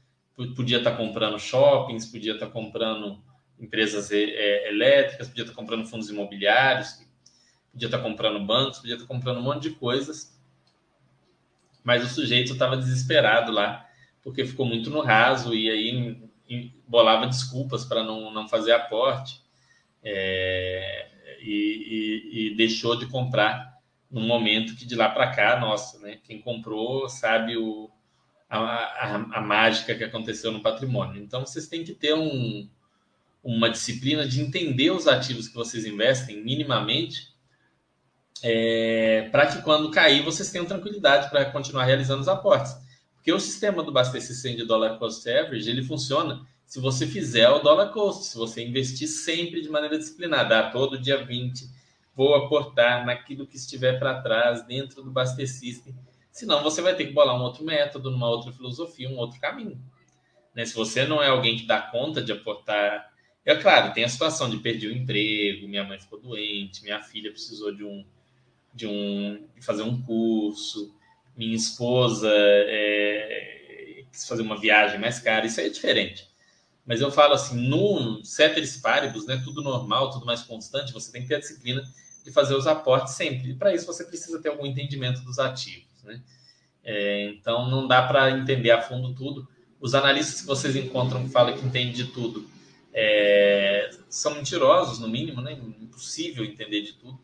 podia 0.55 0.77
estar 0.77 0.95
comprando 0.95 1.39
shoppings, 1.39 2.05
podia 2.05 2.33
estar 2.33 2.47
comprando 2.47 3.21
empresas 3.59 4.11
é, 4.11 4.69
elétricas, 4.69 5.27
podia 5.27 5.43
estar 5.43 5.55
comprando 5.55 5.85
fundos 5.85 6.09
imobiliários, 6.09 7.05
podia 7.71 7.87
estar 7.87 7.99
comprando 7.99 8.43
bancos, 8.45 8.79
podia 8.79 8.95
estar 8.95 9.07
comprando 9.07 9.39
um 9.39 9.43
monte 9.43 9.63
de 9.63 9.71
coisas, 9.71 10.38
mas 11.83 12.03
o 12.03 12.13
sujeito 12.13 12.53
estava 12.53 12.77
desesperado 12.77 13.51
lá, 13.51 13.87
porque 14.21 14.45
ficou 14.45 14.65
muito 14.65 14.89
no 14.89 15.01
raso 15.01 15.53
e 15.53 15.69
aí 15.69 16.29
bolava 16.87 17.27
desculpas 17.27 17.85
para 17.85 18.03
não, 18.03 18.31
não 18.31 18.47
fazer 18.47 18.71
aporte 18.71 19.41
é, 20.03 21.07
e, 21.41 21.51
e, 21.51 22.47
e, 22.47 22.55
deixou 22.55 22.97
de 22.97 23.05
comprar 23.05 23.77
no 24.09 24.21
momento 24.21 24.75
que 24.75 24.85
de 24.85 24.95
lá 24.95 25.09
para 25.09 25.31
cá, 25.31 25.59
nossa, 25.59 25.99
né, 25.99 26.17
quem 26.23 26.41
comprou 26.41 27.07
sabe 27.07 27.57
o, 27.57 27.89
a, 28.49 28.57
a, 28.57 29.15
a, 29.37 29.41
mágica 29.41 29.93
que 29.93 30.03
aconteceu 30.03 30.51
no 30.51 30.61
patrimônio. 30.61 31.21
Então, 31.21 31.45
vocês 31.45 31.67
têm 31.67 31.83
que 31.83 31.93
ter 31.93 32.15
um, 32.15 32.67
uma 33.43 33.69
disciplina 33.69 34.27
de 34.27 34.41
entender 34.41 34.89
os 34.91 35.07
ativos 35.07 35.47
que 35.47 35.55
vocês 35.55 35.85
investem 35.85 36.43
minimamente 36.43 37.28
é, 38.43 39.29
para 39.31 39.47
que 39.47 39.61
quando 39.61 39.91
cair 39.91 40.23
vocês 40.23 40.51
tenham 40.51 40.65
tranquilidade 40.65 41.29
para 41.29 41.45
continuar 41.45 41.85
realizando 41.85 42.21
os 42.21 42.27
aportes. 42.27 42.75
Porque 43.15 43.33
o 43.33 43.39
sistema 43.39 43.83
do 43.83 43.91
Bastece 43.91 44.33
100 44.33 44.57
de 44.57 44.65
Dollar 44.65 44.97
Cost 44.97 45.27
Average, 45.29 45.69
ele 45.69 45.83
funciona 45.83 46.45
se 46.65 46.79
você 46.79 47.07
fizer 47.07 47.49
o 47.49 47.59
Dollar 47.59 47.91
Cost, 47.91 48.25
se 48.25 48.37
você 48.37 48.63
investir 48.63 49.07
sempre 49.07 49.61
de 49.61 49.69
maneira 49.69 49.97
disciplinada, 49.97 50.59
ah, 50.59 50.69
todo 50.69 50.99
dia 50.99 51.25
20, 51.25 51.67
vou 52.15 52.35
aportar 52.35 53.05
naquilo 53.05 53.47
que 53.47 53.57
estiver 53.57 53.97
para 53.97 54.21
trás 54.21 54.65
dentro 54.67 55.01
do 55.01 55.09
Baster 55.09 55.49
System. 55.49 55.95
Senão 56.31 56.61
você 56.61 56.81
vai 56.81 56.95
ter 56.95 57.07
que 57.07 57.13
bolar 57.13 57.35
um 57.35 57.41
outro 57.41 57.65
método, 57.65 58.09
uma 58.09 58.29
outra 58.29 58.51
filosofia, 58.51 59.09
um 59.09 59.17
outro 59.17 59.39
caminho. 59.39 59.81
Né? 60.53 60.63
Se 60.63 60.75
você 60.75 61.05
não 61.05 61.21
é 61.21 61.27
alguém 61.27 61.57
que 61.57 61.65
dá 61.65 61.81
conta 61.81 62.21
de 62.21 62.31
aportar. 62.31 63.11
É 63.43 63.55
claro, 63.55 63.91
tem 63.93 64.03
a 64.03 64.09
situação 64.09 64.49
de 64.49 64.57
perder 64.57 64.87
o 64.87 64.95
emprego, 64.95 65.67
minha 65.67 65.83
mãe 65.83 65.99
ficou 65.99 66.19
doente, 66.21 66.83
minha 66.83 67.01
filha 67.01 67.31
precisou 67.31 67.73
de 67.73 67.83
um, 67.83 68.05
de, 68.73 68.87
um, 68.87 69.45
de 69.55 69.65
fazer 69.65 69.83
um 69.83 70.01
curso, 70.01 70.93
minha 71.35 71.55
esposa 71.55 72.29
é, 72.31 74.03
quis 74.11 74.27
fazer 74.27 74.41
uma 74.41 74.59
viagem 74.59 74.99
mais 74.99 75.19
cara, 75.19 75.45
isso 75.45 75.59
aí 75.59 75.67
é 75.67 75.69
diferente. 75.69 76.27
Mas 76.85 77.01
eu 77.01 77.11
falo 77.11 77.33
assim, 77.33 77.55
no 77.67 78.23
ceteris 78.25 78.77
paribus, 78.77 79.25
né, 79.25 79.39
tudo 79.43 79.61
normal, 79.61 80.09
tudo 80.09 80.25
mais 80.25 80.41
constante, 80.41 80.91
você 80.91 81.11
tem 81.11 81.21
que 81.21 81.27
ter 81.27 81.35
a 81.35 81.39
disciplina 81.39 81.83
de 82.23 82.31
fazer 82.31 82.55
os 82.55 82.67
aportes 82.67 83.13
sempre. 83.13 83.51
E 83.51 83.53
para 83.53 83.73
isso 83.73 83.85
você 83.85 84.03
precisa 84.03 84.41
ter 84.41 84.49
algum 84.49 84.65
entendimento 84.65 85.21
dos 85.21 85.39
ativos. 85.39 86.03
Né? 86.03 86.21
É, 86.83 87.29
então 87.29 87.69
não 87.69 87.87
dá 87.87 88.07
para 88.07 88.31
entender 88.31 88.71
a 88.71 88.81
fundo 88.81 89.13
tudo. 89.13 89.47
Os 89.79 89.93
analistas 89.95 90.41
que 90.41 90.47
vocês 90.47 90.75
encontram 90.75 91.23
que 91.23 91.29
falam 91.29 91.55
que 91.55 91.65
entendem 91.65 91.93
de 91.93 92.05
tudo 92.05 92.49
é, 92.91 93.91
são 94.09 94.35
mentirosos, 94.35 94.99
no 94.99 95.07
mínimo, 95.07 95.41
né? 95.41 95.53
impossível 95.53 96.43
entender 96.43 96.81
de 96.81 96.93
tudo. 96.93 97.19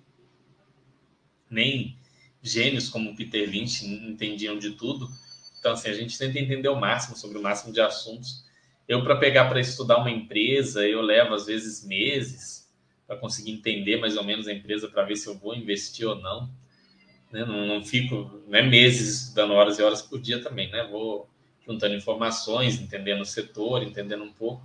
Nem 1.50 1.96
gênios 2.42 2.90
como 2.90 3.16
Peter 3.16 3.50
Lynch 3.50 3.86
entendiam 3.86 4.58
de 4.58 4.72
tudo. 4.72 5.10
Então, 5.60 5.74
assim, 5.74 5.90
a 5.90 5.94
gente 5.94 6.18
tenta 6.18 6.40
entender 6.40 6.70
o 6.70 6.76
máximo 6.76 7.16
sobre 7.16 7.38
o 7.38 7.42
máximo 7.42 7.74
de 7.74 7.82
assuntos. 7.82 8.46
Eu, 8.88 9.04
para 9.04 9.16
pegar 9.16 9.46
para 9.50 9.60
estudar 9.60 9.98
uma 9.98 10.12
empresa, 10.12 10.88
eu 10.88 11.02
levo 11.02 11.34
às 11.34 11.48
vezes 11.48 11.84
meses 11.84 12.70
para 13.08 13.18
conseguir 13.18 13.52
entender 13.52 13.98
mais 13.98 14.16
ou 14.18 14.24
menos 14.24 14.48
a 14.48 14.54
empresa 14.54 14.88
para 14.88 15.04
ver 15.04 15.16
se 15.16 15.28
eu 15.28 15.36
vou 15.36 15.56
investir 15.56 16.08
ou 16.08 16.16
não. 16.16 16.50
Né? 17.32 17.44
Não, 17.46 17.66
não, 17.66 17.84
fico, 17.84 18.42
não 18.48 18.58
é 18.58 18.62
meses 18.62 19.34
dando 19.34 19.54
horas 19.54 19.80
e 19.80 19.84
horas 19.84 20.02
por 20.02 20.20
dia 20.20 20.42
também, 20.42 20.70
né? 20.70 20.88
Vou 20.90 21.28
juntando 21.68 21.96
informações, 21.96 22.80
entendendo 22.80 23.22
o 23.22 23.26
setor, 23.26 23.82
entendendo 23.82 24.24
um 24.24 24.32
pouco. 24.32 24.62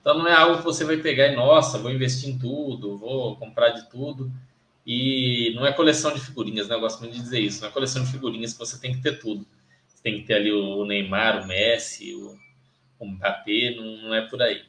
Então 0.00 0.18
não 0.18 0.26
é 0.26 0.32
algo 0.32 0.58
que 0.58 0.64
você 0.64 0.84
vai 0.84 0.96
pegar 0.96 1.28
e, 1.28 1.36
nossa, 1.36 1.78
vou 1.78 1.92
investir 1.92 2.30
em 2.30 2.38
tudo, 2.38 2.96
vou 2.96 3.36
comprar 3.36 3.70
de 3.70 3.90
tudo. 3.90 4.32
E 4.92 5.52
não 5.54 5.64
é 5.64 5.72
coleção 5.72 6.12
de 6.12 6.18
figurinhas, 6.18 6.66
né? 6.66 6.74
Eu 6.74 6.80
gosto 6.80 6.98
muito 6.98 7.14
de 7.14 7.20
dizer 7.20 7.38
isso. 7.38 7.60
Não 7.60 7.68
é 7.68 7.70
coleção 7.70 8.02
de 8.02 8.10
figurinhas 8.10 8.54
que 8.54 8.58
você 8.58 8.76
tem 8.76 8.92
que 8.92 9.00
ter 9.00 9.20
tudo. 9.20 9.46
Você 9.86 10.02
tem 10.02 10.20
que 10.20 10.26
ter 10.26 10.34
ali 10.34 10.50
o 10.50 10.84
Neymar, 10.84 11.44
o 11.44 11.46
Messi, 11.46 12.12
o, 12.12 12.36
o 12.98 13.06
Mbappé, 13.06 13.76
não, 13.76 13.84
não 13.98 14.14
é 14.16 14.22
por 14.22 14.42
aí. 14.42 14.64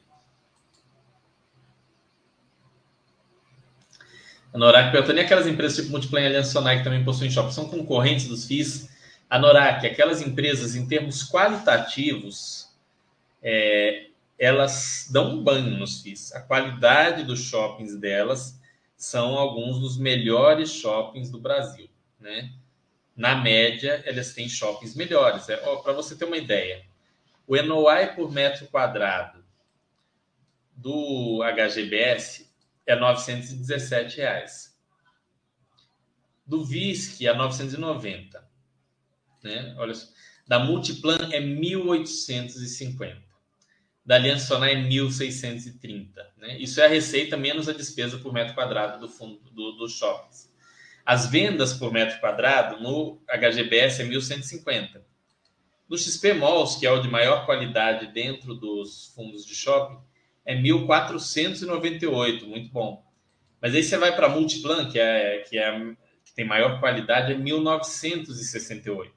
A 4.53 4.59
Norak 4.59 4.91
perguntou, 4.91 5.15
nem 5.15 5.23
aquelas 5.23 5.47
empresas 5.47 5.77
tipo 5.77 5.89
Multiplan 5.89 6.21
e 6.21 6.25
Aliança 6.27 6.51
Sonai 6.51 6.77
que 6.77 6.83
também 6.83 7.03
possuem 7.03 7.31
shopping, 7.31 7.51
são 7.51 7.67
concorrentes 7.67 8.27
dos 8.27 8.45
FIIs? 8.45 8.91
A 9.27 9.39
Norak, 9.39 9.87
aquelas 9.87 10.21
empresas 10.21 10.75
em 10.75 10.85
termos 10.87 11.27
qualitativos, 11.27 12.69
é, 13.41 14.09
elas 14.37 15.09
dão 15.11 15.31
um 15.31 15.43
banho 15.43 15.79
nos 15.79 16.03
FIIs. 16.03 16.31
A 16.35 16.41
qualidade 16.41 17.23
dos 17.23 17.39
shoppings 17.39 17.95
delas 17.95 18.60
são 19.01 19.35
alguns 19.35 19.79
dos 19.79 19.97
melhores 19.97 20.71
shoppings 20.71 21.31
do 21.31 21.39
Brasil, 21.39 21.89
né? 22.19 22.53
Na 23.15 23.33
média, 23.33 23.99
elas 24.05 24.31
têm 24.35 24.47
shoppings 24.47 24.93
melhores. 24.93 25.49
É, 25.49 25.57
Para 25.57 25.91
você 25.91 26.15
ter 26.15 26.25
uma 26.25 26.37
ideia, 26.37 26.85
o 27.47 27.59
NOI 27.59 28.13
por 28.13 28.31
metro 28.31 28.67
quadrado 28.67 29.43
do 30.77 31.41
HGBS 31.41 32.47
é 32.85 32.95
917 32.95 34.17
reais. 34.17 34.79
Do 36.45 36.63
VISC 36.63 37.25
é 37.25 37.33
990. 37.33 38.47
Né? 39.43 39.75
Olha. 39.79 39.93
Da 40.47 40.59
Multiplan 40.59 41.29
é 41.31 41.41
1.850 41.41 43.30
da 44.05 44.15
Aliança 44.15 44.47
Sonai 44.47 44.73
é 44.73 44.77
1.630. 44.77 46.09
Né? 46.37 46.57
Isso 46.59 46.81
é 46.81 46.85
a 46.85 46.89
receita 46.89 47.37
menos 47.37 47.69
a 47.69 47.73
despesa 47.73 48.17
por 48.17 48.33
metro 48.33 48.53
quadrado 48.53 48.99
do 48.99 49.07
fundo 49.07 49.39
do, 49.51 49.73
dos 49.73 49.97
shoppings. 49.97 50.51
As 51.05 51.27
vendas 51.27 51.73
por 51.73 51.91
metro 51.91 52.19
quadrado 52.19 52.81
no 52.81 53.21
HGBS 53.27 54.01
é 54.01 54.05
1.150. 54.05 55.01
No 55.89 55.97
XP 55.97 56.33
Malls, 56.33 56.77
que 56.79 56.85
é 56.85 56.91
o 56.91 57.01
de 57.01 57.09
maior 57.09 57.45
qualidade 57.45 58.07
dentro 58.13 58.53
dos 58.55 59.11
fundos 59.13 59.45
de 59.45 59.53
shopping, 59.53 59.99
é 60.45 60.55
1.498, 60.55 62.45
muito 62.45 62.71
bom. 62.71 63.05
Mas 63.61 63.75
aí 63.75 63.83
você 63.83 63.97
vai 63.97 64.15
para 64.15 64.27
a 64.27 64.29
Multiplan, 64.29 64.89
que, 64.89 64.97
é, 64.97 65.39
que, 65.39 65.57
é, 65.57 65.79
que 66.23 66.33
tem 66.33 66.45
maior 66.45 66.79
qualidade, 66.79 67.33
é 67.33 67.35
1.968. 67.35 69.11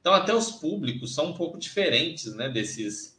Então, 0.00 0.12
até 0.12 0.34
os 0.34 0.50
públicos 0.50 1.14
são 1.14 1.26
um 1.26 1.34
pouco 1.34 1.58
diferentes 1.58 2.34
né, 2.34 2.48
desses, 2.48 3.13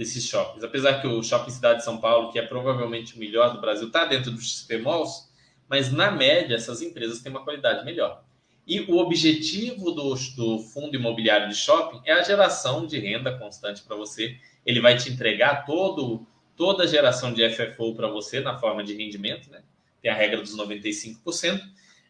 desses 0.00 0.26
shoppings. 0.26 0.64
Apesar 0.64 1.02
que 1.02 1.06
o 1.06 1.22
Shopping 1.22 1.50
Cidade 1.50 1.80
de 1.80 1.84
São 1.84 1.98
Paulo, 1.98 2.32
que 2.32 2.38
é 2.38 2.42
provavelmente 2.42 3.14
o 3.14 3.18
melhor 3.18 3.52
do 3.52 3.60
Brasil, 3.60 3.86
está 3.86 4.06
dentro 4.06 4.30
dos 4.30 4.50
XP 4.50 4.78
Malls, 4.78 5.28
mas 5.68 5.92
na 5.92 6.10
média 6.10 6.54
essas 6.54 6.80
empresas 6.80 7.20
têm 7.20 7.30
uma 7.30 7.44
qualidade 7.44 7.84
melhor. 7.84 8.24
E 8.66 8.80
o 8.80 8.96
objetivo 8.96 9.90
do, 9.90 10.14
do 10.14 10.58
fundo 10.60 10.96
imobiliário 10.96 11.50
de 11.50 11.54
shopping 11.54 12.00
é 12.06 12.12
a 12.12 12.22
geração 12.22 12.86
de 12.86 12.98
renda 12.98 13.36
constante 13.36 13.82
para 13.82 13.94
você. 13.94 14.38
Ele 14.64 14.80
vai 14.80 14.96
te 14.96 15.10
entregar 15.10 15.66
todo, 15.66 16.26
toda 16.56 16.84
a 16.84 16.86
geração 16.86 17.30
de 17.34 17.46
FFO 17.50 17.94
para 17.94 18.08
você 18.08 18.40
na 18.40 18.58
forma 18.58 18.82
de 18.82 18.94
rendimento, 18.94 19.50
né? 19.50 19.60
Tem 20.00 20.10
a 20.10 20.14
regra 20.14 20.40
dos 20.40 20.56
95%. 20.56 21.60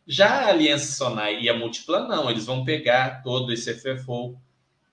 Já 0.07 0.45
a 0.45 0.49
Aliança 0.51 0.93
Sonai 0.93 1.41
e 1.41 1.49
a 1.49 1.55
Multiplan, 1.55 2.07
não, 2.07 2.31
eles 2.31 2.47
vão 2.47 2.65
pegar 2.65 3.21
todo 3.25 3.53
esse 3.53 3.75
FFO 3.75 4.39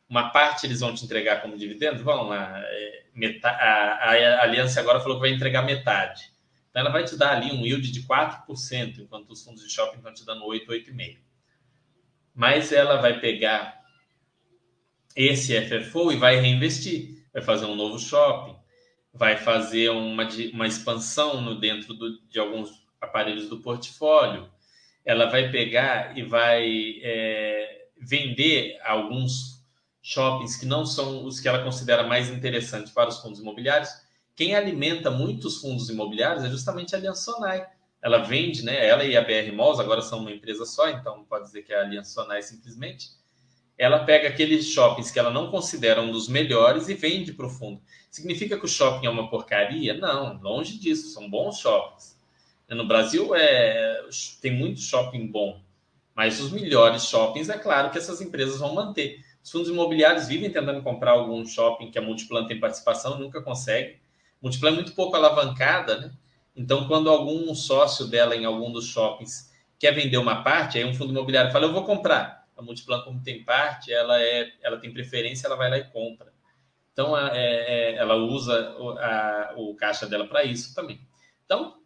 uma 0.10 0.30
parte 0.30 0.66
eles 0.66 0.80
vão 0.80 0.94
te 0.94 1.04
entregar 1.04 1.42
como 1.42 1.58
dividendo, 1.58 2.04
vão 2.04 2.30
lá. 2.30 2.60
É, 2.64 3.04
a, 3.44 3.50
a, 3.50 4.44
Aliança 4.44 4.80
agora 4.80 5.00
falou 5.00 5.18
que 5.18 5.28
vai 5.28 5.32
entregar 5.32 5.64
metade. 5.64 6.32
Então 6.70 6.82
ela 6.82 6.92
vai 6.92 7.04
te 7.04 7.18
dar 7.18 7.36
ali 7.36 7.52
um 7.52 7.66
yield 7.66 7.92
de 7.92 8.04
4%, 8.04 9.00
enquanto 9.00 9.32
os 9.32 9.44
fundos 9.44 9.64
de 9.64 9.70
shopping 9.70 9.98
estão 9.98 10.14
te 10.14 10.26
dando 10.26 10.46
8, 10.46 10.72
8,5%. 10.72 11.18
Mas 12.34 12.72
ela 12.72 12.98
vai 12.98 13.20
pegar 13.20 13.82
esse 15.16 15.60
FFO 15.60 16.12
e 16.12 16.16
vai 16.16 16.40
reinvestir. 16.40 17.26
Vai 17.34 17.42
fazer 17.42 17.66
um 17.66 17.76
novo 17.76 18.00
shopping, 18.00 18.56
vai 19.14 19.38
fazer 19.38 19.90
uma, 19.90 20.28
uma 20.54 20.68
expansão 20.68 21.42
no 21.42 21.60
dentro 21.60 21.94
do, 21.94 22.22
de 22.28 22.40
alguns 22.40 22.70
aparelhos 23.02 23.50
do 23.50 23.60
portfólio. 23.60 24.50
Ela 25.04 25.26
vai 25.26 25.50
pegar 25.50 26.18
e 26.18 26.24
vai 26.24 27.00
é, 27.02 27.88
vender 28.00 28.80
alguns 28.84 29.57
shoppings 30.08 30.56
que 30.56 30.66
não 30.66 30.86
são 30.86 31.26
os 31.26 31.38
que 31.38 31.50
ela 31.50 31.62
considera 31.62 32.08
mais 32.08 32.30
interessantes 32.30 32.94
para 32.94 33.10
os 33.10 33.20
fundos 33.20 33.42
imobiliários, 33.42 33.90
quem 34.38 34.56
alimenta 34.56 35.12
muitos 35.12 35.58
fundos 35.58 35.90
imobiliários 35.90 36.46
é 36.46 36.50
justamente 36.50 36.96
a 36.96 36.98
Aliança 36.98 37.24
Sonai. 37.24 37.68
Ela 38.02 38.20
vende, 38.20 38.64
né? 38.64 38.88
Ela 38.88 39.04
e 39.04 39.18
a 39.18 39.22
BR 39.22 39.52
Malls 39.54 39.82
agora 39.82 40.02
são 40.02 40.20
uma 40.20 40.32
empresa 40.32 40.66
só, 40.66 40.90
então 40.90 41.26
pode 41.26 41.48
dizer 41.48 41.64
que 41.64 41.74
é 41.74 41.78
a 41.78 41.82
Aliança 41.82 42.12
Sonai 42.12 42.42
simplesmente. 42.42 43.10
Ela 43.78 44.06
pega 44.06 44.30
aqueles 44.30 44.66
shoppings 44.68 45.12
que 45.12 45.20
ela 45.20 45.30
não 45.30 45.52
considera 45.52 46.02
um 46.02 46.10
dos 46.10 46.30
melhores 46.30 46.88
e 46.88 46.94
vende 46.94 47.34
para 47.34 47.48
o 47.48 47.50
fundo. 47.50 47.82
Significa 48.10 48.58
que 48.58 48.66
o 48.66 48.70
shopping 48.70 49.08
é 49.08 49.10
uma 49.10 49.30
porcaria? 49.30 49.94
Não, 49.94 50.40
longe 50.42 50.80
disso, 50.80 51.10
são 51.10 51.30
bons 51.30 51.60
shoppings. 51.60 52.18
No 52.70 52.88
Brasil 52.88 53.36
é, 53.36 54.06
tem 54.42 54.54
muito 54.54 54.80
shopping 54.80 55.28
bom, 55.28 55.60
mas 56.16 56.40
os 56.40 56.52
melhores 56.52 57.04
shoppings, 57.04 57.50
é 57.50 57.58
claro 57.58 57.92
que 57.92 57.98
essas 57.98 58.22
empresas 58.22 58.60
vão 58.60 58.74
manter. 58.74 59.27
Os 59.44 59.52
fundos 59.52 59.70
imobiliários 59.70 60.28
vivem 60.28 60.52
tentando 60.52 60.82
comprar 60.82 61.12
algum 61.12 61.46
shopping 61.46 61.90
que 61.92 61.98
a 61.98 62.02
Multiplan 62.02 62.46
tem 62.46 62.60
participação, 62.60 63.18
nunca 63.18 63.42
consegue. 63.42 64.00
Multiplan 64.42 64.70
é 64.70 64.74
muito 64.74 64.94
pouco 64.94 65.16
alavancada, 65.16 65.98
né? 66.00 66.12
Então, 66.56 66.88
quando 66.88 67.10
algum 67.10 67.54
sócio 67.54 68.08
dela 68.08 68.36
em 68.36 68.46
algum 68.46 68.72
dos 68.72 68.88
shoppings 68.88 69.52
quer 69.80 69.94
vender 69.94 70.18
uma 70.18 70.44
parte, 70.44 70.78
aí 70.78 70.86
um 70.86 70.94
fundo 70.94 71.12
imobiliário 71.12 71.52
fala, 71.52 71.66
eu 71.66 71.74
vou 71.74 71.84
comprar. 71.84 72.48
A 72.58 72.62
Multiplan, 72.62 73.02
como 73.02 73.22
tem 73.22 73.44
parte, 73.44 73.94
ela, 73.94 74.20
é, 74.20 74.52
ela 74.64 74.78
tem 74.78 74.92
preferência, 74.92 75.46
ela 75.46 75.56
vai 75.56 75.70
lá 75.70 75.78
e 75.78 75.84
compra. 75.92 76.34
Então, 76.92 77.16
é, 77.16 77.30
é, 77.36 77.96
ela 77.96 78.16
usa 78.16 78.76
o, 78.80 78.90
a, 78.98 79.54
o 79.56 79.76
caixa 79.76 80.08
dela 80.08 80.28
para 80.28 80.44
isso 80.44 80.74
também. 80.74 81.00
Então, 81.46 81.78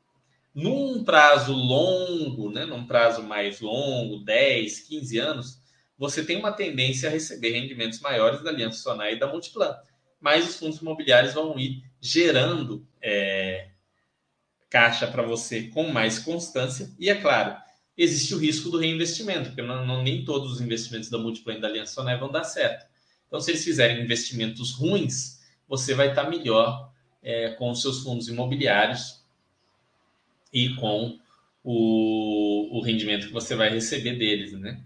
num 0.55 1.03
prazo 1.03 1.53
longo, 1.53 2.49
né, 2.49 2.65
num 2.65 2.85
prazo 2.85 3.21
mais 3.23 3.59
longo, 3.59 4.23
10, 4.23 4.79
15 4.87 5.17
anos, 5.19 5.60
você 6.01 6.25
tem 6.25 6.35
uma 6.35 6.51
tendência 6.51 7.07
a 7.07 7.11
receber 7.11 7.51
rendimentos 7.51 7.99
maiores 7.99 8.41
da 8.41 8.49
Aliança 8.49 8.81
Sonai 8.81 9.13
e 9.13 9.19
da 9.19 9.27
Multiplan. 9.27 9.77
Mas 10.19 10.49
os 10.49 10.55
fundos 10.55 10.81
imobiliários 10.81 11.35
vão 11.35 11.59
ir 11.59 11.83
gerando 12.01 12.83
é, 12.99 13.69
caixa 14.67 15.05
para 15.05 15.21
você 15.21 15.67
com 15.67 15.91
mais 15.91 16.17
constância. 16.17 16.89
E 16.97 17.07
é 17.07 17.13
claro, 17.13 17.55
existe 17.95 18.33
o 18.33 18.39
risco 18.39 18.71
do 18.71 18.79
reinvestimento, 18.79 19.49
porque 19.49 19.61
não, 19.61 19.85
não, 19.85 20.01
nem 20.01 20.25
todos 20.25 20.53
os 20.53 20.59
investimentos 20.59 21.07
da 21.07 21.19
Multiplan 21.19 21.57
e 21.57 21.61
da 21.61 21.67
Aliança 21.67 21.93
Sonai 21.93 22.17
vão 22.17 22.31
dar 22.31 22.45
certo. 22.45 22.87
Então, 23.27 23.39
se 23.39 23.51
eles 23.51 23.63
fizerem 23.63 24.03
investimentos 24.03 24.71
ruins, 24.71 25.39
você 25.67 25.93
vai 25.93 26.09
estar 26.09 26.27
melhor 26.27 26.91
é, 27.21 27.51
com 27.51 27.69
os 27.69 27.79
seus 27.79 28.01
fundos 28.01 28.27
imobiliários 28.27 29.23
e 30.51 30.73
com 30.77 31.19
o, 31.63 32.79
o 32.79 32.81
rendimento 32.81 33.27
que 33.27 33.33
você 33.33 33.53
vai 33.53 33.69
receber 33.69 34.17
deles, 34.17 34.53
né? 34.53 34.83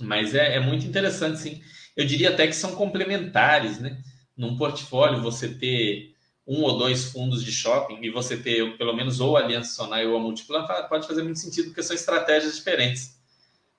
Mas 0.00 0.34
é, 0.34 0.56
é 0.56 0.60
muito 0.60 0.86
interessante, 0.86 1.38
sim. 1.38 1.62
Eu 1.96 2.04
diria 2.04 2.30
até 2.30 2.46
que 2.46 2.56
são 2.56 2.74
complementares, 2.74 3.78
né? 3.78 4.02
Num 4.36 4.56
portfólio, 4.56 5.22
você 5.22 5.48
ter 5.48 6.14
um 6.46 6.62
ou 6.62 6.76
dois 6.76 7.04
fundos 7.04 7.42
de 7.42 7.50
shopping 7.50 7.98
e 8.02 8.10
você 8.10 8.36
ter 8.36 8.76
pelo 8.76 8.94
menos 8.94 9.20
ou 9.20 9.36
a 9.36 9.40
Aliança 9.40 9.74
Sonai 9.74 10.06
ou 10.06 10.16
a 10.16 10.20
Multiplan 10.20 10.66
pode 10.88 11.06
fazer 11.06 11.22
muito 11.22 11.38
sentido 11.38 11.66
porque 11.66 11.82
são 11.82 11.96
estratégias 11.96 12.56
diferentes 12.56 13.18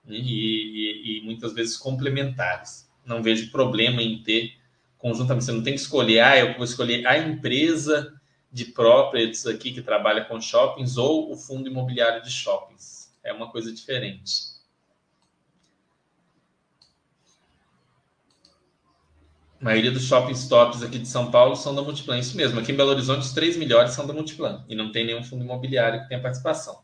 né? 0.03 0.15
e, 0.17 0.23
e, 0.23 1.19
e, 1.19 1.21
muitas 1.23 1.53
vezes 1.53 1.77
complementares. 1.77 2.89
Não 3.05 3.21
vejo 3.21 3.51
problema 3.51 4.01
em 4.01 4.23
ter 4.23 4.53
conjuntamente. 4.97 5.45
Você 5.45 5.51
não 5.51 5.61
tem 5.61 5.75
que 5.75 5.81
escolher, 5.81 6.21
ah, 6.21 6.37
eu 6.37 6.55
vou 6.55 6.63
escolher 6.63 7.05
a 7.05 7.17
empresa 7.17 8.19
de 8.51 8.65
properties 8.65 9.45
aqui 9.45 9.71
que 9.71 9.81
trabalha 9.81 10.25
com 10.25 10.41
shoppings 10.41 10.97
ou 10.97 11.31
o 11.31 11.35
fundo 11.35 11.69
imobiliário 11.69 12.23
de 12.23 12.31
shoppings. 12.31 13.13
É 13.23 13.31
uma 13.31 13.51
coisa 13.51 13.71
diferente. 13.71 14.54
A 19.65 19.69
maioria 19.69 19.89
dos 19.89 20.03
shopping 20.03 20.33
stops 20.33 20.83
aqui 20.83 20.99
de 20.99 21.07
São 21.07 21.31
Paulo 21.31 21.55
são 21.55 21.73
da 21.73 21.81
Multiplan. 21.81 22.19
Isso 22.19 22.37
mesmo. 22.37 22.59
Aqui 22.59 22.71
em 22.71 22.75
Belo 22.75 22.91
Horizonte, 22.91 23.21
os 23.21 23.33
três 23.33 23.57
melhores 23.57 23.93
são 23.93 24.05
da 24.05 24.13
Multiplan. 24.13 24.63
E 24.69 24.75
não 24.75 24.91
tem 24.91 25.03
nenhum 25.03 25.23
fundo 25.23 25.43
imobiliário 25.43 26.03
que 26.03 26.07
tenha 26.07 26.21
participação. 26.21 26.83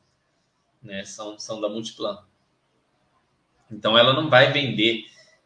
Né? 0.81 1.05
São, 1.05 1.37
são 1.37 1.61
da 1.61 1.69
Multiplan. 1.69 2.17
Então, 3.71 3.95
ela 3.95 4.13
não 4.13 4.31
vai 4.31 4.51
vender 4.51 5.03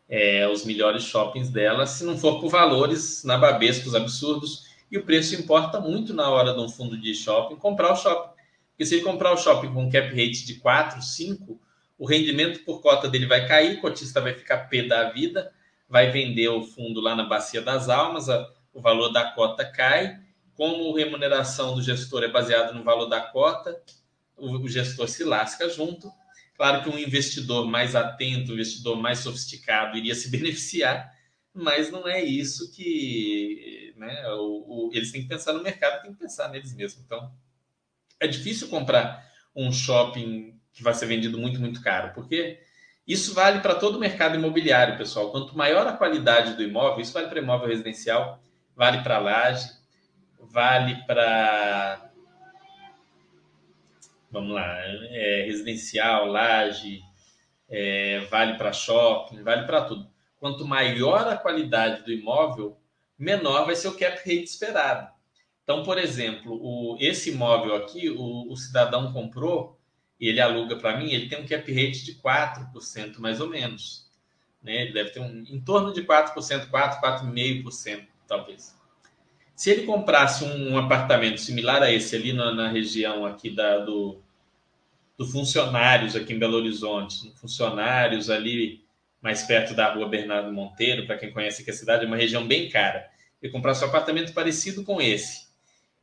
é, 0.07 0.47
os 0.47 0.63
melhores 0.63 1.03
shoppings 1.03 1.49
dela 1.49 1.85
se 1.85 2.05
não 2.05 2.17
for 2.17 2.39
por 2.39 2.47
valores 2.47 3.25
nababescos 3.25 3.93
absurdos. 3.93 4.67
E 4.89 4.97
o 4.97 5.03
preço 5.03 5.35
importa 5.35 5.81
muito 5.81 6.13
na 6.13 6.29
hora 6.29 6.53
de 6.53 6.61
um 6.61 6.69
fundo 6.69 6.97
de 6.97 7.13
shopping 7.13 7.57
comprar 7.57 7.91
o 7.91 7.97
shopping. 7.97 8.33
Porque 8.69 8.85
se 8.85 8.95
ele 8.95 9.03
comprar 9.03 9.33
o 9.33 9.37
shopping 9.37 9.73
com 9.73 9.91
cap 9.91 10.07
rate 10.07 10.45
de 10.45 10.55
4, 10.55 11.01
5, 11.01 11.59
o 11.97 12.05
rendimento 12.05 12.63
por 12.63 12.79
cota 12.79 13.09
dele 13.09 13.25
vai 13.25 13.45
cair, 13.45 13.77
o 13.77 13.81
cotista 13.81 14.21
vai 14.21 14.33
ficar 14.33 14.69
pé 14.69 14.83
da 14.83 15.09
vida 15.09 15.51
vai 15.87 16.11
vender 16.11 16.49
o 16.49 16.63
fundo 16.63 16.99
lá 16.99 17.15
na 17.15 17.25
Bacia 17.25 17.61
das 17.61 17.89
Almas, 17.89 18.29
a, 18.29 18.49
o 18.73 18.81
valor 18.81 19.09
da 19.09 19.31
cota 19.31 19.65
cai. 19.65 20.19
Como 20.53 20.93
a 20.93 20.97
remuneração 20.97 21.75
do 21.75 21.81
gestor 21.81 22.23
é 22.23 22.27
baseada 22.29 22.71
no 22.71 22.83
valor 22.83 23.07
da 23.07 23.21
cota, 23.21 23.81
o, 24.37 24.57
o 24.57 24.67
gestor 24.69 25.07
se 25.07 25.23
lasca 25.23 25.69
junto. 25.69 26.09
Claro 26.55 26.83
que 26.83 26.89
um 26.89 26.97
investidor 26.97 27.67
mais 27.67 27.95
atento, 27.95 28.51
um 28.51 28.55
investidor 28.55 28.95
mais 28.95 29.19
sofisticado 29.19 29.97
iria 29.97 30.15
se 30.15 30.29
beneficiar, 30.31 31.13
mas 31.53 31.91
não 31.91 32.07
é 32.07 32.23
isso 32.23 32.71
que 32.73 33.93
né, 33.97 34.27
o, 34.29 34.87
o, 34.87 34.89
eles 34.93 35.11
têm 35.11 35.21
que 35.21 35.27
pensar 35.27 35.53
no 35.53 35.63
mercado, 35.63 36.01
têm 36.01 36.13
que 36.13 36.19
pensar 36.19 36.49
neles 36.49 36.73
mesmos. 36.73 37.03
Então, 37.03 37.31
é 38.19 38.27
difícil 38.27 38.67
comprar 38.69 39.29
um 39.55 39.71
shopping 39.71 40.59
que 40.73 40.83
vai 40.83 40.93
ser 40.93 41.05
vendido 41.05 41.37
muito, 41.37 41.59
muito 41.59 41.81
caro, 41.81 42.13
porque 42.13 42.59
isso 43.07 43.33
vale 43.33 43.59
para 43.59 43.75
todo 43.75 43.95
o 43.95 43.99
mercado 43.99 44.35
imobiliário, 44.35 44.97
pessoal. 44.97 45.31
Quanto 45.31 45.55
maior 45.55 45.85
a 45.85 45.93
qualidade 45.93 46.55
do 46.55 46.63
imóvel, 46.63 47.01
isso 47.01 47.13
vale 47.13 47.27
para 47.27 47.39
imóvel 47.39 47.67
residencial, 47.67 48.39
vale 48.75 49.03
para 49.03 49.19
laje, 49.19 49.69
vale 50.39 50.95
para. 51.05 52.11
Vamos 54.31 54.53
lá, 54.53 54.77
é, 55.11 55.43
residencial, 55.45 56.25
laje, 56.25 57.01
é, 57.69 58.21
vale 58.31 58.57
para 58.57 58.73
shopping, 58.73 59.43
vale 59.43 59.65
para 59.65 59.85
tudo. 59.85 60.09
Quanto 60.39 60.65
maior 60.65 61.27
a 61.27 61.37
qualidade 61.37 62.03
do 62.03 62.11
imóvel, 62.11 62.77
menor 63.17 63.65
vai 63.65 63.75
ser 63.75 63.87
o 63.87 63.97
cap 63.97 64.17
rate 64.17 64.43
esperado. 64.43 65.09
Então, 65.63 65.83
por 65.83 65.97
exemplo, 65.97 66.59
o, 66.61 66.97
esse 66.99 67.31
imóvel 67.31 67.75
aqui, 67.75 68.09
o, 68.09 68.51
o 68.51 68.55
cidadão 68.57 69.13
comprou 69.13 69.74
e 70.19 70.29
ele 70.29 70.39
aluga 70.39 70.77
para 70.77 70.97
mim, 70.97 71.11
ele 71.11 71.27
tem 71.27 71.39
um 71.39 71.45
cap 71.45 71.71
rate 71.71 72.05
de 72.05 72.15
4% 72.15 73.19
mais 73.19 73.41
ou 73.41 73.49
menos. 73.49 74.09
Né? 74.63 74.83
Ele 74.83 74.93
deve 74.93 75.09
ter 75.11 75.19
um, 75.19 75.43
em 75.47 75.59
torno 75.59 75.93
de 75.93 76.03
4%, 76.03 76.69
4, 76.69 77.01
4,5% 77.01 78.07
talvez. 78.27 78.75
Se 79.55 79.69
ele 79.69 79.83
comprasse 79.83 80.43
um, 80.43 80.73
um, 80.73 80.77
apartamento 80.77 81.39
similar 81.39 81.81
a 81.81 81.91
esse 81.91 82.15
ali 82.15 82.33
na, 82.33 82.53
na 82.53 82.67
região 82.67 83.25
aqui 83.25 83.49
da, 83.49 83.79
do, 83.79 84.21
do 85.17 85.25
Funcionários, 85.25 86.15
aqui 86.15 86.33
em 86.33 86.39
Belo 86.39 86.57
Horizonte, 86.57 87.31
Funcionários 87.35 88.29
ali 88.29 88.83
mais 89.21 89.43
perto 89.43 89.73
da 89.73 89.93
rua 89.93 90.07
Bernardo 90.07 90.51
Monteiro, 90.51 91.07
para 91.07 91.17
quem 91.17 91.31
conhece 91.31 91.61
aqui 91.61 91.71
a 91.71 91.73
cidade, 91.73 92.03
é 92.03 92.07
uma 92.07 92.17
região 92.17 92.45
bem 92.45 92.69
cara. 92.69 93.09
Ele 93.41 93.51
comprasse 93.51 93.83
um 93.83 93.87
apartamento 93.87 94.33
parecido 94.33 94.83
com 94.83 95.01
esse. 95.01 95.47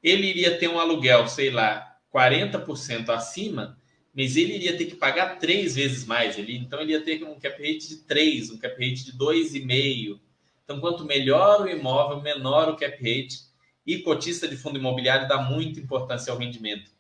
Ele 0.03 0.27
iria 0.27 0.59
ter 0.59 0.69
um 0.69 0.79
aluguel, 0.79 1.29
sei 1.29 1.51
lá, 1.51 1.97
40% 2.13 3.11
acima, 3.11 3.79
mas 4.15 4.37
ele 4.37 4.55
iria 4.55 4.77
ter 4.77 4.85
que 4.85 4.95
pagar 4.95 5.39
três 5.39 5.75
vezes 5.75 6.05
mais. 6.05 6.37
Ele, 6.37 6.57
então, 6.57 6.81
ele 6.81 6.93
ia 6.93 7.01
ter 7.01 7.25
um 7.25 7.39
cap 7.39 7.57
rate 7.57 7.89
de 7.89 7.97
3, 8.05 8.51
um 8.51 8.59
cap 8.59 8.75
rate 8.75 9.05
de 9.07 9.13
2,5. 9.13 10.21
Então, 10.65 10.81
quanto 10.81 11.05
melhor 11.05 11.63
o 11.63 11.69
imóvel, 11.69 12.21
menor 12.21 12.69
o 12.69 12.77
cap 12.77 12.95
rate. 12.97 13.51
E 13.87 13.99
cotista 13.99 14.47
de 14.47 14.57
fundo 14.57 14.79
imobiliário 14.79 15.27
dá 15.27 15.43
muita 15.43 15.81
importância 15.81 16.31
ao 16.31 16.39
rendimento. 16.39 16.91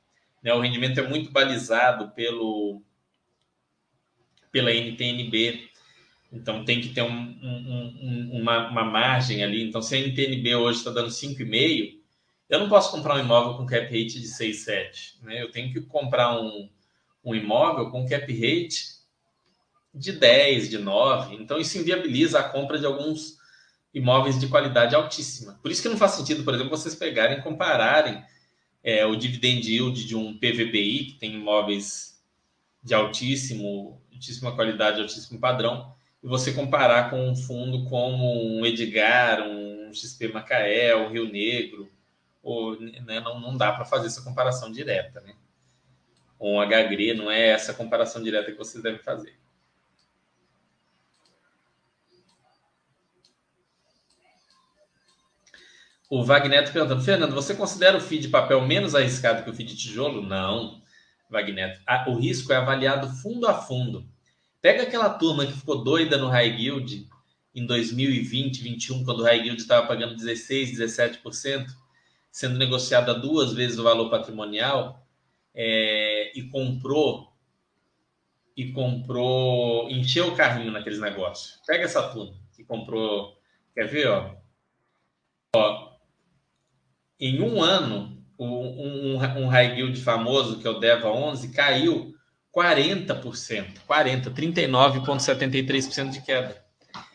Né? 0.43 0.53
O 0.55 0.61
rendimento 0.61 0.99
é 0.99 1.07
muito 1.07 1.31
balizado 1.31 2.11
pelo, 2.13 2.83
pela 4.51 4.73
NTNB. 4.73 5.69
Então, 6.33 6.65
tem 6.65 6.81
que 6.81 6.89
ter 6.89 7.03
um, 7.03 7.11
um, 7.11 7.99
um, 8.03 8.41
uma, 8.41 8.71
uma 8.71 8.85
margem 8.85 9.45
ali. 9.45 9.63
Então, 9.63 9.83
se 9.83 9.95
a 9.95 9.99
NTNB 9.99 10.55
hoje 10.55 10.79
está 10.79 10.91
dando 10.91 11.09
5,5, 11.09 12.01
eu 12.49 12.59
não 12.59 12.71
posso 12.71 12.91
comprar 12.91 13.17
um 13.17 13.21
imóvel 13.21 13.59
com 13.59 13.67
cap 13.67 13.85
rate 13.85 14.19
de 14.19 14.29
6,7. 14.29 15.23
Né? 15.23 15.43
Eu 15.43 15.51
tenho 15.51 15.71
que 15.71 15.83
comprar 15.83 16.41
um 16.41 16.71
um 17.25 17.35
imóvel 17.35 17.91
com 17.91 18.09
cap 18.09 18.33
rate 18.33 19.03
de 19.95 20.13
10, 20.13 20.71
de 20.71 20.79
9. 20.79 21.37
Então, 21.37 21.59
isso 21.59 21.79
inviabiliza 21.79 22.41
a 22.41 22.49
compra 22.49 22.79
de 22.79 22.87
alguns 22.87 23.39
imóveis 23.93 24.39
de 24.41 24.49
qualidade 24.49 24.95
altíssima. 24.95 25.59
Por 25.63 25.71
isso 25.71 25.83
que 25.83 25.89
não 25.89 25.97
faz 25.97 26.13
sentido, 26.13 26.45
por 26.45 26.55
exemplo, 26.55 26.71
vocês 26.71 26.95
pegarem 26.95 27.39
e 27.39 27.43
compararem 27.43 28.23
é, 28.83 29.05
o 29.05 29.15
dividend 29.15 29.71
yield 29.71 30.07
de 30.07 30.17
um 30.17 30.35
PVBI, 30.35 31.05
que 31.07 31.19
tem 31.19 31.35
imóveis 31.35 32.21
de 32.83 32.95
altíssimo, 32.95 34.01
altíssima 34.13 34.53
qualidade, 34.53 35.01
altíssimo 35.01 35.39
padrão, 35.39 35.95
e 36.23 36.27
você 36.27 36.53
comparar 36.53 37.11
com 37.11 37.29
um 37.29 37.37
fundo 37.37 37.85
como 37.85 38.59
um 38.59 38.65
Edgar, 38.65 39.43
um 39.43 39.93
XP 39.93 40.29
Macaé, 40.29 40.97
um 40.97 41.11
Rio 41.11 41.31
Negro, 41.31 41.89
ou, 42.43 42.81
né, 42.81 43.21
não, 43.21 43.41
não 43.41 43.57
dá 43.57 43.73
para 43.73 43.85
fazer 43.85 44.07
essa 44.07 44.23
comparação 44.23 44.73
direta. 44.73 45.21
Né? 45.21 45.35
Com 46.43 46.59
o 46.59 46.67
HGRE, 46.67 47.15
não 47.15 47.31
é 47.31 47.51
essa 47.51 47.73
comparação 47.73 48.21
direta 48.21 48.51
que 48.51 48.59
vocês 48.59 48.83
devem 48.83 48.99
fazer. 48.99 49.33
O 56.11 56.25
Wagner 56.25 56.73
perguntando, 56.73 57.05
Fernando, 57.05 57.33
você 57.33 57.55
considera 57.55 57.97
o 57.97 58.01
FII 58.01 58.19
de 58.19 58.29
papel 58.29 58.61
menos 58.67 58.93
arriscado 58.97 59.45
que 59.45 59.51
o 59.51 59.55
FII 59.55 59.67
de 59.67 59.77
tijolo? 59.77 60.21
Não, 60.21 60.83
Wagner. 61.31 61.81
O 62.09 62.17
risco 62.17 62.53
é 62.53 62.57
avaliado 62.57 63.09
fundo 63.09 63.47
a 63.47 63.55
fundo. 63.55 64.05
Pega 64.61 64.83
aquela 64.83 65.11
turma 65.11 65.47
que 65.47 65.53
ficou 65.53 65.85
doida 65.85 66.19
no 66.19 66.27
High 66.27 66.61
Yield 66.61 67.09
em 67.55 67.65
2020, 67.65 68.65
2021, 68.65 69.05
quando 69.05 69.21
o 69.21 69.23
High 69.23 69.43
Yield 69.43 69.63
estava 69.63 69.87
pagando 69.87 70.17
16, 70.17 70.77
17%, 70.77 71.67
sendo 72.33 72.59
negociado 72.59 73.13
a 73.13 73.15
duas 73.15 73.53
vezes 73.53 73.79
o 73.79 73.85
valor 73.85 74.11
patrimonial 74.11 75.03
é, 75.55 76.12
e 76.35 76.43
comprou 76.45 77.33
e 78.57 78.71
comprou, 78.73 79.91
encheu 79.91 80.29
o 80.29 80.37
carrinho 80.37 80.71
naqueles 80.71 81.01
negócios. 81.01 81.59
Pega 81.67 81.85
essa 81.85 82.09
turma 82.09 82.35
que 82.55 82.65
comprou, 82.65 83.39
quer 83.75 83.87
ver, 83.87 84.09
ó? 84.09 84.37
ó 85.57 85.93
em 87.19 87.41
um 87.41 87.63
ano, 87.63 88.23
um, 88.39 88.47
um, 88.47 89.17
um 89.17 89.49
high 89.49 89.77
yield 89.79 90.01
famoso, 90.01 90.59
que 90.59 90.67
é 90.67 90.71
o 90.71 90.79
DEVA 90.79 91.09
11, 91.09 91.53
caiu 91.53 92.15
40%, 92.55 93.79
40, 93.87 94.31
39,73% 94.31 96.11
de 96.11 96.21
queda. 96.21 96.63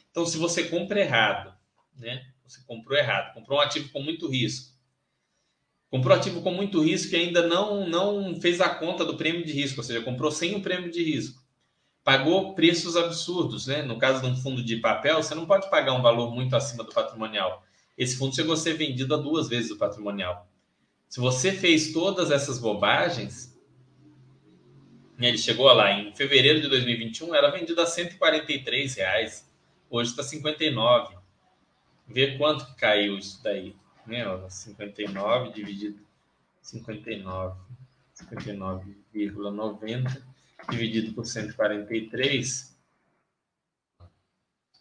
Então, 0.10 0.26
se 0.26 0.38
você 0.38 0.64
compra 0.64 1.00
errado, 1.00 1.54
né? 1.96 2.26
Você 2.44 2.62
comprou 2.66 2.98
errado, 2.98 3.34
comprou 3.34 3.60
um 3.60 3.62
ativo 3.62 3.90
com 3.90 4.02
muito 4.02 4.28
risco, 4.30 4.77
comprou 5.90 6.16
ativo 6.16 6.42
com 6.42 6.52
muito 6.52 6.82
risco 6.84 7.16
e 7.16 7.18
ainda 7.18 7.48
não, 7.48 7.88
não 7.88 8.40
fez 8.40 8.60
a 8.60 8.70
conta 8.70 9.06
do 9.06 9.18
prêmio 9.18 9.46
de 9.46 9.54
risco, 9.54 9.80
ou 9.80 9.84
seja, 9.84 10.02
comprou 10.02 10.32
sem 10.32 10.56
o 10.56 10.62
prêmio 10.62 10.92
de 10.92 11.04
risco. 11.04 11.42
Pagou 12.04 12.54
preços 12.56 12.96
absurdos, 12.96 13.68
né? 13.68 13.82
No 13.82 13.98
caso 13.98 14.22
de 14.22 14.28
um 14.28 14.36
fundo 14.36 14.64
de 14.64 14.78
papel, 14.78 15.22
você 15.22 15.36
não 15.36 15.46
pode 15.46 15.70
pagar 15.70 15.94
um 15.94 16.02
valor 16.02 16.34
muito 16.34 16.56
acima 16.56 16.84
do 16.84 16.94
patrimonial. 16.94 17.64
Esse 17.98 18.18
fundo 18.18 18.36
chegou 18.36 18.54
a 18.54 18.58
ser 18.58 18.74
vendido 18.74 19.14
a 19.14 19.18
duas 19.18 19.50
vezes 19.50 19.72
o 19.72 19.78
patrimonial. 19.78 20.48
Se 21.10 21.20
você 21.20 21.52
fez 21.52 21.92
todas 21.92 22.32
essas 22.32 22.60
bobagens, 22.60 23.58
né, 25.18 25.30
ele 25.30 25.38
chegou 25.38 25.66
lá 25.74 25.92
em 25.92 26.14
fevereiro 26.16 26.62
de 26.62 26.68
2021, 26.68 27.34
era 27.34 27.50
vendido 27.50 27.82
a 27.82 27.86
143 27.86 28.96
reais. 28.96 29.50
Hoje 29.90 30.12
está 30.12 30.24
59. 30.24 31.16
Vê 32.08 32.38
quanto 32.38 32.66
que 32.68 32.76
caiu 32.76 33.18
isso 33.18 33.42
daí 33.44 33.76
né? 34.08 34.28
Ó, 34.28 34.50
59 34.50 35.52
dividido 35.52 36.00
59, 36.62 37.60
59,90 38.16 40.24
dividido 40.70 41.14
por 41.14 41.26
143. 41.26 42.78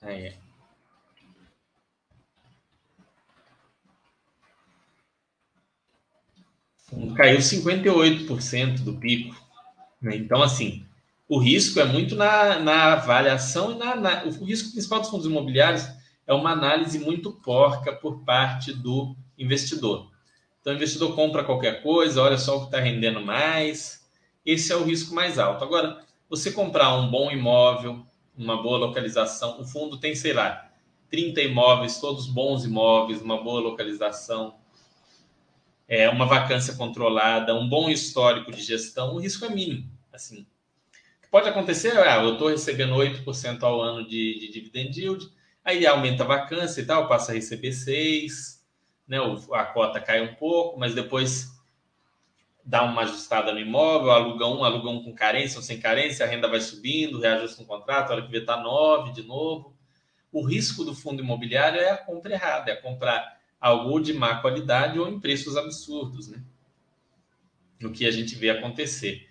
Aí 0.02 0.26
é. 0.26 0.38
Caiu 7.16 7.38
58% 7.38 8.84
do 8.84 8.96
pico. 8.96 9.34
Né? 10.00 10.16
Então, 10.16 10.42
assim, 10.42 10.86
o 11.28 11.38
risco 11.38 11.80
é 11.80 11.84
muito 11.84 12.14
na, 12.14 12.60
na 12.60 12.92
avaliação 12.92 13.72
e 13.72 13.78
na, 13.78 13.96
na, 13.96 14.24
o 14.24 14.44
risco 14.44 14.70
principal 14.70 15.00
dos 15.00 15.10
fundos 15.10 15.26
imobiliários 15.26 15.88
é 16.26 16.34
uma 16.34 16.50
análise 16.50 16.98
muito 16.98 17.32
porca 17.32 17.92
por 17.92 18.24
parte 18.24 18.72
do 18.72 19.16
investidor. 19.38 20.10
Então, 20.60 20.72
o 20.72 20.76
investidor 20.76 21.14
compra 21.14 21.44
qualquer 21.44 21.82
coisa, 21.82 22.22
olha 22.22 22.36
só 22.36 22.56
o 22.56 22.60
que 22.60 22.66
está 22.66 22.80
rendendo 22.80 23.20
mais, 23.20 24.04
esse 24.44 24.72
é 24.72 24.76
o 24.76 24.84
risco 24.84 25.14
mais 25.14 25.38
alto. 25.38 25.62
Agora, 25.62 26.04
você 26.28 26.50
comprar 26.50 26.96
um 26.96 27.08
bom 27.08 27.30
imóvel, 27.30 28.04
uma 28.36 28.60
boa 28.60 28.78
localização, 28.78 29.60
o 29.60 29.64
fundo 29.64 29.98
tem, 29.98 30.14
sei 30.14 30.32
lá, 30.32 30.70
30 31.10 31.40
imóveis, 31.42 32.00
todos 32.00 32.26
bons 32.26 32.64
imóveis, 32.64 33.22
uma 33.22 33.42
boa 33.42 33.60
localização, 33.60 34.56
é, 35.88 36.08
uma 36.08 36.26
vacância 36.26 36.74
controlada, 36.74 37.54
um 37.54 37.68
bom 37.68 37.88
histórico 37.88 38.50
de 38.50 38.60
gestão, 38.60 39.14
o 39.14 39.20
risco 39.20 39.44
é 39.44 39.48
mínimo. 39.48 39.88
Assim, 40.12 40.40
o 40.40 41.22
que 41.22 41.28
pode 41.30 41.48
acontecer 41.48 41.94
é, 41.94 42.08
ah, 42.08 42.22
eu 42.22 42.32
estou 42.32 42.48
recebendo 42.48 42.94
8% 42.94 43.62
ao 43.62 43.80
ano 43.80 44.06
de, 44.06 44.38
de 44.40 44.50
dividend 44.50 45.00
yield, 45.00 45.30
aí 45.66 45.84
aumenta 45.84 46.22
a 46.22 46.26
vacância 46.26 46.80
e 46.80 46.86
tal, 46.86 47.08
passa 47.08 47.32
a 47.32 47.34
receber 47.34 47.70
6%, 47.70 48.56
né, 49.08 49.18
a 49.52 49.64
cota 49.64 50.00
cai 50.00 50.22
um 50.22 50.34
pouco, 50.36 50.78
mas 50.78 50.94
depois 50.94 51.50
dá 52.64 52.84
uma 52.84 53.02
ajustada 53.02 53.52
no 53.52 53.58
imóvel, 53.58 54.12
aluga 54.12 54.46
um, 54.46 54.64
aluga 54.64 54.88
um 54.88 55.02
com 55.02 55.12
carência 55.12 55.58
ou 55.58 55.62
sem 55.62 55.78
carência, 55.78 56.24
a 56.24 56.28
renda 56.28 56.48
vai 56.48 56.60
subindo, 56.60 57.20
reajusta 57.20 57.62
um 57.62 57.66
contrato, 57.66 58.10
a 58.10 58.14
hora 58.14 58.22
que 58.22 58.30
vê 58.30 58.38
está 58.38 58.56
9 58.56 59.12
de 59.12 59.24
novo. 59.24 59.76
O 60.32 60.44
risco 60.44 60.84
do 60.84 60.94
fundo 60.94 61.22
imobiliário 61.22 61.80
é 61.80 61.90
a 61.90 61.96
compra 61.96 62.32
errada, 62.32 62.70
é 62.70 62.76
comprar 62.76 63.40
algo 63.60 64.00
de 64.00 64.12
má 64.12 64.40
qualidade 64.40 64.98
ou 64.98 65.08
em 65.08 65.20
preços 65.20 65.56
absurdos, 65.56 66.28
né? 66.28 66.42
O 67.82 67.90
que 67.90 68.06
a 68.06 68.10
gente 68.10 68.34
vê 68.34 68.50
acontecer. 68.50 69.28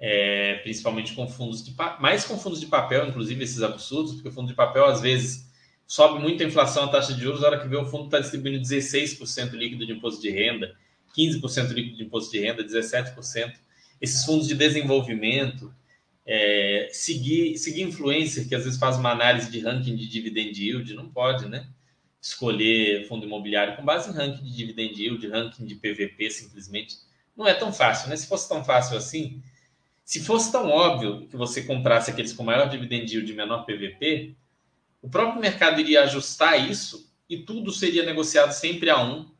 É, 0.00 0.54
principalmente 0.62 1.12
com 1.12 1.26
fundos 1.26 1.64
de 1.64 1.74
mais 1.98 2.24
com 2.24 2.38
fundos 2.38 2.60
de 2.60 2.66
papel, 2.66 3.08
inclusive 3.08 3.42
esses 3.42 3.62
absurdos, 3.62 4.14
porque 4.14 4.28
o 4.28 4.32
fundo 4.32 4.46
de 4.46 4.54
papel 4.54 4.84
às 4.84 5.00
vezes 5.00 5.47
sobe 5.88 6.20
muito 6.20 6.44
a 6.44 6.46
inflação, 6.46 6.84
a 6.84 6.88
taxa 6.88 7.14
de 7.14 7.22
juros, 7.22 7.42
a 7.42 7.46
hora 7.46 7.58
que 7.58 7.66
vê 7.66 7.76
o 7.76 7.86
fundo 7.86 8.04
está 8.04 8.20
distribuindo 8.20 8.60
16% 8.60 9.52
líquido 9.52 9.86
de 9.86 9.92
imposto 9.94 10.20
de 10.20 10.30
renda, 10.30 10.76
15% 11.16 11.70
líquido 11.70 11.96
de 11.96 12.04
imposto 12.04 12.30
de 12.30 12.40
renda, 12.40 12.62
17%. 12.62 13.54
Esses 13.98 14.24
fundos 14.26 14.46
de 14.46 14.54
desenvolvimento, 14.54 15.74
é, 16.26 16.90
seguir, 16.92 17.56
seguir 17.56 17.82
influencer, 17.82 18.46
que 18.46 18.54
às 18.54 18.64
vezes 18.64 18.78
faz 18.78 18.98
uma 18.98 19.10
análise 19.10 19.50
de 19.50 19.60
ranking 19.60 19.96
de 19.96 20.06
dividend 20.06 20.62
yield, 20.62 20.92
não 20.92 21.08
pode, 21.08 21.48
né? 21.48 21.66
Escolher 22.20 23.08
fundo 23.08 23.24
imobiliário 23.24 23.74
com 23.74 23.82
base 23.82 24.10
em 24.10 24.12
ranking 24.12 24.44
de 24.44 24.54
dividend 24.54 25.02
yield, 25.02 25.26
ranking 25.26 25.64
de 25.64 25.74
PVP, 25.74 26.30
simplesmente. 26.30 26.96
Não 27.34 27.48
é 27.48 27.54
tão 27.54 27.72
fácil, 27.72 28.10
né? 28.10 28.16
Se 28.16 28.26
fosse 28.26 28.46
tão 28.46 28.62
fácil 28.62 28.98
assim, 28.98 29.42
se 30.04 30.20
fosse 30.20 30.52
tão 30.52 30.68
óbvio 30.68 31.26
que 31.28 31.36
você 31.36 31.62
comprasse 31.62 32.10
aqueles 32.10 32.34
com 32.34 32.44
maior 32.44 32.68
dividend 32.68 33.10
yield 33.10 33.32
e 33.32 33.34
menor 33.34 33.64
PVP, 33.64 34.36
o 35.02 35.08
próprio 35.08 35.40
mercado 35.40 35.80
iria 35.80 36.02
ajustar 36.02 36.68
isso 36.68 37.12
e 37.28 37.38
tudo 37.38 37.72
seria 37.72 38.04
negociado 38.04 38.52
sempre 38.52 38.90
a 38.90 39.02
um 39.02 39.30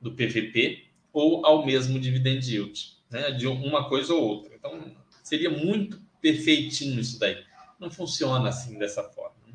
do 0.00 0.12
PVP 0.12 0.86
ou 1.12 1.44
ao 1.44 1.64
mesmo 1.64 2.00
dividend 2.00 2.50
yield, 2.50 2.96
né? 3.10 3.30
de 3.30 3.46
uma 3.46 3.88
coisa 3.88 4.14
ou 4.14 4.22
outra. 4.22 4.54
Então, 4.54 4.96
seria 5.22 5.50
muito 5.50 6.00
perfeitinho 6.20 7.00
isso 7.00 7.18
daí. 7.18 7.44
Não 7.78 7.90
funciona 7.90 8.48
assim 8.48 8.78
dessa 8.78 9.02
forma. 9.02 9.36
Né? 9.46 9.54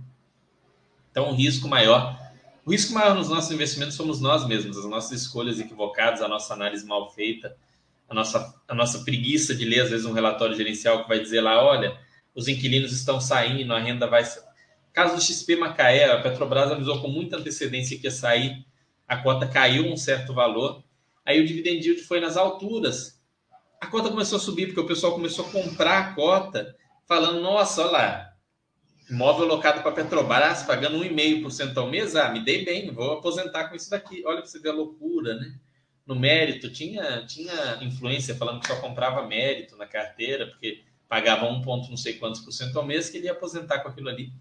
Então, 1.11 1.31
o 1.31 1.33
risco 1.33 1.67
maior, 1.67 2.19
o 2.65 2.71
risco 2.71 2.93
maior 2.93 3.15
nos 3.15 3.29
nossos 3.29 3.51
investimentos 3.51 3.95
somos 3.95 4.21
nós 4.21 4.45
mesmos, 4.45 4.77
as 4.77 4.85
nossas 4.85 5.21
escolhas 5.21 5.59
equivocadas, 5.59 6.21
a 6.21 6.27
nossa 6.27 6.53
análise 6.53 6.85
mal 6.85 7.09
feita, 7.11 7.57
a 8.07 8.13
nossa, 8.13 8.55
a 8.67 8.75
nossa 8.75 8.99
preguiça 9.03 9.55
de 9.55 9.65
ler, 9.65 9.81
às 9.81 9.89
vezes, 9.89 10.05
um 10.05 10.13
relatório 10.13 10.55
gerencial 10.55 11.03
que 11.03 11.09
vai 11.09 11.19
dizer 11.19 11.41
lá, 11.41 11.61
olha, 11.63 11.97
os 12.35 12.47
inquilinos 12.47 12.91
estão 12.91 13.19
saindo, 13.19 13.73
a 13.73 13.79
renda 13.79 14.07
vai... 14.07 14.23
Caso 14.97 15.15
do 15.15 15.21
XP 15.21 15.55
Macaé, 15.55 16.11
a 16.11 16.21
Petrobras 16.21 16.71
avisou 16.71 16.99
com 16.99 17.07
muita 17.07 17.37
antecedência 17.37 17.97
que 17.99 18.05
ia 18.05 18.11
sair, 18.11 18.65
a 19.07 19.15
cota 19.17 19.47
caiu 19.47 19.85
um 19.85 19.95
certo 19.95 20.33
valor, 20.33 20.83
Aí 21.27 21.41
o 21.41 21.45
dividend 21.45 21.85
yield 21.85 22.03
foi 22.03 22.21
nas 22.21 22.37
alturas. 22.37 23.21
A 23.81 23.87
cota 23.87 24.09
começou 24.09 24.37
a 24.37 24.39
subir 24.39 24.67
porque 24.67 24.79
o 24.79 24.87
pessoal 24.87 25.11
começou 25.11 25.45
a 25.45 25.51
comprar 25.51 25.99
a 25.99 26.13
cota, 26.13 26.73
falando: 27.05 27.41
nossa, 27.41 27.81
olha 27.81 27.91
lá, 27.91 28.33
imóvel 29.09 29.45
locado 29.45 29.83
para 29.83 29.91
Petrobras, 29.91 30.63
pagando 30.63 30.97
1,5% 30.99 31.75
ao 31.75 31.89
mês. 31.89 32.15
Ah, 32.15 32.29
me 32.29 32.45
dei 32.45 32.63
bem, 32.63 32.89
vou 32.91 33.11
aposentar 33.11 33.67
com 33.67 33.75
isso 33.75 33.89
daqui. 33.89 34.23
Olha 34.25 34.37
para 34.37 34.45
você 34.45 34.57
ver 34.57 34.69
a 34.69 34.73
loucura, 34.73 35.35
né? 35.35 35.53
No 36.05 36.15
mérito, 36.15 36.71
tinha, 36.71 37.25
tinha 37.25 37.77
influência 37.81 38.33
falando 38.33 38.61
que 38.61 38.67
só 38.67 38.79
comprava 38.79 39.27
mérito 39.27 39.75
na 39.75 39.85
carteira, 39.85 40.47
porque 40.47 40.85
pagava 41.09 41.45
um 41.45 41.61
ponto 41.61 41.89
não 41.89 41.97
sei 41.97 42.13
quantos 42.13 42.39
por 42.39 42.53
cento 42.53 42.79
ao 42.79 42.85
mês, 42.85 43.09
que 43.09 43.17
ele 43.17 43.25
ia 43.25 43.33
aposentar 43.33 43.79
com 43.79 43.89
aquilo 43.89 44.07
ali. 44.07 44.31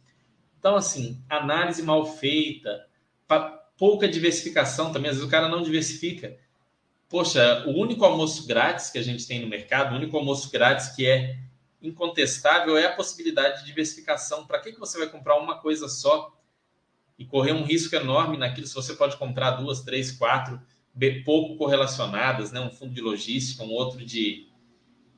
Então, 0.66 0.76
assim, 0.76 1.22
análise 1.28 1.80
mal 1.80 2.04
feita, 2.04 2.88
pouca 3.78 4.08
diversificação 4.08 4.92
também, 4.92 5.10
às 5.10 5.16
vezes 5.16 5.28
o 5.28 5.30
cara 5.30 5.48
não 5.48 5.62
diversifica 5.62 6.36
poxa, 7.08 7.64
o 7.66 7.70
único 7.70 8.04
almoço 8.04 8.46
grátis 8.46 8.90
que 8.90 8.98
a 8.98 9.02
gente 9.02 9.26
tem 9.26 9.40
no 9.40 9.46
mercado, 9.46 9.92
o 9.92 9.96
único 9.96 10.16
almoço 10.16 10.50
grátis 10.50 10.88
que 10.88 11.06
é 11.06 11.38
incontestável 11.80 12.76
é 12.76 12.86
a 12.86 12.96
possibilidade 12.96 13.60
de 13.60 13.66
diversificação. 13.66 14.46
Para 14.46 14.60
que, 14.60 14.72
que 14.72 14.80
você 14.80 14.98
vai 14.98 15.08
comprar 15.08 15.36
uma 15.36 15.58
coisa 15.58 15.88
só 15.88 16.36
e 17.18 17.24
correr 17.24 17.52
um 17.52 17.64
risco 17.64 17.94
enorme 17.94 18.36
naquilo 18.36 18.66
se 18.66 18.74
você 18.74 18.94
pode 18.94 19.16
comprar 19.16 19.52
duas, 19.52 19.82
três, 19.82 20.10
quatro, 20.10 20.60
pouco 21.24 21.56
correlacionadas, 21.56 22.50
né? 22.52 22.60
um 22.60 22.70
fundo 22.70 22.92
de 22.92 23.00
logística, 23.00 23.62
um 23.62 23.70
outro 23.70 24.04
de, 24.04 24.48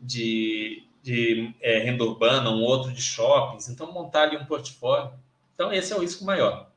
de, 0.00 0.84
de 1.02 1.54
é, 1.60 1.78
renda 1.78 2.04
urbana, 2.04 2.50
um 2.50 2.62
outro 2.62 2.92
de 2.92 3.00
shoppings. 3.00 3.68
Então, 3.68 3.90
montar 3.90 4.24
ali 4.24 4.36
um 4.36 4.44
portfólio. 4.44 5.12
Então, 5.58 5.72
esse 5.72 5.92
é 5.92 5.96
o 5.96 6.00
risco 6.00 6.24
maior. 6.24 6.70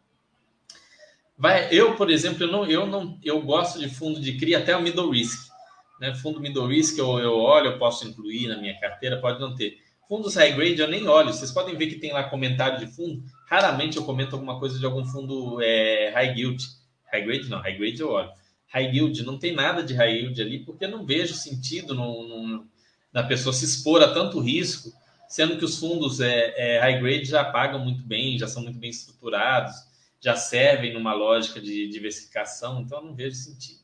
Vai, 1.37 1.71
eu, 1.71 1.95
por 1.95 2.09
exemplo, 2.09 2.43
eu 2.43 2.51
não, 2.51 2.65
eu 2.65 2.87
não, 2.87 3.15
eu 3.23 3.39
gosto 3.39 3.77
de 3.77 3.87
fundo 3.87 4.19
de 4.19 4.39
CRI 4.39 4.55
até 4.55 4.75
o 4.75 4.81
middle 4.81 5.11
risk. 5.11 5.51
Né? 5.99 6.15
Fundo 6.15 6.39
middle 6.39 6.65
risk 6.65 6.97
eu, 6.97 7.19
eu 7.19 7.33
olho, 7.37 7.67
eu 7.67 7.77
posso 7.77 8.07
incluir 8.07 8.47
na 8.47 8.57
minha 8.57 8.79
carteira, 8.79 9.21
pode 9.21 9.39
não 9.39 9.53
ter. 9.53 9.77
Fundos 10.09 10.33
high 10.33 10.53
grade 10.53 10.81
eu 10.81 10.87
nem 10.87 11.07
olho. 11.07 11.31
Vocês 11.31 11.51
podem 11.51 11.77
ver 11.77 11.87
que 11.87 11.99
tem 11.99 12.11
lá 12.11 12.23
comentário 12.23 12.79
de 12.79 12.87
fundo. 12.87 13.23
Raramente 13.47 13.97
eu 13.97 14.03
comento 14.03 14.35
alguma 14.35 14.59
coisa 14.59 14.79
de 14.79 14.85
algum 14.85 15.05
fundo 15.05 15.61
é, 15.61 16.09
high 16.15 16.33
yield. 16.35 16.65
High 17.13 17.21
grade 17.21 17.49
não, 17.49 17.61
high 17.61 17.77
grade 17.77 18.01
eu 18.01 18.09
olho. 18.09 18.31
High 18.73 18.95
yield 18.95 19.23
não 19.23 19.37
tem 19.37 19.53
nada 19.53 19.83
de 19.83 19.93
high 19.93 20.11
yield 20.11 20.41
ali, 20.41 20.65
porque 20.65 20.85
eu 20.85 20.89
não 20.89 21.05
vejo 21.05 21.35
sentido 21.35 21.93
no, 21.93 22.27
no, 22.27 22.67
na 23.13 23.21
pessoa 23.21 23.53
se 23.53 23.63
expor 23.63 24.01
a 24.01 24.11
tanto 24.11 24.39
risco, 24.39 24.91
sendo 25.31 25.57
que 25.57 25.65
os 25.65 25.79
fundos 25.79 26.19
é, 26.19 26.53
é, 26.57 26.79
high 26.79 26.99
grade 26.99 27.25
já 27.25 27.43
pagam 27.43 27.79
muito 27.79 28.03
bem, 28.03 28.37
já 28.37 28.47
são 28.47 28.61
muito 28.61 28.77
bem 28.77 28.89
estruturados 28.89 29.91
já 30.21 30.35
servem 30.35 30.93
numa 30.93 31.13
lógica 31.15 31.59
de 31.59 31.87
diversificação, 31.89 32.79
então 32.79 32.99
eu 32.99 33.05
não 33.05 33.15
vejo 33.15 33.35
sentido. 33.35 33.81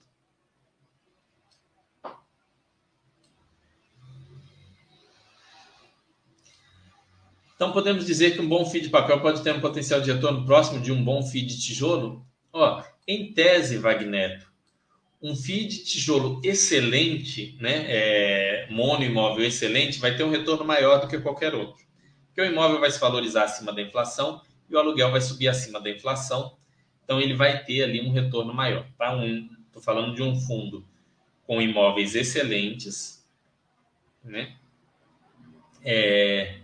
Então 7.56 7.72
podemos 7.72 8.06
dizer 8.06 8.36
que 8.36 8.40
um 8.40 8.48
bom 8.48 8.64
FII 8.70 8.82
de 8.82 8.90
papel 8.90 9.20
pode 9.20 9.42
ter 9.42 9.52
um 9.52 9.60
potencial 9.60 10.00
de 10.00 10.12
retorno 10.12 10.46
próximo 10.46 10.80
de 10.80 10.92
um 10.92 11.04
bom 11.04 11.24
FII 11.24 11.42
de 11.42 11.60
tijolo? 11.60 12.24
Ó, 12.54 12.84
em 13.08 13.34
tese, 13.34 13.80
Wagner, 13.80 14.47
um 15.22 15.36
FII 15.36 15.68
de 15.68 15.84
tijolo 15.84 16.40
excelente, 16.44 17.58
né, 17.60 17.86
é, 17.88 18.68
mono 18.70 19.04
imóvel 19.04 19.46
excelente, 19.46 20.00
vai 20.00 20.16
ter 20.16 20.24
um 20.24 20.30
retorno 20.30 20.64
maior 20.64 21.00
do 21.00 21.08
que 21.08 21.20
qualquer 21.20 21.56
outro. 21.56 21.86
Porque 22.28 22.42
o 22.42 22.46
imóvel 22.46 22.80
vai 22.80 22.92
se 22.92 23.00
valorizar 23.00 23.46
acima 23.46 23.74
da 23.74 23.82
inflação 23.82 24.42
e 24.70 24.76
o 24.76 24.80
aluguel 24.80 25.12
vai 25.12 25.22
subir 25.22 25.48
acima 25.48 25.82
da 25.82 25.90
inflação, 25.90 26.56
então 27.04 27.20
ele 27.20 27.34
vai 27.34 27.64
ter 27.64 27.84
ali 27.84 28.02
um 28.02 28.12
retorno 28.12 28.54
maior. 28.54 28.86
Tá? 28.98 29.16
Um, 29.16 29.50
Estou 29.78 29.94
falando 29.94 30.16
de 30.16 30.24
um 30.24 30.36
fundo 30.36 30.84
com 31.46 31.62
imóveis 31.62 32.16
excelentes, 32.16 33.24
né? 34.24 34.56
É, 35.86 36.62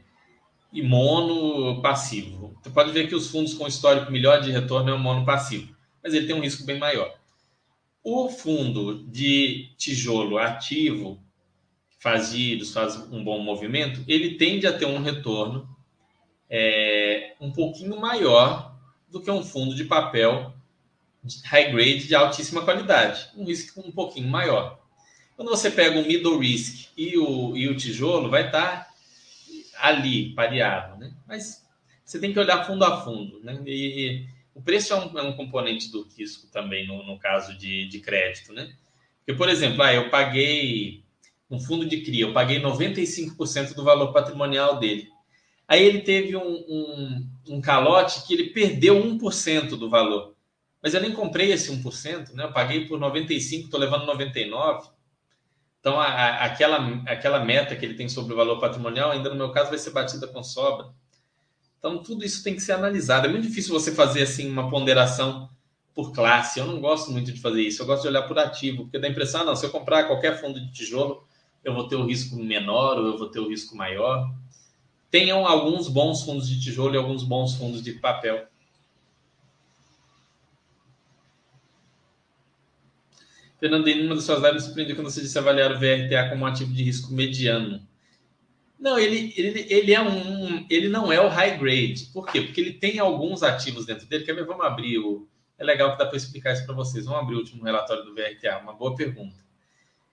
e 0.71 0.81
mono 0.81 1.79
passivo. 1.79 2.57
Você 2.59 2.71
pode 2.71 2.91
ver 2.91 3.07
que 3.07 3.13
os 3.13 3.29
fundos 3.29 3.53
com 3.53 3.67
histórico 3.67 4.11
melhor 4.11 4.41
de 4.41 4.51
retorno 4.51 4.89
é 4.89 4.93
o 4.93 4.99
mono 4.99 5.23
passivo, 5.23 5.75
mas 6.01 6.15
ele 6.15 6.25
tem 6.25 6.35
um 6.35 6.41
risco 6.41 6.65
bem 6.65 6.79
maior. 6.79 7.15
O 8.03 8.29
fundo 8.29 9.05
de 9.07 9.73
tijolo 9.77 10.37
ativo, 10.37 11.23
faz 11.99 12.33
faz 12.73 12.97
um 13.11 13.23
bom 13.23 13.39
movimento, 13.39 14.03
ele 14.07 14.37
tende 14.37 14.67
a 14.67 14.77
ter 14.77 14.85
um 14.85 15.01
retorno 15.01 15.69
é, 16.49 17.33
um 17.39 17.51
pouquinho 17.51 17.99
maior 17.99 18.77
do 19.09 19.21
que 19.21 19.31
um 19.31 19.43
fundo 19.43 19.73
de 19.73 19.85
papel 19.85 20.53
high 21.45 21.71
grade 21.71 22.07
de 22.07 22.15
altíssima 22.15 22.63
qualidade, 22.63 23.29
um 23.37 23.45
risco 23.45 23.79
um 23.79 23.91
pouquinho 23.91 24.27
maior. 24.27 24.81
Quando 25.35 25.49
você 25.49 25.71
pega 25.71 25.99
o 25.99 26.05
middle 26.05 26.39
risk 26.39 26.89
e 26.97 27.17
o, 27.17 27.55
e 27.55 27.67
o 27.69 27.77
tijolo, 27.77 28.29
vai 28.29 28.47
estar 28.47 28.89
ali, 29.79 30.33
pareado, 30.35 30.97
né? 30.97 31.13
Mas 31.27 31.65
você 32.03 32.19
tem 32.19 32.33
que 32.33 32.39
olhar 32.39 32.65
fundo 32.65 32.83
a 32.83 33.01
fundo, 33.01 33.39
né? 33.41 33.59
E, 33.65 34.27
o 34.53 34.61
preço 34.61 34.93
é 34.93 34.95
um, 34.97 35.19
é 35.19 35.23
um, 35.23 35.35
componente 35.35 35.91
do 35.91 36.07
risco 36.15 36.47
também 36.51 36.87
no, 36.87 37.05
no 37.05 37.17
caso 37.17 37.57
de, 37.57 37.87
de 37.87 37.99
crédito, 37.99 38.53
né? 38.53 38.73
Porque, 39.19 39.37
por 39.37 39.49
exemplo, 39.49 39.81
ah, 39.81 39.93
eu 39.93 40.09
paguei 40.09 41.03
um 41.49 41.59
fundo 41.59 41.85
de 41.85 42.01
CRI, 42.01 42.21
eu 42.21 42.33
paguei 42.33 42.61
95% 42.61 43.73
do 43.73 43.83
valor 43.83 44.11
patrimonial 44.11 44.79
dele. 44.79 45.07
Aí 45.67 45.83
ele 45.83 46.01
teve 46.01 46.35
um, 46.35 46.41
um, 46.41 47.29
um 47.49 47.61
calote 47.61 48.27
que 48.27 48.33
ele 48.33 48.49
perdeu 48.49 48.95
1% 48.95 49.69
do 49.69 49.89
valor. 49.89 50.35
Mas 50.81 50.93
eu 50.93 51.01
nem 51.01 51.13
comprei 51.13 51.51
esse 51.51 51.71
1%, 51.71 52.33
né? 52.33 52.43
Eu 52.43 52.51
paguei 52.51 52.85
por 52.85 52.99
95, 52.99 53.65
estou 53.65 53.79
levando 53.79 54.05
99. 54.05 54.89
Então, 55.79 55.99
a, 55.99 56.05
a, 56.05 56.45
aquela, 56.45 57.03
aquela 57.07 57.43
meta 57.43 57.75
que 57.75 57.85
ele 57.85 57.95
tem 57.95 58.09
sobre 58.09 58.33
o 58.33 58.37
valor 58.37 58.59
patrimonial, 58.59 59.11
ainda 59.11 59.29
no 59.29 59.35
meu 59.35 59.51
caso, 59.51 59.69
vai 59.69 59.79
ser 59.79 59.91
batida 59.91 60.27
com 60.27 60.43
sobra. 60.43 60.87
Então, 61.83 62.01
tudo 62.01 62.23
isso 62.23 62.41
tem 62.41 62.55
que 62.55 62.61
ser 62.61 62.71
analisado. 62.71 63.27
É 63.27 63.29
muito 63.29 63.45
difícil 63.45 63.73
você 63.73 63.91
fazer 63.91 64.21
assim 64.21 64.49
uma 64.49 64.69
ponderação 64.69 65.49
por 65.93 66.13
classe. 66.13 66.57
Eu 66.57 66.65
não 66.65 66.79
gosto 66.79 67.11
muito 67.11 67.29
de 67.29 67.41
fazer 67.41 67.61
isso. 67.61 67.81
Eu 67.81 67.85
gosto 67.85 68.03
de 68.03 68.07
olhar 68.07 68.21
por 68.21 68.39
ativo, 68.39 68.83
porque 68.83 68.97
dá 68.97 69.05
a 69.05 69.11
impressão, 69.11 69.41
ah, 69.41 69.43
não, 69.43 69.55
se 69.55 69.65
eu 69.65 69.69
comprar 69.69 70.05
qualquer 70.05 70.39
fundo 70.39 70.61
de 70.61 70.71
tijolo, 70.71 71.27
eu 71.61 71.73
vou 71.73 71.85
ter 71.85 71.97
o 71.97 72.05
risco 72.05 72.37
menor 72.37 72.97
ou 72.97 73.07
eu 73.07 73.17
vou 73.17 73.27
ter 73.27 73.41
o 73.41 73.49
risco 73.49 73.75
maior. 73.75 74.33
Tenham 75.11 75.45
alguns 75.45 75.89
bons 75.89 76.23
fundos 76.23 76.47
de 76.47 76.61
tijolo 76.61 76.95
e 76.95 76.97
alguns 76.97 77.21
bons 77.21 77.55
fundos 77.55 77.83
de 77.83 77.91
papel. 77.91 78.47
Fernandinho, 83.59 84.03
numa 84.03 84.15
das 84.15 84.23
suas 84.23 84.41
lives, 84.41 84.61
me 84.61 84.61
surpreendeu 84.67 84.95
quando 84.95 85.11
você 85.11 85.19
disse 85.19 85.37
avaliar 85.37 85.73
o 85.73 85.79
VRTA 85.79 86.29
como 86.29 86.45
um 86.45 86.47
ativo 86.47 86.71
de 86.71 86.81
risco 86.81 87.13
mediano. 87.13 87.85
Não, 88.83 88.99
ele, 88.99 89.33
ele, 89.37 89.65
ele 89.69 89.93
é 89.93 90.01
um. 90.01 90.65
Ele 90.69 90.89
não 90.89 91.09
é 91.09 91.17
o 91.21 91.29
high 91.29 91.57
grade. 91.57 92.09
Por 92.13 92.27
quê? 92.29 92.41
Porque 92.41 92.59
ele 92.59 92.73
tem 92.73 92.99
alguns 92.99 93.41
ativos 93.41 93.85
dentro 93.85 94.05
dele. 94.05 94.25
Quer 94.25 94.35
ver? 94.35 94.45
Vamos 94.45 94.65
abrir 94.65 94.97
o. 94.97 95.25
É 95.57 95.63
legal 95.63 95.93
que 95.93 95.99
dá 95.99 96.05
para 96.05 96.17
explicar 96.17 96.51
isso 96.51 96.65
para 96.65 96.75
vocês. 96.75 97.05
Vamos 97.05 97.21
abrir 97.21 97.35
o 97.35 97.37
último 97.37 97.63
relatório 97.63 98.03
do 98.03 98.13
VRTA. 98.13 98.59
Uma 98.61 98.73
boa 98.73 98.93
pergunta. 98.93 99.37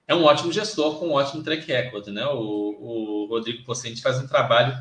É 0.06 0.14
um 0.14 0.22
ótimo 0.22 0.52
gestor 0.52 1.00
com 1.00 1.08
um 1.08 1.14
ótimo 1.14 1.42
track 1.42 1.66
record, 1.66 2.06
né? 2.08 2.24
O, 2.26 3.24
o 3.24 3.26
Rodrigo 3.26 3.64
Pocente 3.64 4.00
faz 4.00 4.18
um 4.18 4.28
trabalho 4.28 4.72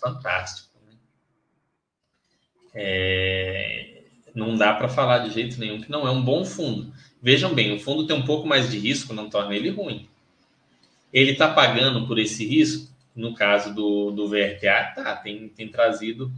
fantástico. 0.00 0.78
Né? 0.86 0.96
É, 2.72 4.04
não 4.34 4.56
dá 4.56 4.72
para 4.72 4.88
falar 4.88 5.18
de 5.18 5.34
jeito 5.34 5.60
nenhum 5.60 5.82
que 5.82 5.90
não 5.90 6.08
é 6.08 6.10
um 6.10 6.24
bom 6.24 6.46
fundo. 6.46 6.94
Vejam 7.20 7.52
bem, 7.52 7.76
o 7.76 7.78
fundo 7.78 8.06
tem 8.06 8.16
um 8.16 8.24
pouco 8.24 8.46
mais 8.46 8.70
de 8.70 8.78
risco, 8.78 9.12
não 9.12 9.28
torna 9.28 9.54
ele 9.54 9.68
ruim. 9.68 10.08
Ele 11.12 11.32
está 11.32 11.52
pagando 11.52 12.06
por 12.06 12.18
esse 12.18 12.46
risco, 12.46 12.93
no 13.14 13.34
caso 13.34 13.74
do, 13.74 14.10
do 14.10 14.28
VRTA, 14.28 14.92
tá, 14.94 15.16
tem, 15.16 15.48
tem 15.48 15.68
trazido, 15.68 16.32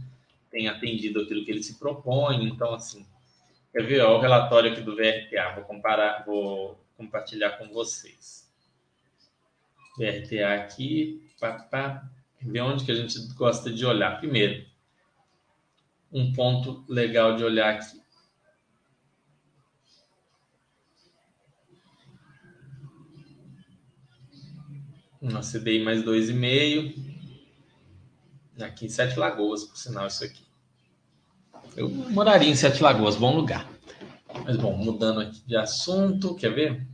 tem 0.51 0.67
atendido 0.67 1.21
aquilo 1.21 1.43
que 1.43 1.51
ele 1.51 1.63
se 1.63 1.79
propõe. 1.79 2.45
Então, 2.45 2.73
assim, 2.73 3.05
quer 3.71 3.83
ver 3.83 4.01
ó, 4.01 4.17
o 4.17 4.21
relatório 4.21 4.71
aqui 4.71 4.81
do 4.81 4.95
VRTA? 4.95 5.55
Vou 5.55 5.63
comparar, 5.63 6.23
vou 6.25 6.79
compartilhar 6.95 7.51
com 7.51 7.67
vocês. 7.69 8.47
VRTA 9.97 10.53
aqui, 10.53 11.27
pá, 11.39 11.53
pá, 11.53 12.09
ver 12.41 12.61
onde 12.61 12.85
que 12.85 12.91
a 12.91 12.95
gente 12.95 13.19
gosta 13.33 13.71
de 13.71 13.85
olhar. 13.85 14.19
Primeiro, 14.19 14.65
um 16.11 16.31
ponto 16.33 16.85
legal 16.87 17.35
de 17.35 17.43
olhar 17.43 17.73
aqui. 17.73 17.99
Uma 25.29 25.41
CDI 25.41 25.83
mais 25.83 26.03
2,5. 26.03 26.95
Aqui 28.61 28.85
em 28.85 28.89
Sete 28.89 29.19
Lagoas, 29.19 29.65
por 29.65 29.77
sinal, 29.77 30.07
isso 30.07 30.23
aqui. 30.23 30.41
Eu 31.75 31.89
moraria 31.89 32.49
em 32.49 32.55
Sete 32.55 32.81
Lagoas, 32.81 33.15
bom 33.15 33.35
lugar. 33.35 33.69
Mas, 34.45 34.55
bom, 34.55 34.75
mudando 34.75 35.19
aqui 35.19 35.41
de 35.45 35.57
assunto, 35.57 36.33
quer 36.33 36.53
ver? 36.53 36.87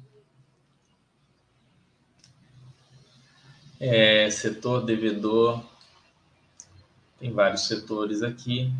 É, 3.79 4.29
setor 4.29 4.83
devedor. 4.83 5.63
Tem 7.19 7.31
vários 7.31 7.67
setores 7.67 8.23
aqui. 8.23 8.73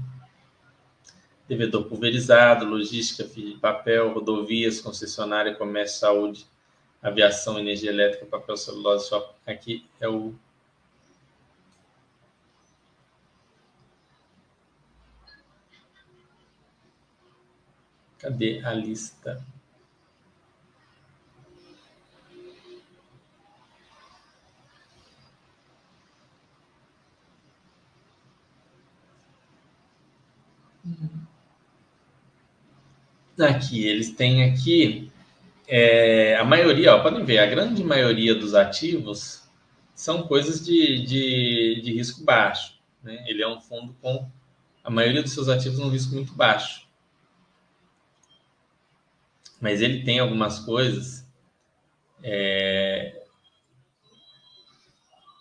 Devedor 1.48 1.84
pulverizado, 1.86 2.66
logística, 2.66 3.24
fio 3.24 3.54
de 3.54 3.60
papel, 3.60 4.14
rodovias, 4.14 4.82
concessionária, 4.82 5.56
comércio, 5.56 6.00
saúde, 6.00 6.48
aviação, 7.04 7.60
energia 7.60 7.92
elétrica, 7.92 8.26
papel, 8.26 8.58
celulose, 8.58 9.10
só 9.10 9.36
aqui 9.46 9.86
é 10.00 10.08
o 10.08 10.34
Cadê 18.18 18.62
a 18.64 18.74
lista? 18.74 19.46
Aqui, 33.38 33.86
eles 33.86 34.12
têm 34.12 34.44
aqui 34.44 35.12
é, 35.68 36.36
a 36.36 36.44
maioria, 36.44 36.96
ó, 36.96 37.02
podem 37.02 37.24
ver, 37.24 37.40
a 37.40 37.46
grande 37.46 37.84
maioria 37.84 38.36
dos 38.36 38.54
ativos 38.54 39.44
são 39.96 40.24
coisas 40.24 40.64
de, 40.64 41.06
de, 41.06 41.82
de 41.82 41.94
risco 41.94 42.24
baixo. 42.24 42.80
Né? 43.02 43.24
Ele 43.28 43.42
é 43.42 43.48
um 43.48 43.60
fundo 43.62 43.96
com 44.02 44.30
a 44.84 44.90
maioria 44.90 45.24
dos 45.24 45.34
seus 45.34 45.48
ativos 45.48 45.80
num 45.80 45.90
risco 45.90 46.14
muito 46.14 46.34
baixo. 46.34 46.88
Mas 49.62 49.82
ele 49.82 50.04
tem 50.04 50.20
algumas 50.20 50.60
coisas 50.60 51.26
é, 52.22 53.24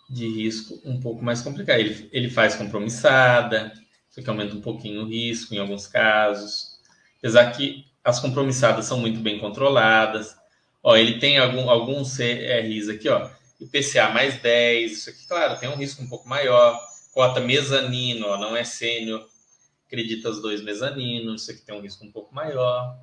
de 0.09 0.27
risco 0.27 0.79
um 0.85 0.99
pouco 0.99 1.23
mais 1.23 1.41
complicado. 1.41 1.79
Ele, 1.79 2.09
ele 2.13 2.29
faz 2.29 2.55
compromissada, 2.55 3.73
isso 4.09 4.19
aqui 4.19 4.29
aumenta 4.29 4.55
um 4.55 4.61
pouquinho 4.61 5.01
o 5.01 5.07
risco 5.07 5.53
em 5.53 5.57
alguns 5.57 5.87
casos. 5.87 6.79
Apesar 7.17 7.51
que 7.51 7.85
as 8.03 8.19
compromissadas 8.19 8.85
são 8.85 8.99
muito 8.99 9.19
bem 9.19 9.39
controladas. 9.39 10.35
Ó, 10.81 10.95
ele 10.95 11.19
tem 11.19 11.37
algum, 11.37 11.69
alguns 11.69 12.17
CRIs 12.17 12.89
aqui, 12.89 13.07
ó, 13.07 13.29
IPCA 13.61 14.09
mais 14.09 14.41
10, 14.41 14.91
isso 14.91 15.09
aqui, 15.09 15.25
claro, 15.25 15.57
tem 15.57 15.69
um 15.69 15.75
risco 15.75 16.03
um 16.03 16.09
pouco 16.09 16.27
maior. 16.27 16.77
Cota 17.13 17.39
mezanino, 17.39 18.27
ó, 18.27 18.37
não 18.37 18.57
é 18.57 18.63
sênior, 18.63 19.25
acredita 19.85 20.29
os 20.29 20.41
dois 20.41 20.61
mezaninos, 20.61 21.43
isso 21.43 21.51
aqui 21.51 21.61
tem 21.61 21.75
um 21.75 21.81
risco 21.81 22.03
um 22.03 22.11
pouco 22.11 22.33
maior. 22.35 22.99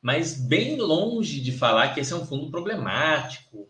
Mas 0.00 0.34
bem 0.34 0.76
longe 0.76 1.40
de 1.40 1.52
falar 1.52 1.92
que 1.92 2.00
esse 2.00 2.12
é 2.12 2.16
um 2.16 2.24
fundo 2.24 2.50
problemático. 2.50 3.68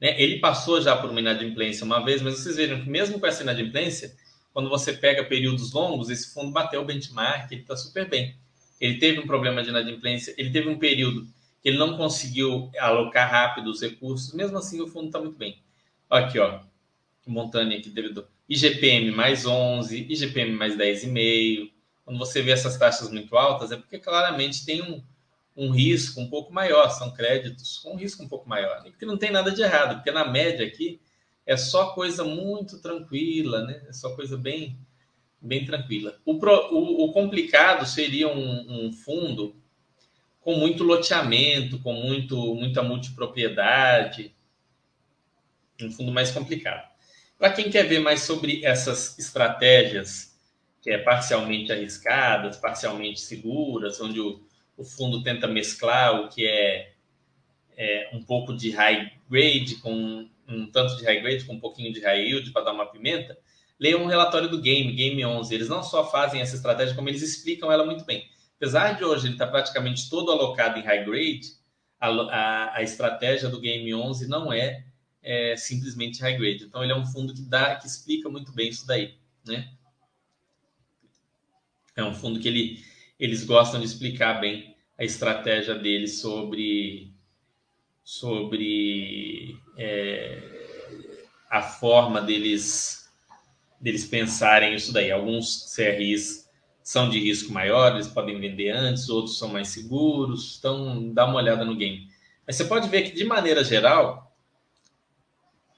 Né? 0.00 0.20
Ele 0.20 0.38
passou 0.40 0.80
já 0.80 0.96
por 0.96 1.10
uma 1.10 1.20
inadimplência 1.20 1.84
uma 1.84 2.02
vez, 2.02 2.22
mas 2.22 2.38
vocês 2.38 2.56
viram 2.56 2.80
que 2.80 2.88
mesmo 2.88 3.20
com 3.20 3.26
essa 3.26 3.42
inadimplência, 3.42 4.16
quando 4.52 4.70
você 4.70 4.92
pega 4.92 5.24
períodos 5.24 5.72
longos, 5.72 6.08
esse 6.08 6.32
fundo 6.32 6.50
bateu 6.50 6.80
o 6.80 6.84
benchmark, 6.84 7.52
ele 7.52 7.60
está 7.60 7.76
super 7.76 8.08
bem 8.08 8.36
ele 8.80 8.98
teve 8.98 9.20
um 9.20 9.26
problema 9.26 9.62
de 9.62 9.68
inadimplência, 9.68 10.34
ele 10.38 10.50
teve 10.50 10.68
um 10.68 10.78
período 10.78 11.26
que 11.62 11.68
ele 11.68 11.78
não 11.78 11.96
conseguiu 11.96 12.70
alocar 12.78 13.30
rápido 13.30 13.70
os 13.70 13.82
recursos, 13.82 14.32
mesmo 14.32 14.56
assim 14.56 14.80
o 14.80 14.86
fundo 14.86 15.06
está 15.06 15.20
muito 15.20 15.36
bem. 15.36 15.58
Aqui, 16.08 16.38
ó, 16.38 16.60
montando 17.26 17.74
aqui 17.74 17.90
devido 17.90 18.26
IGPM 18.48 19.10
mais 19.12 19.46
11, 19.46 20.06
IGPM 20.08 20.52
mais 20.52 20.76
10,5. 20.76 21.70
Quando 22.04 22.18
você 22.18 22.42
vê 22.42 22.50
essas 22.50 22.76
taxas 22.76 23.10
muito 23.10 23.36
altas, 23.36 23.70
é 23.70 23.76
porque 23.76 23.98
claramente 23.98 24.64
tem 24.64 24.82
um, 24.82 25.02
um 25.56 25.70
risco 25.70 26.20
um 26.20 26.28
pouco 26.28 26.52
maior, 26.52 26.90
são 26.90 27.12
créditos 27.12 27.78
com 27.78 27.92
um 27.92 27.96
risco 27.96 28.22
um 28.22 28.28
pouco 28.28 28.48
maior. 28.48 28.82
E 28.86 28.90
que 28.90 29.06
não 29.06 29.16
tem 29.16 29.30
nada 29.30 29.52
de 29.52 29.62
errado, 29.62 29.96
porque 29.96 30.10
na 30.10 30.24
média 30.24 30.66
aqui 30.66 31.00
é 31.46 31.56
só 31.56 31.90
coisa 31.90 32.24
muito 32.24 32.80
tranquila, 32.80 33.62
né? 33.62 33.82
É 33.88 33.92
só 33.92 34.16
coisa 34.16 34.36
bem 34.36 34.76
bem 35.40 35.64
tranquila. 35.64 36.18
O, 36.24 36.38
pro, 36.38 36.74
o, 36.74 37.04
o 37.04 37.12
complicado 37.12 37.86
seria 37.86 38.28
um, 38.28 38.86
um, 38.86 38.92
fundo 38.92 39.56
com 40.40 40.54
muito 40.56 40.84
loteamento, 40.84 41.78
com 41.80 41.92
muito, 41.92 42.54
muita 42.54 42.82
multipropriedade, 42.82 44.34
um 45.80 45.90
fundo 45.90 46.12
mais 46.12 46.30
complicado. 46.30 46.88
Para 47.38 47.52
quem 47.52 47.70
quer 47.70 47.84
ver 47.84 48.00
mais 48.00 48.20
sobre 48.20 48.64
essas 48.64 49.18
estratégias, 49.18 50.38
que 50.82 50.90
é 50.90 50.98
parcialmente 50.98 51.72
arriscadas, 51.72 52.56
parcialmente 52.56 53.20
seguras, 53.20 54.00
onde 54.00 54.20
o, 54.20 54.42
o 54.76 54.84
fundo 54.84 55.22
tenta 55.22 55.46
mesclar 55.46 56.20
o 56.20 56.28
que 56.28 56.46
é, 56.46 56.92
é 57.76 58.10
um 58.12 58.22
pouco 58.22 58.54
de 58.54 58.70
high 58.70 59.12
grade 59.28 59.76
com 59.76 60.28
um 60.48 60.66
tanto 60.70 60.96
de 60.96 61.04
high 61.04 61.20
grade 61.20 61.44
com 61.44 61.54
um 61.54 61.60
pouquinho 61.60 61.92
de 61.92 62.00
high 62.00 62.20
yield 62.20 62.50
para 62.50 62.64
dar 62.64 62.72
uma 62.72 62.86
pimenta, 62.86 63.38
leiam 63.80 64.02
um 64.02 64.06
relatório 64.06 64.48
do 64.48 64.60
Game, 64.60 64.92
Game 64.92 65.24
11. 65.24 65.54
Eles 65.54 65.68
não 65.68 65.82
só 65.82 66.08
fazem 66.08 66.42
essa 66.42 66.54
estratégia, 66.54 66.94
como 66.94 67.08
eles 67.08 67.22
explicam 67.22 67.72
ela 67.72 67.86
muito 67.86 68.04
bem. 68.04 68.28
Apesar 68.56 68.92
de 68.92 69.04
hoje 69.04 69.26
ele 69.26 69.32
estar 69.32 69.46
tá 69.46 69.50
praticamente 69.50 70.10
todo 70.10 70.30
alocado 70.30 70.78
em 70.78 70.82
high 70.82 71.02
grade, 71.02 71.52
a, 71.98 72.08
a, 72.08 72.76
a 72.76 72.82
estratégia 72.82 73.48
do 73.48 73.58
Game 73.58 73.92
11 73.94 74.28
não 74.28 74.52
é, 74.52 74.84
é, 75.22 75.56
simplesmente 75.56 76.20
high 76.20 76.36
grade. 76.36 76.64
Então 76.64 76.84
ele 76.84 76.92
é 76.92 76.96
um 76.96 77.06
fundo 77.06 77.32
que 77.32 77.40
dá, 77.40 77.76
que 77.76 77.86
explica 77.86 78.28
muito 78.28 78.52
bem 78.52 78.68
isso 78.68 78.86
daí, 78.86 79.14
né? 79.46 79.72
É 81.96 82.04
um 82.04 82.14
fundo 82.14 82.38
que 82.38 82.48
ele, 82.48 82.84
eles 83.18 83.44
gostam 83.44 83.80
de 83.80 83.86
explicar 83.86 84.40
bem 84.40 84.76
a 84.98 85.04
estratégia 85.04 85.74
deles 85.74 86.20
sobre 86.20 87.10
sobre 88.04 89.56
é, 89.76 90.38
a 91.48 91.62
forma 91.62 92.20
deles 92.20 92.99
deles 93.80 94.04
pensarem 94.04 94.74
isso 94.74 94.92
daí. 94.92 95.10
Alguns 95.10 95.72
CRIs 95.74 96.48
são 96.82 97.08
de 97.08 97.18
risco 97.18 97.52
maior, 97.52 97.94
eles 97.94 98.08
podem 98.08 98.38
vender 98.40 98.70
antes, 98.70 99.08
outros 99.08 99.38
são 99.38 99.48
mais 99.48 99.68
seguros. 99.68 100.56
Então, 100.58 101.12
dá 101.12 101.26
uma 101.26 101.36
olhada 101.36 101.64
no 101.64 101.76
game. 101.76 102.08
Mas 102.46 102.56
você 102.56 102.64
pode 102.64 102.88
ver 102.88 103.02
que, 103.02 103.12
de 103.12 103.24
maneira 103.24 103.62
geral, 103.62 104.30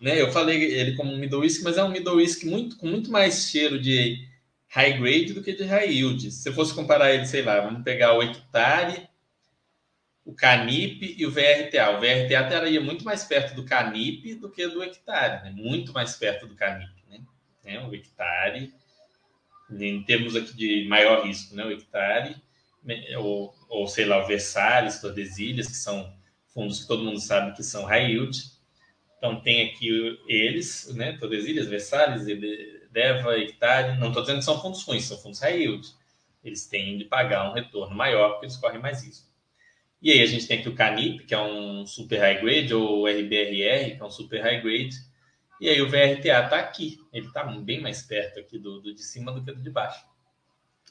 né? 0.01 0.21
Eu 0.21 0.33
falei 0.33 0.61
ele 0.61 0.97
como 0.97 1.13
um 1.13 1.19
middle 1.19 1.43
risk, 1.43 1.63
mas 1.63 1.79
é 1.79 1.85
um 1.85 1.91
middle 1.91 2.17
risk 2.17 2.45
muito, 2.45 2.77
com 2.77 2.89
muito 2.89 3.11
mais 3.11 3.49
cheiro 3.49 3.81
de 3.81 4.27
high 4.69 4.99
grade 4.99 5.33
do 5.33 5.43
que 5.43 5.53
de 5.53 5.65
high 5.65 5.89
yield. 5.89 6.31
Se 6.31 6.43
você 6.43 6.53
fosse 6.53 6.75
comparar 6.75 7.15
ele, 7.15 7.27
sei 7.27 7.43
lá, 7.43 7.61
vamos 7.61 7.85
pegar 7.85 8.17
o 8.17 8.23
hectare, 8.23 9.09
o 10.25 10.35
Canip 10.35 11.15
e 11.19 11.27
o 11.27 11.31
VRTA. 11.31 11.91
O 11.91 12.01
VRTA 12.01 12.41
estaria 12.41 12.81
muito 12.81 13.05
mais 13.05 13.23
perto 13.25 13.55
do 13.55 13.65
Canip 13.65 14.35
do 14.35 14.51
que 14.51 14.67
do 14.67 14.83
hectare, 14.83 15.45
né? 15.45 15.51
muito 15.55 15.93
mais 15.93 16.17
perto 16.17 16.47
do 16.47 16.57
Canip. 16.57 16.92
Né? 17.65 17.79
O 17.87 17.95
hectare, 17.95 18.73
em 19.71 20.03
termos 20.03 20.37
aqui 20.37 20.55
de 20.55 20.89
maior 20.89 21.27
risco, 21.27 21.55
né? 21.55 21.65
o 21.65 21.71
hectare, 21.71 22.37
ou, 23.19 23.55
ou 23.69 23.87
sei 23.87 24.05
lá, 24.05 24.23
o 24.23 24.27
Versalhes, 24.27 25.01
Tordesilhas, 25.01 25.69
que 25.69 25.77
são 25.77 26.13
fundos 26.53 26.81
que 26.81 26.89
todo 26.89 27.05
mundo 27.05 27.21
sabe 27.21 27.55
que 27.55 27.63
são 27.63 27.85
high 27.85 28.11
yield. 28.11 28.39
Então 29.19 29.41
tem 29.41 29.69
aqui 29.69 30.19
eles, 30.27 30.93
né? 30.95 31.17
Tordesilhas, 31.17 31.69
Versalhes, 31.69 32.27
Deva, 32.91 33.39
Hectare. 33.39 33.99
Não 33.99 34.09
estou 34.09 34.23
dizendo 34.23 34.39
que 34.39 34.45
são 34.45 34.61
fundos 34.61 34.83
ruins, 34.83 35.05
são 35.05 35.17
fundos 35.17 35.41
high 35.41 35.61
yield. 35.61 35.89
Eles 36.43 36.67
têm 36.67 36.99
de 36.99 37.05
pagar 37.05 37.49
um 37.49 37.55
retorno 37.55 37.95
maior 37.95 38.31
porque 38.31 38.47
eles 38.47 38.57
correm 38.57 38.81
mais 38.81 39.05
risco. 39.05 39.31
E 40.03 40.11
aí 40.11 40.21
a 40.21 40.27
gente 40.27 40.49
tem 40.49 40.59
aqui 40.59 40.69
o 40.69 40.75
Canip, 40.75 41.25
que 41.25 41.33
é 41.33 41.41
um 41.41 41.87
super 41.87 42.19
high 42.19 42.41
grade, 42.41 42.75
ou 42.75 43.03
o 43.03 43.07
RBRR, 43.07 43.97
que 43.97 44.03
é 44.03 44.05
um 44.05 44.11
super 44.11 44.43
high 44.43 44.61
grade. 44.61 44.97
E 45.61 45.69
aí 45.69 45.81
o 45.81 45.89
VRTA 45.89 46.45
está 46.45 46.59
aqui. 46.59 46.99
Ele 47.13 47.27
está 47.27 47.45
bem 47.45 47.81
mais 47.81 48.03
perto 48.03 48.41
aqui 48.41 48.59
do, 48.59 48.81
do, 48.81 48.95
de 48.95 49.03
cima 49.03 49.33
do 49.33 49.43
que 49.43 49.53
do 49.53 49.63
de 49.63 49.71
baixo. 49.71 50.05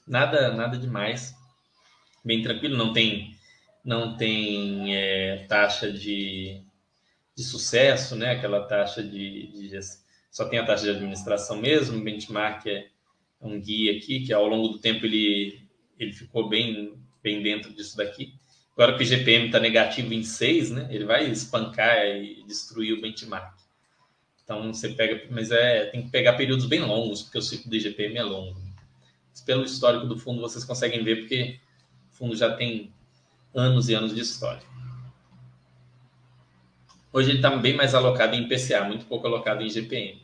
Nada, 0.08 0.54
nada 0.54 0.78
demais. 0.78 1.36
Bem 2.24 2.42
tranquilo, 2.42 2.78
não 2.78 2.94
tem, 2.94 3.36
não 3.84 4.16
tem 4.16 4.96
é, 4.96 5.46
taxa 5.48 5.92
de, 5.92 6.62
de 7.36 7.44
sucesso, 7.44 8.16
né? 8.16 8.32
Aquela 8.32 8.68
taxa 8.68 9.04
de, 9.04 9.48
de, 9.48 9.80
só 10.30 10.46
tem 10.46 10.60
a 10.60 10.66
taxa 10.66 10.84
de 10.84 10.92
administração 10.92 11.58
mesmo. 11.58 11.98
O 11.98 12.04
benchmark 12.04 12.66
é 12.68 12.88
um 13.42 13.60
guia 13.60 13.98
aqui 13.98 14.22
que 14.22 14.34
ao 14.34 14.48
longo 14.48 14.70
do 14.70 14.80
tempo 14.80 15.06
ele 15.06 15.68
ele 16.00 16.14
ficou 16.14 16.50
bem 16.50 17.00
bem 17.22 17.42
dentro 17.44 17.74
disso 17.74 17.96
daqui. 17.98 18.34
Agora 18.74 18.98
que 18.98 19.04
o 19.04 19.06
IGPM 19.06 19.48
está 19.48 19.60
negativo 19.60 20.14
em 20.14 20.24
6, 20.24 20.72
né? 20.72 20.88
Ele 20.90 21.06
vai 21.06 21.30
espancar 21.30 22.06
e 22.08 22.44
destruir 22.48 22.94
o 22.94 23.02
benchmark. 23.02 23.61
Então 24.52 24.74
você 24.74 24.90
pega, 24.90 25.26
mas 25.30 25.50
é 25.50 25.86
tem 25.86 26.04
que 26.04 26.10
pegar 26.10 26.34
períodos 26.34 26.66
bem 26.66 26.82
longos, 26.82 27.24
porque 27.24 27.38
o 27.38 27.42
ciclo 27.42 27.70
do 27.70 27.76
IGPM 27.78 28.18
é 28.18 28.24
longo. 28.24 28.60
Mas 29.30 29.40
pelo 29.40 29.64
histórico 29.64 30.06
do 30.06 30.20
fundo 30.20 30.42
vocês 30.42 30.66
conseguem 30.66 31.02
ver 31.06 31.20
porque 31.20 31.58
o 32.12 32.16
fundo 32.16 32.36
já 32.36 32.54
tem 32.54 32.94
anos 33.56 33.88
e 33.88 33.94
anos 33.94 34.14
de 34.14 34.20
história. 34.20 34.62
Hoje 37.14 37.30
ele 37.30 37.38
está 37.38 37.56
bem 37.56 37.78
mais 37.78 37.96
alocado 37.96 38.36
em 38.36 38.46
PCA, 38.46 38.84
muito 38.84 39.06
pouco 39.06 39.26
alocado 39.26 39.64
em 39.64 39.68
IGPM. 39.68 40.22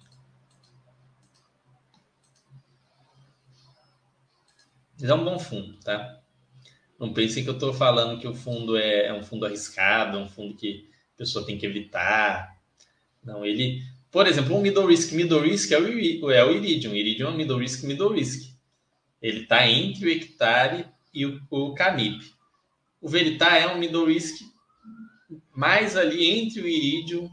Mas 5.00 5.10
é 5.10 5.14
um 5.14 5.24
bom 5.24 5.40
fundo, 5.40 5.74
tá? 5.86 6.20
Não 7.00 7.14
pensem 7.14 7.46
que 7.46 7.50
eu 7.50 7.54
estou 7.54 7.74
falando 7.74 8.20
que 8.20 8.28
o 8.28 8.36
fundo 8.36 8.76
é, 8.76 9.06
é, 9.06 9.14
um 9.14 9.24
fundo 9.24 9.46
arriscado, 9.46 10.18
é 10.18 10.22
um 10.22 10.28
fundo 10.28 10.54
que 10.56 10.90
a 11.16 11.18
pessoa 11.18 11.46
tem 11.46 11.58
que 11.58 11.66
evitar. 11.66 12.58
Não, 13.24 13.46
ele, 13.46 13.84
por 14.18 14.26
exemplo, 14.26 14.58
um 14.58 14.62
middle 14.62 14.88
risk, 14.88 15.12
middle 15.14 15.42
risk 15.42 15.72
é 15.72 15.78
o, 15.78 16.32
é 16.32 16.44
o 16.44 16.52
Iridium. 16.52 16.96
Iridium 16.96 17.28
é 17.28 17.30
um 17.30 17.38
middle 17.38 17.60
risk, 17.60 17.84
middle 17.84 18.14
risk. 18.14 18.52
Ele 19.22 19.42
está 19.42 19.68
entre 19.68 20.06
o 20.08 20.10
hectare 20.10 20.88
e 21.14 21.24
o, 21.24 21.40
o 21.52 21.76
Canip. 21.76 22.34
O 23.00 23.08
Veritar 23.08 23.62
é 23.62 23.68
um 23.68 23.78
middle 23.78 24.08
risk 24.08 24.42
mais 25.56 25.96
ali 25.96 26.26
entre 26.26 26.62
o 26.62 26.68
Iridium 26.68 27.30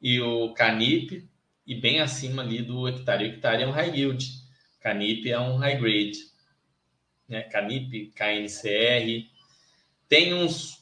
e 0.00 0.20
o 0.20 0.52
Canip 0.54 1.24
e 1.64 1.74
bem 1.76 2.00
acima 2.00 2.42
ali 2.42 2.62
do 2.62 2.88
hectare. 2.88 3.22
O 3.22 3.28
hectare 3.28 3.62
é 3.62 3.68
um 3.68 3.70
high 3.70 3.96
yield, 3.96 4.26
Canip 4.80 5.30
é 5.30 5.38
um 5.38 5.56
high 5.56 5.78
grade 5.78 6.18
né? 7.28 7.42
Canip, 7.44 8.12
KNCR. 8.16 9.30
Tem 10.08 10.34
uns. 10.34 10.81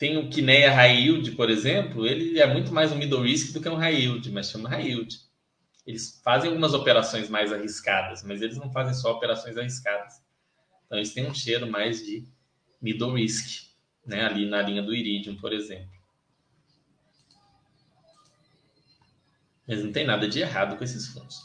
Tem 0.00 0.16
o 0.16 0.30
Kinea 0.30 0.72
High 0.72 0.96
Yield, 0.96 1.32
por 1.32 1.50
exemplo, 1.50 2.06
ele 2.06 2.40
é 2.40 2.46
muito 2.46 2.72
mais 2.72 2.90
um 2.90 2.96
middle 2.96 3.20
risk 3.20 3.52
do 3.52 3.60
que 3.60 3.68
um 3.68 3.74
high 3.74 3.94
yield, 3.94 4.30
mas 4.30 4.50
chama 4.50 4.66
high 4.66 4.86
yield. 4.86 5.14
Eles 5.86 6.22
fazem 6.24 6.48
algumas 6.48 6.72
operações 6.72 7.28
mais 7.28 7.52
arriscadas, 7.52 8.22
mas 8.22 8.40
eles 8.40 8.56
não 8.56 8.72
fazem 8.72 8.94
só 8.94 9.12
operações 9.12 9.58
arriscadas. 9.58 10.14
Então 10.86 10.96
eles 10.96 11.12
têm 11.12 11.26
um 11.26 11.34
cheiro 11.34 11.70
mais 11.70 12.02
de 12.02 12.26
middle 12.80 13.12
risk, 13.12 13.66
né? 14.06 14.24
Ali 14.24 14.48
na 14.48 14.62
linha 14.62 14.82
do 14.82 14.94
Iridium, 14.94 15.36
por 15.36 15.52
exemplo. 15.52 15.92
Mas 19.68 19.84
não 19.84 19.92
tem 19.92 20.06
nada 20.06 20.26
de 20.26 20.40
errado 20.40 20.78
com 20.78 20.84
esses 20.84 21.08
fundos. 21.08 21.42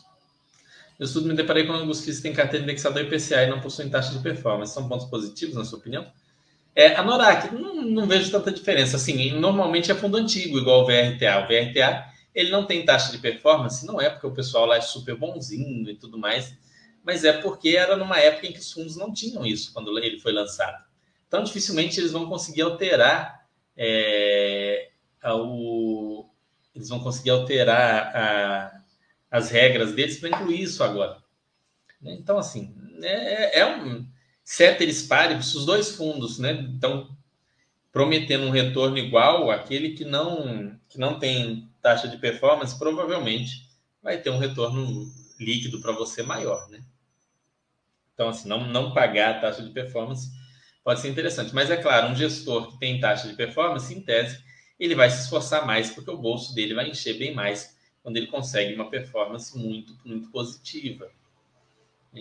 Eu 0.97 1.05
estudo 1.05 1.27
me 1.27 1.35
deparei 1.35 1.67
com 1.67 1.73
alguns 1.73 1.99
que 1.99 2.21
têm 2.21 2.31
carteira 2.31 2.63
indexada 2.63 3.01
ao 3.01 3.05
IPCA 3.05 3.43
e 3.43 3.49
não 3.49 3.59
possuem 3.59 3.89
taxa 3.89 4.13
de 4.13 4.23
performance. 4.23 4.73
São 4.73 4.87
pontos 4.87 5.07
positivos, 5.07 5.55
na 5.55 5.65
sua 5.65 5.77
opinião? 5.77 6.09
É, 6.75 6.93
a 6.95 7.03
Norak, 7.03 7.55
não, 7.55 7.81
não, 7.81 8.05
vejo 8.05 8.29
tanta 8.29 8.51
diferença. 8.51 8.97
Assim, 8.97 9.31
normalmente 9.39 9.89
é 9.89 9.95
fundo 9.95 10.17
antigo, 10.17 10.59
igual 10.59 10.81
o 10.81 10.85
VRTA. 10.85 11.39
O 11.39 11.47
VRTA, 11.47 12.05
ele 12.33 12.51
não 12.51 12.65
tem 12.65 12.83
taxa 12.83 13.11
de 13.13 13.17
performance, 13.17 13.85
não 13.85 14.01
é 14.01 14.09
porque 14.09 14.27
o 14.27 14.33
pessoal 14.33 14.65
lá 14.65 14.75
é 14.75 14.81
super 14.81 15.15
bonzinho 15.15 15.89
e 15.89 15.95
tudo 15.95 16.17
mais, 16.17 16.53
mas 17.01 17.23
é 17.23 17.31
porque 17.31 17.69
era 17.69 17.95
numa 17.95 18.19
época 18.19 18.47
em 18.47 18.51
que 18.51 18.59
os 18.59 18.71
fundos 18.71 18.97
não 18.97 19.13
tinham 19.13 19.45
isso, 19.45 19.71
quando 19.73 19.97
ele 19.97 20.19
foi 20.19 20.33
lançado. 20.33 20.83
Então, 21.27 21.43
dificilmente 21.43 21.99
eles 21.99 22.11
vão 22.11 22.27
conseguir 22.27 22.63
alterar 22.63 23.45
é, 23.77 24.89
o, 25.23 26.25
eles 26.73 26.89
vão 26.89 26.99
conseguir 26.99 27.29
alterar 27.29 28.15
a, 28.15 28.81
as 29.31 29.49
regras 29.49 29.93
deles 29.93 30.19
para 30.19 30.29
incluir 30.29 30.61
isso 30.61 30.83
agora. 30.83 31.17
Então, 32.01 32.37
assim, 32.37 32.75
é, 33.01 33.59
é 33.59 33.65
um 33.65 34.05
ceteris 34.45 35.01
paribus, 35.01 35.55
os 35.55 35.65
dois 35.65 35.95
fundos, 35.95 36.37
né? 36.37 36.51
Então, 36.51 37.09
prometendo 37.91 38.45
um 38.45 38.51
retorno 38.51 38.97
igual 38.97 39.49
àquele 39.49 39.93
que 39.93 40.05
não, 40.05 40.79
que 40.87 40.99
não 40.99 41.17
tem 41.17 41.67
taxa 41.81 42.07
de 42.07 42.17
performance, 42.17 42.77
provavelmente 42.77 43.67
vai 44.03 44.21
ter 44.21 44.29
um 44.29 44.37
retorno 44.37 45.11
líquido 45.39 45.81
para 45.81 45.91
você 45.91 46.21
maior, 46.21 46.69
né? 46.69 46.83
Então, 48.13 48.29
assim, 48.29 48.47
não, 48.47 48.65
não 48.67 48.93
pagar 48.93 49.31
a 49.31 49.39
taxa 49.39 49.63
de 49.63 49.71
performance 49.71 50.29
pode 50.83 51.01
ser 51.01 51.09
interessante. 51.09 51.53
Mas 51.53 51.71
é 51.71 51.77
claro, 51.77 52.07
um 52.07 52.15
gestor 52.15 52.71
que 52.71 52.79
tem 52.79 52.99
taxa 52.99 53.27
de 53.27 53.33
performance, 53.33 53.93
em 53.93 53.99
tese, 53.99 54.41
ele 54.79 54.93
vai 54.93 55.09
se 55.09 55.23
esforçar 55.23 55.65
mais, 55.65 55.89
porque 55.89 56.11
o 56.11 56.17
bolso 56.17 56.53
dele 56.53 56.75
vai 56.75 56.89
encher 56.89 57.17
bem 57.17 57.33
mais 57.33 57.75
quando 58.03 58.17
ele 58.17 58.27
consegue 58.27 58.75
uma 58.75 58.89
performance 58.89 59.57
muito, 59.57 59.97
muito 60.05 60.29
positiva. 60.29 61.09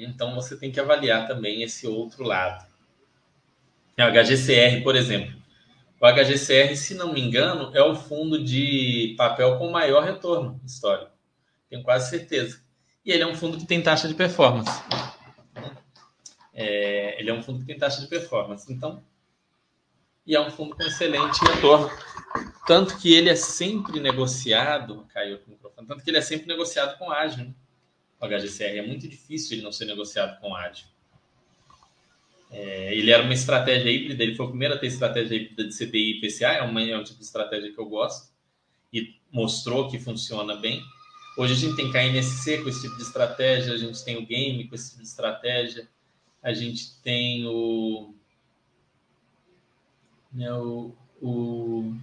Então 0.02 0.34
você 0.34 0.56
tem 0.56 0.70
que 0.70 0.80
avaliar 0.80 1.26
também 1.26 1.62
esse 1.62 1.86
outro 1.86 2.24
lado. 2.24 2.66
O 3.98 4.02
HGCR, 4.02 4.82
por 4.82 4.96
exemplo. 4.96 5.34
O 6.00 6.06
HGCR, 6.06 6.76
se 6.76 6.94
não 6.94 7.12
me 7.12 7.20
engano, 7.20 7.70
é 7.74 7.82
o 7.82 7.94
fundo 7.94 8.42
de 8.42 9.14
papel 9.16 9.56
com 9.56 9.70
maior 9.70 10.04
retorno 10.04 10.60
histórico. 10.64 11.12
Tenho 11.70 11.82
quase 11.82 12.10
certeza. 12.10 12.60
E 13.04 13.12
ele 13.12 13.22
é 13.22 13.26
um 13.26 13.34
fundo 13.34 13.58
que 13.58 13.66
tem 13.66 13.82
taxa 13.82 14.08
de 14.08 14.14
performance. 14.14 14.82
É, 16.52 17.20
ele 17.20 17.30
é 17.30 17.34
um 17.34 17.42
fundo 17.42 17.60
que 17.60 17.66
tem 17.66 17.78
taxa 17.78 18.00
de 18.00 18.06
performance. 18.06 18.70
Então, 18.72 19.02
e 20.26 20.34
é 20.34 20.40
um 20.40 20.50
fundo 20.50 20.74
com 20.74 20.82
excelente 20.82 21.38
retorno. 21.44 21.90
Tanto 22.66 22.96
que 22.96 23.12
ele 23.12 23.28
é 23.28 23.36
sempre 23.36 24.00
negociado, 24.00 25.06
caiu 25.12 25.36
o 25.36 25.50
microfone, 25.50 25.86
tanto 25.86 26.02
que 26.02 26.10
ele 26.10 26.18
é 26.18 26.22
sempre 26.22 26.46
negociado 26.46 26.98
com 26.98 27.10
ágil. 27.10 27.44
Né? 27.44 27.54
O 28.24 28.28
HGCR 28.28 28.78
é 28.78 28.86
muito 28.86 29.06
difícil 29.06 29.56
ele 29.56 29.62
não 29.62 29.72
ser 29.72 29.84
negociado 29.84 30.40
com 30.40 30.54
ágil. 30.54 30.86
É, 32.50 32.94
ele 32.94 33.10
era 33.10 33.22
uma 33.22 33.34
estratégia 33.34 33.90
híbrida, 33.90 34.22
ele 34.22 34.34
foi 34.36 34.46
o 34.46 34.50
primeiro 34.50 34.74
a 34.74 34.78
ter 34.78 34.86
estratégia 34.86 35.34
híbrida 35.34 35.64
de 35.64 35.74
CPI 35.74 36.12
e 36.12 36.20
PCA, 36.20 36.52
é, 36.52 36.62
uma, 36.62 36.80
é 36.82 36.96
um 36.96 37.02
tipo 37.02 37.18
de 37.18 37.24
estratégia 37.24 37.72
que 37.72 37.78
eu 37.78 37.86
gosto 37.86 38.32
e 38.92 39.14
mostrou 39.32 39.90
que 39.90 39.98
funciona 39.98 40.54
bem. 40.54 40.82
Hoje 41.36 41.52
a 41.54 41.56
gente 41.56 41.74
tem 41.74 41.90
KNSC 41.90 42.62
com 42.62 42.68
esse 42.68 42.82
tipo 42.82 42.96
de 42.96 43.02
estratégia, 43.02 43.74
a 43.74 43.76
gente 43.76 44.04
tem 44.04 44.16
o 44.16 44.24
Game 44.24 44.68
com 44.68 44.74
esse 44.76 44.90
tipo 44.90 45.02
de 45.02 45.08
estratégia, 45.08 45.88
a 46.40 46.52
gente 46.52 47.00
tem 47.02 47.44
o 47.44 48.14
né, 50.32 50.52
o, 50.52 50.92
o 51.20 51.94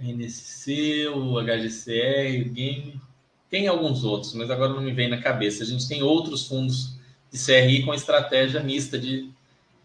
NSC, 0.00 1.08
o 1.08 1.40
HGCR, 1.42 2.46
o 2.46 2.52
Game. 2.52 3.00
Tem 3.48 3.68
alguns 3.68 4.04
outros, 4.04 4.34
mas 4.34 4.50
agora 4.50 4.72
não 4.72 4.80
me 4.80 4.92
vem 4.92 5.08
na 5.08 5.20
cabeça. 5.20 5.62
A 5.62 5.66
gente 5.66 5.86
tem 5.88 6.02
outros 6.02 6.46
fundos 6.46 6.96
de 7.30 7.38
CRI 7.38 7.84
com 7.84 7.94
estratégia 7.94 8.60
mista 8.60 8.98
de 8.98 9.30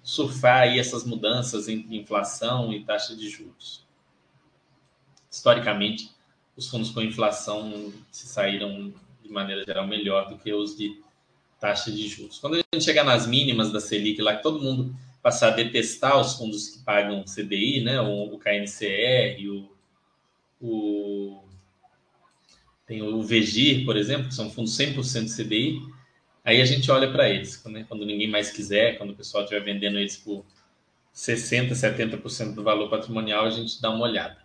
surfar 0.03 0.61
aí 0.61 0.79
essas 0.79 1.05
mudanças 1.05 1.67
entre 1.67 1.95
inflação 1.95 2.73
e 2.73 2.83
taxa 2.83 3.15
de 3.15 3.29
juros. 3.29 3.85
Historicamente, 5.29 6.09
os 6.57 6.67
fundos 6.67 6.89
com 6.89 7.01
inflação 7.01 7.93
se 8.11 8.27
saíram 8.27 8.93
de 9.23 9.29
maneira 9.29 9.63
geral 9.63 9.87
melhor 9.87 10.27
do 10.27 10.37
que 10.37 10.51
os 10.53 10.75
de 10.75 10.99
taxa 11.59 11.91
de 11.91 12.07
juros. 12.07 12.39
Quando 12.39 12.55
a 12.55 12.63
gente 12.73 12.83
chegar 12.83 13.03
nas 13.03 13.27
mínimas 13.27 13.71
da 13.71 13.79
Selic, 13.79 14.21
lá 14.21 14.35
que 14.35 14.43
todo 14.43 14.61
mundo 14.61 14.95
passar 15.21 15.49
a 15.49 15.55
detestar 15.55 16.19
os 16.19 16.33
fundos 16.33 16.69
que 16.69 16.79
pagam 16.79 17.23
CDI, 17.23 17.81
né? 17.81 18.01
O, 18.01 18.33
o 18.33 18.39
KNCR, 18.39 19.47
o, 19.47 19.69
o 20.59 21.43
tem 22.91 23.01
o 23.01 23.21
VGIR, 23.21 23.85
por 23.85 23.95
exemplo, 23.95 24.27
que 24.27 24.35
são 24.35 24.49
fundos 24.49 24.77
100% 24.77 25.33
CDI. 25.33 25.81
Aí 26.43 26.61
a 26.61 26.65
gente 26.65 26.91
olha 26.91 27.09
para 27.09 27.29
eles, 27.29 27.63
né? 27.67 27.85
quando 27.87 28.05
ninguém 28.05 28.29
mais 28.29 28.51
quiser, 28.51 28.97
quando 28.97 29.11
o 29.11 29.15
pessoal 29.15 29.45
estiver 29.45 29.63
vendendo 29.63 29.97
eles 29.97 30.17
por 30.17 30.43
60%, 31.15 31.71
70% 31.71 32.53
do 32.53 32.61
valor 32.61 32.89
patrimonial, 32.89 33.45
a 33.45 33.49
gente 33.49 33.81
dá 33.81 33.89
uma 33.89 34.03
olhada. 34.03 34.39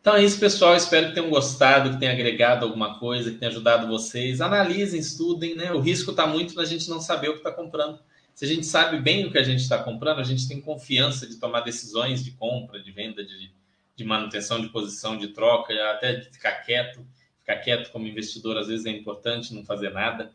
Então 0.00 0.16
é 0.16 0.24
isso, 0.24 0.40
pessoal. 0.40 0.74
Espero 0.76 1.08
que 1.08 1.14
tenham 1.14 1.28
gostado, 1.28 1.90
que 1.90 2.00
tenha 2.00 2.12
agregado 2.12 2.64
alguma 2.64 2.98
coisa, 2.98 3.30
que 3.30 3.36
tenha 3.36 3.50
ajudado 3.50 3.86
vocês. 3.86 4.40
Analisem, 4.40 4.98
estudem, 4.98 5.54
né? 5.54 5.70
O 5.72 5.80
risco 5.80 6.12
está 6.12 6.26
muito 6.26 6.54
na 6.54 6.64
gente 6.64 6.88
não 6.88 7.02
saber 7.02 7.28
o 7.28 7.32
que 7.32 7.40
está 7.40 7.52
comprando. 7.52 7.98
Se 8.34 8.46
a 8.46 8.48
gente 8.48 8.64
sabe 8.64 8.98
bem 8.98 9.26
o 9.26 9.30
que 9.30 9.36
a 9.36 9.42
gente 9.42 9.60
está 9.60 9.82
comprando, 9.82 10.20
a 10.20 10.24
gente 10.24 10.48
tem 10.48 10.58
confiança 10.58 11.26
de 11.26 11.36
tomar 11.36 11.60
decisões 11.60 12.24
de 12.24 12.30
compra, 12.30 12.80
de 12.80 12.90
venda, 12.92 13.22
de, 13.22 13.50
de 13.98 14.04
manutenção 14.04 14.60
de 14.60 14.68
posição, 14.68 15.18
de 15.18 15.28
troca, 15.28 15.74
até 15.90 16.14
de 16.14 16.30
ficar 16.30 16.52
quieto. 16.62 17.04
Ficar 17.40 17.56
quieto 17.56 17.90
como 17.90 18.06
investidor 18.06 18.56
às 18.56 18.68
vezes 18.68 18.86
é 18.86 18.90
importante, 18.90 19.52
não 19.52 19.64
fazer 19.64 19.90
nada. 19.90 20.30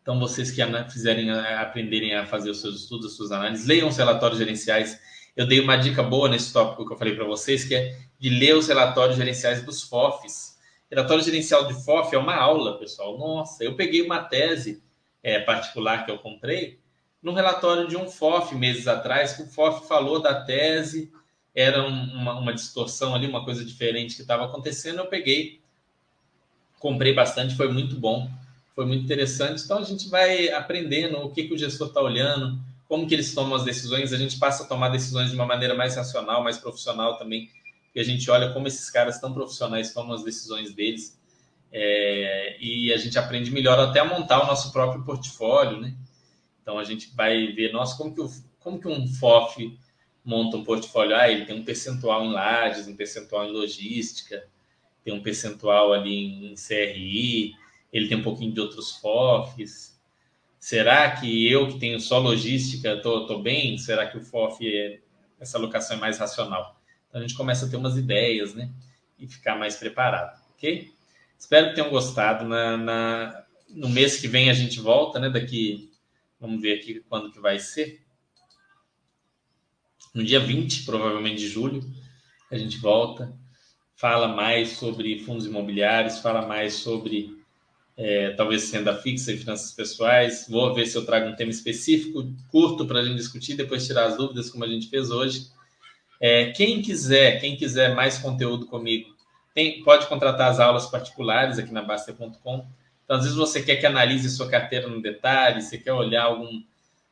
Então, 0.00 0.20
vocês 0.20 0.52
que 0.52 0.62
fizerem 0.88 1.30
aprenderem 1.30 2.14
a 2.14 2.24
fazer 2.24 2.48
os 2.48 2.60
seus 2.60 2.82
estudos, 2.82 3.06
as 3.06 3.16
suas 3.16 3.32
análises, 3.32 3.66
leiam 3.66 3.88
os 3.88 3.96
relatórios 3.96 4.38
gerenciais. 4.38 5.00
Eu 5.36 5.48
dei 5.48 5.58
uma 5.58 5.76
dica 5.76 6.00
boa 6.00 6.28
nesse 6.28 6.52
tópico 6.52 6.86
que 6.86 6.92
eu 6.92 6.96
falei 6.96 7.16
para 7.16 7.24
vocês, 7.24 7.64
que 7.64 7.74
é 7.74 7.98
de 8.20 8.30
ler 8.30 8.54
os 8.54 8.68
relatórios 8.68 9.16
gerenciais 9.16 9.64
dos 9.64 9.82
FOFs. 9.82 10.56
Relatório 10.88 11.24
gerencial 11.24 11.66
de 11.66 11.74
FOF 11.84 12.14
é 12.14 12.18
uma 12.18 12.36
aula, 12.36 12.78
pessoal. 12.78 13.18
Nossa, 13.18 13.64
eu 13.64 13.74
peguei 13.74 14.02
uma 14.02 14.22
tese 14.22 14.80
é, 15.24 15.40
particular 15.40 16.04
que 16.04 16.10
eu 16.12 16.18
comprei 16.18 16.78
no 17.20 17.32
relatório 17.32 17.88
de 17.88 17.96
um 17.96 18.08
FOF 18.08 18.54
meses 18.54 18.86
atrás, 18.86 19.32
que 19.32 19.42
o 19.42 19.46
FOF 19.46 19.88
falou 19.88 20.22
da 20.22 20.42
tese, 20.44 21.12
era 21.54 21.86
uma, 21.86 22.38
uma 22.38 22.52
distorção 22.52 23.14
ali, 23.14 23.26
uma 23.26 23.44
coisa 23.44 23.64
diferente 23.64 24.16
que 24.16 24.22
estava 24.22 24.44
acontecendo. 24.44 24.98
Eu 24.98 25.06
peguei, 25.06 25.60
comprei 26.78 27.12
bastante, 27.12 27.56
foi 27.56 27.72
muito 27.72 27.96
bom, 27.96 28.30
foi 28.74 28.86
muito 28.86 29.04
interessante. 29.04 29.62
Então 29.64 29.78
a 29.78 29.84
gente 29.84 30.08
vai 30.08 30.50
aprendendo 30.50 31.18
o 31.18 31.30
que, 31.30 31.44
que 31.44 31.54
o 31.54 31.58
gestor 31.58 31.88
está 31.88 32.00
olhando, 32.00 32.58
como 32.88 33.06
que 33.06 33.14
eles 33.14 33.34
tomam 33.34 33.56
as 33.56 33.64
decisões. 33.64 34.12
A 34.12 34.18
gente 34.18 34.38
passa 34.38 34.64
a 34.64 34.66
tomar 34.66 34.88
decisões 34.88 35.30
de 35.30 35.36
uma 35.36 35.46
maneira 35.46 35.74
mais 35.74 35.96
racional, 35.96 36.42
mais 36.42 36.58
profissional 36.58 37.16
também 37.18 37.48
e 37.94 38.00
a 38.00 38.04
gente 38.04 38.30
olha 38.30 38.52
como 38.52 38.68
esses 38.68 38.88
caras 38.90 39.20
tão 39.20 39.32
profissionais 39.32 39.92
tomam 39.92 40.14
as 40.14 40.22
decisões 40.22 40.72
deles 40.74 41.18
é, 41.72 42.56
e 42.60 42.92
a 42.92 42.96
gente 42.96 43.18
aprende 43.18 43.50
melhor 43.50 43.78
até 43.78 44.00
a 44.00 44.04
montar 44.04 44.42
o 44.42 44.46
nosso 44.46 44.72
próprio 44.72 45.04
portfólio, 45.04 45.80
né? 45.80 45.94
Então 46.62 46.78
a 46.78 46.84
gente 46.84 47.14
vai 47.14 47.48
ver, 47.48 47.72
nossa, 47.72 47.96
como 47.96 48.14
que, 48.14 48.20
o, 48.20 48.30
como 48.60 48.80
que 48.80 48.88
um 48.88 49.06
FOF 49.06 49.76
monta 50.30 50.56
um 50.56 50.62
portfólio? 50.62 51.16
Ah, 51.16 51.28
ele 51.28 51.44
tem 51.44 51.56
um 51.56 51.64
percentual 51.64 52.24
em 52.24 52.32
lajes, 52.32 52.86
um 52.86 52.94
percentual 52.94 53.44
em 53.44 53.50
logística, 53.50 54.46
tem 55.04 55.12
um 55.12 55.20
percentual 55.20 55.92
ali 55.92 56.52
em 56.52 56.54
CRI, 56.54 57.54
ele 57.92 58.08
tem 58.08 58.16
um 58.16 58.22
pouquinho 58.22 58.52
de 58.52 58.60
outros 58.60 58.92
FOFs. 58.96 60.00
Será 60.58 61.10
que 61.10 61.50
eu 61.50 61.66
que 61.66 61.80
tenho 61.80 61.98
só 61.98 62.18
logística 62.18 63.00
tô, 63.02 63.26
tô 63.26 63.40
bem? 63.40 63.76
Será 63.76 64.06
que 64.06 64.18
o 64.18 64.20
FOF, 64.22 64.64
é, 64.64 65.00
essa 65.40 65.58
alocação 65.58 65.96
é 65.96 66.00
mais 66.00 66.18
racional? 66.18 66.80
Então 67.08 67.20
a 67.20 67.26
gente 67.26 67.36
começa 67.36 67.66
a 67.66 67.68
ter 67.68 67.76
umas 67.76 67.96
ideias, 67.96 68.54
né? 68.54 68.70
E 69.18 69.26
ficar 69.26 69.56
mais 69.58 69.76
preparado, 69.76 70.40
ok? 70.54 70.92
Espero 71.36 71.70
que 71.70 71.74
tenham 71.74 71.90
gostado. 71.90 72.44
Na, 72.46 72.76
na, 72.76 73.44
no 73.70 73.88
mês 73.88 74.20
que 74.20 74.28
vem 74.28 74.48
a 74.48 74.52
gente 74.52 74.78
volta, 74.78 75.18
né? 75.18 75.28
Daqui, 75.28 75.90
vamos 76.38 76.60
ver 76.62 76.78
aqui 76.78 77.02
quando 77.08 77.32
que 77.32 77.40
vai 77.40 77.58
ser. 77.58 78.00
No 80.14 80.24
dia 80.24 80.40
20, 80.40 80.84
provavelmente 80.84 81.38
de 81.38 81.48
julho, 81.48 81.82
a 82.50 82.56
gente 82.56 82.78
volta. 82.78 83.32
Fala 83.96 84.28
mais 84.28 84.70
sobre 84.70 85.20
fundos 85.20 85.46
imobiliários, 85.46 86.18
fala 86.18 86.46
mais 86.46 86.74
sobre 86.74 87.38
é, 87.96 88.30
talvez 88.30 88.70
renda 88.72 88.96
fixa 88.96 89.32
e 89.32 89.36
finanças 89.36 89.72
pessoais. 89.72 90.46
Vou 90.48 90.74
ver 90.74 90.86
se 90.86 90.96
eu 90.96 91.04
trago 91.04 91.28
um 91.28 91.36
tema 91.36 91.50
específico, 91.50 92.32
curto, 92.50 92.86
para 92.86 93.00
a 93.00 93.04
gente 93.04 93.16
discutir, 93.16 93.54
depois 93.54 93.86
tirar 93.86 94.06
as 94.06 94.16
dúvidas, 94.16 94.50
como 94.50 94.64
a 94.64 94.68
gente 94.68 94.88
fez 94.88 95.10
hoje. 95.10 95.48
É, 96.18 96.50
quem 96.52 96.82
quiser, 96.82 97.40
quem 97.40 97.56
quiser 97.56 97.94
mais 97.94 98.18
conteúdo 98.18 98.66
comigo, 98.66 99.14
tem, 99.54 99.82
pode 99.82 100.06
contratar 100.06 100.50
as 100.50 100.60
aulas 100.60 100.86
particulares 100.86 101.58
aqui 101.58 101.72
na 101.72 101.82
Baster.com. 101.82 102.66
Então, 103.04 103.16
às 103.16 103.24
vezes 103.24 103.36
você 103.36 103.62
quer 103.62 103.76
que 103.76 103.86
analise 103.86 104.30
sua 104.30 104.48
carteira 104.48 104.88
no 104.88 105.02
detalhe, 105.02 105.62
você 105.62 105.76
quer 105.76 105.92
olhar 105.92 106.24
algum, 106.24 106.62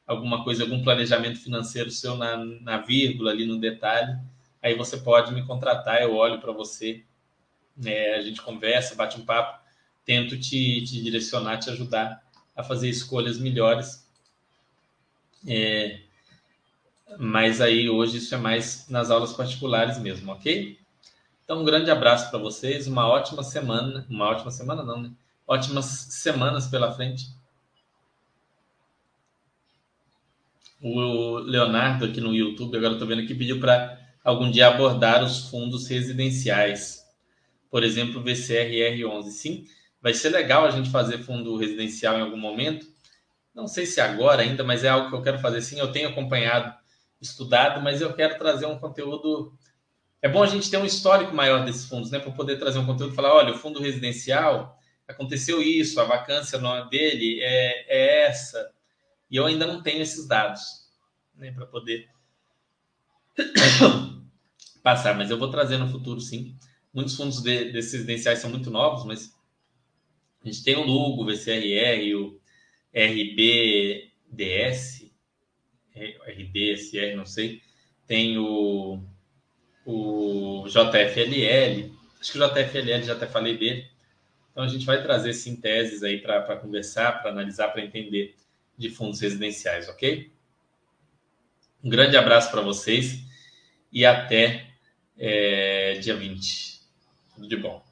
alguma 0.09 0.43
coisa, 0.43 0.63
algum 0.65 0.83
planejamento 0.83 1.39
financeiro 1.39 1.91
seu 1.91 2.17
na, 2.17 2.37
na 2.37 2.79
vírgula 2.79 3.31
ali 3.31 3.45
no 3.45 3.61
detalhe, 3.61 4.19
aí 4.63 4.75
você 4.75 4.97
pode 4.97 5.33
me 5.33 5.47
contratar, 5.47 6.01
eu 6.01 6.17
olho 6.17 6.41
para 6.41 6.51
você, 6.51 7.05
né, 7.77 8.15
a 8.15 8.23
gente 8.23 8.41
conversa, 8.41 8.95
bate 8.95 9.21
um 9.21 9.25
papo, 9.25 9.63
tento 10.05 10.39
te, 10.41 10.83
te 10.83 11.03
direcionar, 11.03 11.59
te 11.59 11.69
ajudar 11.71 12.25
a 12.57 12.65
fazer 12.65 12.89
escolhas 12.89 13.39
melhores. 13.39 14.09
É, 15.47 16.01
mas 17.19 17.61
aí 17.61 17.89
hoje 17.89 18.17
isso 18.17 18.35
é 18.35 18.39
mais 18.39 18.89
nas 18.89 19.11
aulas 19.11 19.35
particulares 19.35 19.99
mesmo, 19.99 20.33
ok? 20.33 20.79
Então, 21.45 21.61
um 21.61 21.65
grande 21.65 21.91
abraço 21.91 22.31
para 22.31 22.39
vocês, 22.39 22.87
uma 22.87 23.07
ótima 23.07 23.43
semana, 23.43 24.07
uma 24.09 24.27
ótima 24.27 24.51
semana 24.51 24.83
não, 24.83 25.01
né? 25.01 25.11
Ótimas 25.47 25.87
semanas 25.87 26.67
pela 26.67 26.93
frente. 26.93 27.38
O 30.81 31.39
Leonardo 31.39 32.05
aqui 32.05 32.21
no 32.21 32.35
YouTube, 32.35 32.77
agora 32.77 32.93
estou 32.93 33.09
vendo 33.09 33.23
aqui, 33.23 33.35
pediu 33.35 33.59
para 33.59 33.99
algum 34.23 34.51
dia 34.51 34.69
abordar 34.69 35.25
os 35.25 35.49
fundos 35.49 35.89
residenciais. 35.89 37.05
Por 37.71 37.83
exemplo, 37.83 38.21
o 38.21 38.25
VCRR11. 38.25 39.31
Sim, 39.31 39.65
vai 40.01 40.15
ser 40.15 40.29
legal 40.31 40.65
a 40.65 40.71
gente 40.71 40.91
fazer 40.91 41.19
fundo 41.19 41.57
residencial 41.57 42.17
em 42.17 42.23
algum 42.23 42.37
momento. 42.37 42.87
Não 43.55 43.67
sei 43.67 43.87
se 43.87 44.01
agora 44.01 44.43
ainda, 44.43 44.63
mas 44.63 44.85
é 44.85 44.89
algo 44.89 45.09
que 45.09 45.17
eu 45.17 45.23
quero 45.23 45.41
fazer 45.41 45.61
sim. 45.63 45.81
Eu 45.81 45.91
tenho 45.91 46.09
acompanhado 46.09 46.73
estudado, 47.21 47.83
mas 47.83 48.01
eu 48.01 48.13
quero 48.13 48.39
trazer 48.39 48.67
um 48.67 48.79
conteúdo. 48.79 49.53
É 50.23 50.29
bom 50.29 50.43
a 50.43 50.47
gente 50.47 50.71
ter 50.71 50.77
um 50.77 50.87
histórico 50.87 51.35
maior 51.35 51.65
desses 51.65 51.89
fundos, 51.89 52.11
né? 52.11 52.21
Para 52.21 52.31
poder 52.31 52.57
trazer 52.57 52.79
um 52.79 52.87
conteúdo 52.87 53.13
e 53.13 53.17
falar: 53.17 53.35
olha, 53.35 53.53
o 53.53 53.59
fundo 53.59 53.81
residencial 53.81 54.79
aconteceu 55.09 55.61
isso, 55.61 56.01
a 56.01 56.05
vacância 56.05 56.59
dele 56.89 57.41
é, 57.41 57.87
é 57.89 58.27
essa. 58.27 58.78
E 59.31 59.37
eu 59.37 59.47
ainda 59.47 59.67
não 59.67 59.83
tenho 59.83 60.03
esses 60.03 60.27
dados, 60.27 60.63
né? 61.35 61.53
Para 61.53 61.67
poder 61.67 62.09
passar, 64.83 65.15
mas 65.17 65.31
eu 65.31 65.39
vou 65.39 65.51
trazer 65.51 65.77
no 65.79 65.91
futuro, 65.91 66.21
sim. 66.21 66.57
Muitos 66.93 67.15
fundos 67.17 67.43
de, 67.43 67.73
desses 67.73 67.93
residenciais 67.93 68.39
são 68.39 68.51
muito 68.51 68.71
novos, 68.71 69.05
mas 69.05 69.35
a 70.43 70.47
gente 70.49 70.65
tem 70.65 70.77
o 70.77 70.85
Lugo, 70.85 71.23
o 71.23 71.27
VCRR, 71.27 72.15
o 72.17 72.41
RBDS, 72.95 74.19
RD, 75.95 76.77
SR, 76.77 77.17
não 77.17 77.27
sei. 77.27 77.61
Tem 78.07 78.39
o, 78.39 79.03
o 79.85 80.65
JFLL. 80.69 81.93
Acho 82.21 82.33
que 82.33 82.39
o 82.39 82.49
JFLL 82.49 83.03
já 83.03 83.13
até 83.15 83.27
falei 83.27 83.57
dele. 83.59 83.89
Então 84.51 84.65
a 84.65 84.69
gente 84.69 84.87
vai 84.87 85.03
trazer 85.03 85.35
sim 85.35 85.57
teses 85.57 86.03
aí 86.03 86.19
para 86.21 86.57
conversar, 86.57 87.21
para 87.21 87.31
analisar, 87.31 87.69
para 87.69 87.85
entender 87.85 88.35
de 88.79 88.91
fundos 88.91 89.21
residenciais, 89.21 89.89
ok? 89.89 90.33
Um 91.83 91.91
grande 91.91 92.17
abraço 92.17 92.51
para 92.51 92.63
vocês 92.63 93.19
e 93.93 94.07
até 94.07 94.71
é, 95.17 95.99
dia 96.01 96.15
20. 96.17 96.81
Tudo 97.35 97.49
de 97.49 97.57
bom. 97.57 97.88